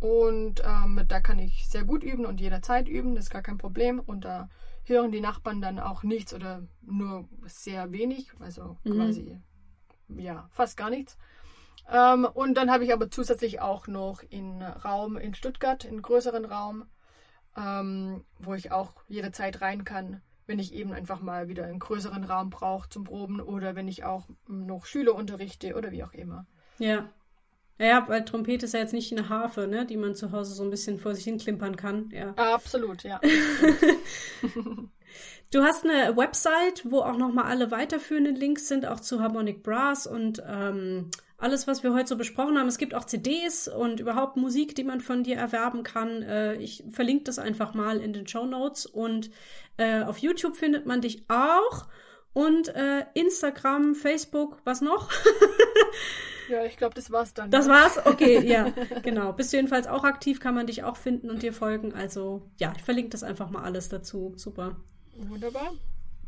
Und 0.00 0.62
ähm, 0.64 1.04
da 1.06 1.20
kann 1.20 1.38
ich 1.38 1.68
sehr 1.68 1.84
gut 1.84 2.02
üben 2.02 2.24
und 2.24 2.40
jederzeit 2.40 2.88
üben, 2.88 3.14
das 3.14 3.24
ist 3.24 3.30
gar 3.30 3.42
kein 3.42 3.58
Problem. 3.58 4.00
Und 4.00 4.24
da 4.24 4.48
hören 4.84 5.12
die 5.12 5.20
Nachbarn 5.20 5.60
dann 5.60 5.78
auch 5.78 6.02
nichts 6.02 6.32
oder 6.34 6.62
nur 6.80 7.28
sehr 7.44 7.92
wenig, 7.92 8.32
also 8.40 8.78
mhm. 8.84 8.92
quasi 8.94 9.40
ja 10.08 10.48
fast 10.52 10.76
gar 10.76 10.90
nichts. 10.90 11.18
Ähm, 11.90 12.24
und 12.24 12.54
dann 12.54 12.70
habe 12.70 12.84
ich 12.84 12.92
aber 12.92 13.10
zusätzlich 13.10 13.60
auch 13.60 13.86
noch 13.86 14.22
einen 14.32 14.62
Raum 14.62 15.16
in 15.16 15.34
Stuttgart, 15.34 15.86
einen 15.86 16.02
größeren 16.02 16.44
Raum, 16.44 16.86
ähm, 17.56 18.24
wo 18.38 18.54
ich 18.54 18.72
auch 18.72 18.94
jederzeit 19.08 19.60
rein 19.60 19.84
kann, 19.84 20.22
wenn 20.46 20.58
ich 20.58 20.72
eben 20.72 20.92
einfach 20.92 21.20
mal 21.20 21.48
wieder 21.48 21.64
einen 21.64 21.78
größeren 21.78 22.24
Raum 22.24 22.50
brauche 22.50 22.88
zum 22.88 23.04
Proben 23.04 23.40
oder 23.40 23.74
wenn 23.74 23.88
ich 23.88 24.04
auch 24.04 24.28
noch 24.46 24.86
Schüler 24.86 25.14
unterrichte 25.14 25.74
oder 25.76 25.90
wie 25.90 26.04
auch 26.04 26.12
immer. 26.12 26.46
Ja. 26.78 27.08
Ja, 27.80 28.06
weil 28.08 28.24
Trompete 28.26 28.66
ist 28.66 28.74
ja 28.74 28.80
jetzt 28.80 28.92
nicht 28.92 29.10
eine 29.10 29.30
Harfe, 29.30 29.66
ne, 29.66 29.86
die 29.86 29.96
man 29.96 30.14
zu 30.14 30.32
Hause 30.32 30.52
so 30.52 30.62
ein 30.62 30.68
bisschen 30.68 30.98
vor 30.98 31.14
sich 31.14 31.24
hin 31.24 31.38
klimpern 31.38 31.76
kann. 31.76 32.10
Ja. 32.12 32.34
Absolut, 32.34 33.04
ja. 33.04 33.18
du 35.50 35.62
hast 35.62 35.86
eine 35.86 36.14
Website, 36.14 36.82
wo 36.84 37.00
auch 37.00 37.16
nochmal 37.16 37.46
alle 37.46 37.70
weiterführenden 37.70 38.36
Links 38.36 38.68
sind, 38.68 38.84
auch 38.84 39.00
zu 39.00 39.22
Harmonic 39.22 39.62
Brass 39.62 40.06
und 40.06 40.42
ähm, 40.46 41.10
alles, 41.38 41.66
was 41.66 41.82
wir 41.82 41.94
heute 41.94 42.08
so 42.08 42.18
besprochen 42.18 42.58
haben. 42.58 42.68
Es 42.68 42.76
gibt 42.76 42.94
auch 42.94 43.06
CDs 43.06 43.66
und 43.66 43.98
überhaupt 43.98 44.36
Musik, 44.36 44.74
die 44.74 44.84
man 44.84 45.00
von 45.00 45.24
dir 45.24 45.38
erwerben 45.38 45.82
kann. 45.82 46.22
Äh, 46.22 46.56
ich 46.56 46.84
verlinke 46.90 47.24
das 47.24 47.38
einfach 47.38 47.72
mal 47.72 47.98
in 47.98 48.12
den 48.12 48.26
Show 48.26 48.44
Notes. 48.44 48.84
Und 48.84 49.30
äh, 49.78 50.02
auf 50.02 50.18
YouTube 50.18 50.54
findet 50.54 50.84
man 50.84 51.00
dich 51.00 51.24
auch. 51.28 51.86
Und 52.34 52.68
äh, 52.68 53.06
Instagram, 53.14 53.94
Facebook, 53.94 54.58
was 54.64 54.82
noch? 54.82 55.08
Ja, 56.50 56.64
ich 56.64 56.76
glaube, 56.76 56.94
das 56.94 57.12
war's 57.12 57.32
dann. 57.32 57.50
Das 57.50 57.66
ja. 57.66 57.72
war's? 57.72 58.04
Okay, 58.04 58.44
ja, 58.44 58.72
genau. 59.02 59.32
Bist 59.32 59.52
du 59.52 59.56
jedenfalls 59.58 59.86
auch 59.86 60.02
aktiv, 60.02 60.40
kann 60.40 60.54
man 60.54 60.66
dich 60.66 60.82
auch 60.82 60.96
finden 60.96 61.30
und 61.30 61.42
dir 61.42 61.52
folgen. 61.52 61.94
Also 61.94 62.50
ja, 62.58 62.72
ich 62.76 62.82
verlinke 62.82 63.10
das 63.10 63.22
einfach 63.22 63.50
mal 63.50 63.62
alles 63.62 63.88
dazu. 63.88 64.34
Super. 64.36 64.76
Wunderbar. 65.16 65.72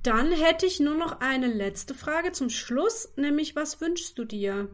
Dann 0.04 0.30
hätte 0.30 0.66
ich 0.66 0.78
nur 0.78 0.96
noch 0.96 1.20
eine 1.20 1.48
letzte 1.48 1.94
Frage 1.94 2.32
zum 2.32 2.50
Schluss, 2.50 3.12
nämlich 3.16 3.56
was 3.56 3.80
wünschst 3.80 4.16
du 4.16 4.24
dir? 4.24 4.68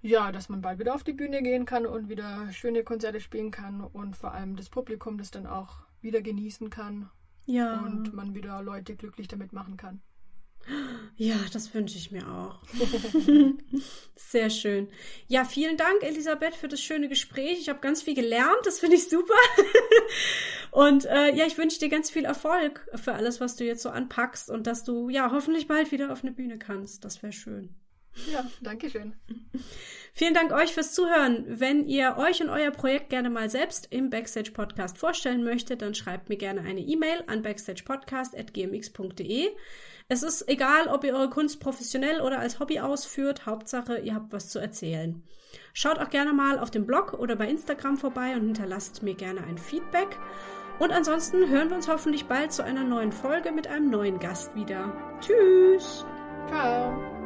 Ja, 0.00 0.32
dass 0.32 0.48
man 0.48 0.62
bald 0.62 0.78
wieder 0.78 0.94
auf 0.94 1.04
die 1.04 1.12
Bühne 1.12 1.42
gehen 1.42 1.64
kann 1.64 1.86
und 1.86 2.08
wieder 2.08 2.50
schöne 2.52 2.84
Konzerte 2.84 3.20
spielen 3.20 3.50
kann 3.50 3.80
und 3.80 4.16
vor 4.16 4.32
allem 4.32 4.56
das 4.56 4.68
Publikum 4.68 5.18
das 5.18 5.30
dann 5.30 5.46
auch 5.46 5.80
wieder 6.00 6.22
genießen 6.22 6.70
kann. 6.70 7.10
Ja. 7.46 7.80
Und 7.80 8.14
man 8.14 8.34
wieder 8.34 8.62
Leute 8.62 8.94
glücklich 8.94 9.26
damit 9.28 9.52
machen 9.52 9.76
kann. 9.76 10.00
Ja, 11.16 11.36
das 11.52 11.74
wünsche 11.74 11.98
ich 11.98 12.10
mir 12.10 12.26
auch. 12.28 12.60
Sehr 14.14 14.50
schön. 14.50 14.88
Ja, 15.26 15.44
vielen 15.44 15.76
Dank, 15.76 16.02
Elisabeth, 16.02 16.54
für 16.54 16.68
das 16.68 16.80
schöne 16.80 17.08
Gespräch. 17.08 17.58
Ich 17.58 17.68
habe 17.68 17.80
ganz 17.80 18.02
viel 18.02 18.14
gelernt. 18.14 18.60
Das 18.64 18.78
finde 18.78 18.96
ich 18.96 19.08
super. 19.08 19.34
und 20.70 21.06
äh, 21.06 21.34
ja, 21.34 21.46
ich 21.46 21.58
wünsche 21.58 21.80
dir 21.80 21.88
ganz 21.88 22.10
viel 22.10 22.24
Erfolg 22.24 22.86
für 22.94 23.14
alles, 23.14 23.40
was 23.40 23.56
du 23.56 23.64
jetzt 23.64 23.82
so 23.82 23.90
anpackst 23.90 24.50
und 24.50 24.66
dass 24.66 24.84
du 24.84 25.08
ja 25.08 25.32
hoffentlich 25.32 25.66
bald 25.66 25.90
wieder 25.90 26.12
auf 26.12 26.22
eine 26.22 26.32
Bühne 26.32 26.58
kannst. 26.58 27.04
Das 27.04 27.22
wäre 27.22 27.32
schön. 27.32 27.74
Ja, 28.32 28.44
danke 28.60 28.90
schön. 28.90 29.14
Vielen 30.12 30.34
Dank 30.34 30.50
euch 30.52 30.74
fürs 30.74 30.92
Zuhören. 30.92 31.44
Wenn 31.46 31.86
ihr 31.86 32.16
euch 32.18 32.42
und 32.42 32.48
euer 32.48 32.72
Projekt 32.72 33.10
gerne 33.10 33.30
mal 33.30 33.48
selbst 33.48 33.86
im 33.90 34.10
Backstage 34.10 34.50
Podcast 34.52 34.98
vorstellen 34.98 35.44
möchtet, 35.44 35.82
dann 35.82 35.94
schreibt 35.94 36.28
mir 36.28 36.36
gerne 36.36 36.62
eine 36.62 36.80
E-Mail 36.80 37.22
an 37.26 37.42
backstagepodcast.gmx.de. 37.42 39.50
Es 40.10 40.22
ist 40.22 40.48
egal, 40.48 40.88
ob 40.88 41.04
ihr 41.04 41.14
eure 41.14 41.28
Kunst 41.28 41.60
professionell 41.60 42.22
oder 42.22 42.38
als 42.38 42.60
Hobby 42.60 42.80
ausführt. 42.80 43.44
Hauptsache, 43.44 43.98
ihr 43.98 44.14
habt 44.14 44.32
was 44.32 44.48
zu 44.48 44.58
erzählen. 44.58 45.22
Schaut 45.74 45.98
auch 45.98 46.08
gerne 46.08 46.32
mal 46.32 46.58
auf 46.58 46.70
dem 46.70 46.86
Blog 46.86 47.12
oder 47.12 47.36
bei 47.36 47.46
Instagram 47.46 47.98
vorbei 47.98 48.34
und 48.34 48.46
hinterlasst 48.46 49.02
mir 49.02 49.14
gerne 49.14 49.42
ein 49.44 49.58
Feedback. 49.58 50.18
Und 50.78 50.92
ansonsten 50.92 51.50
hören 51.50 51.68
wir 51.68 51.76
uns 51.76 51.88
hoffentlich 51.88 52.24
bald 52.24 52.52
zu 52.52 52.64
einer 52.64 52.84
neuen 52.84 53.12
Folge 53.12 53.52
mit 53.52 53.66
einem 53.66 53.90
neuen 53.90 54.18
Gast 54.18 54.54
wieder. 54.54 54.92
Tschüss! 55.20 56.06
Ciao! 56.48 57.17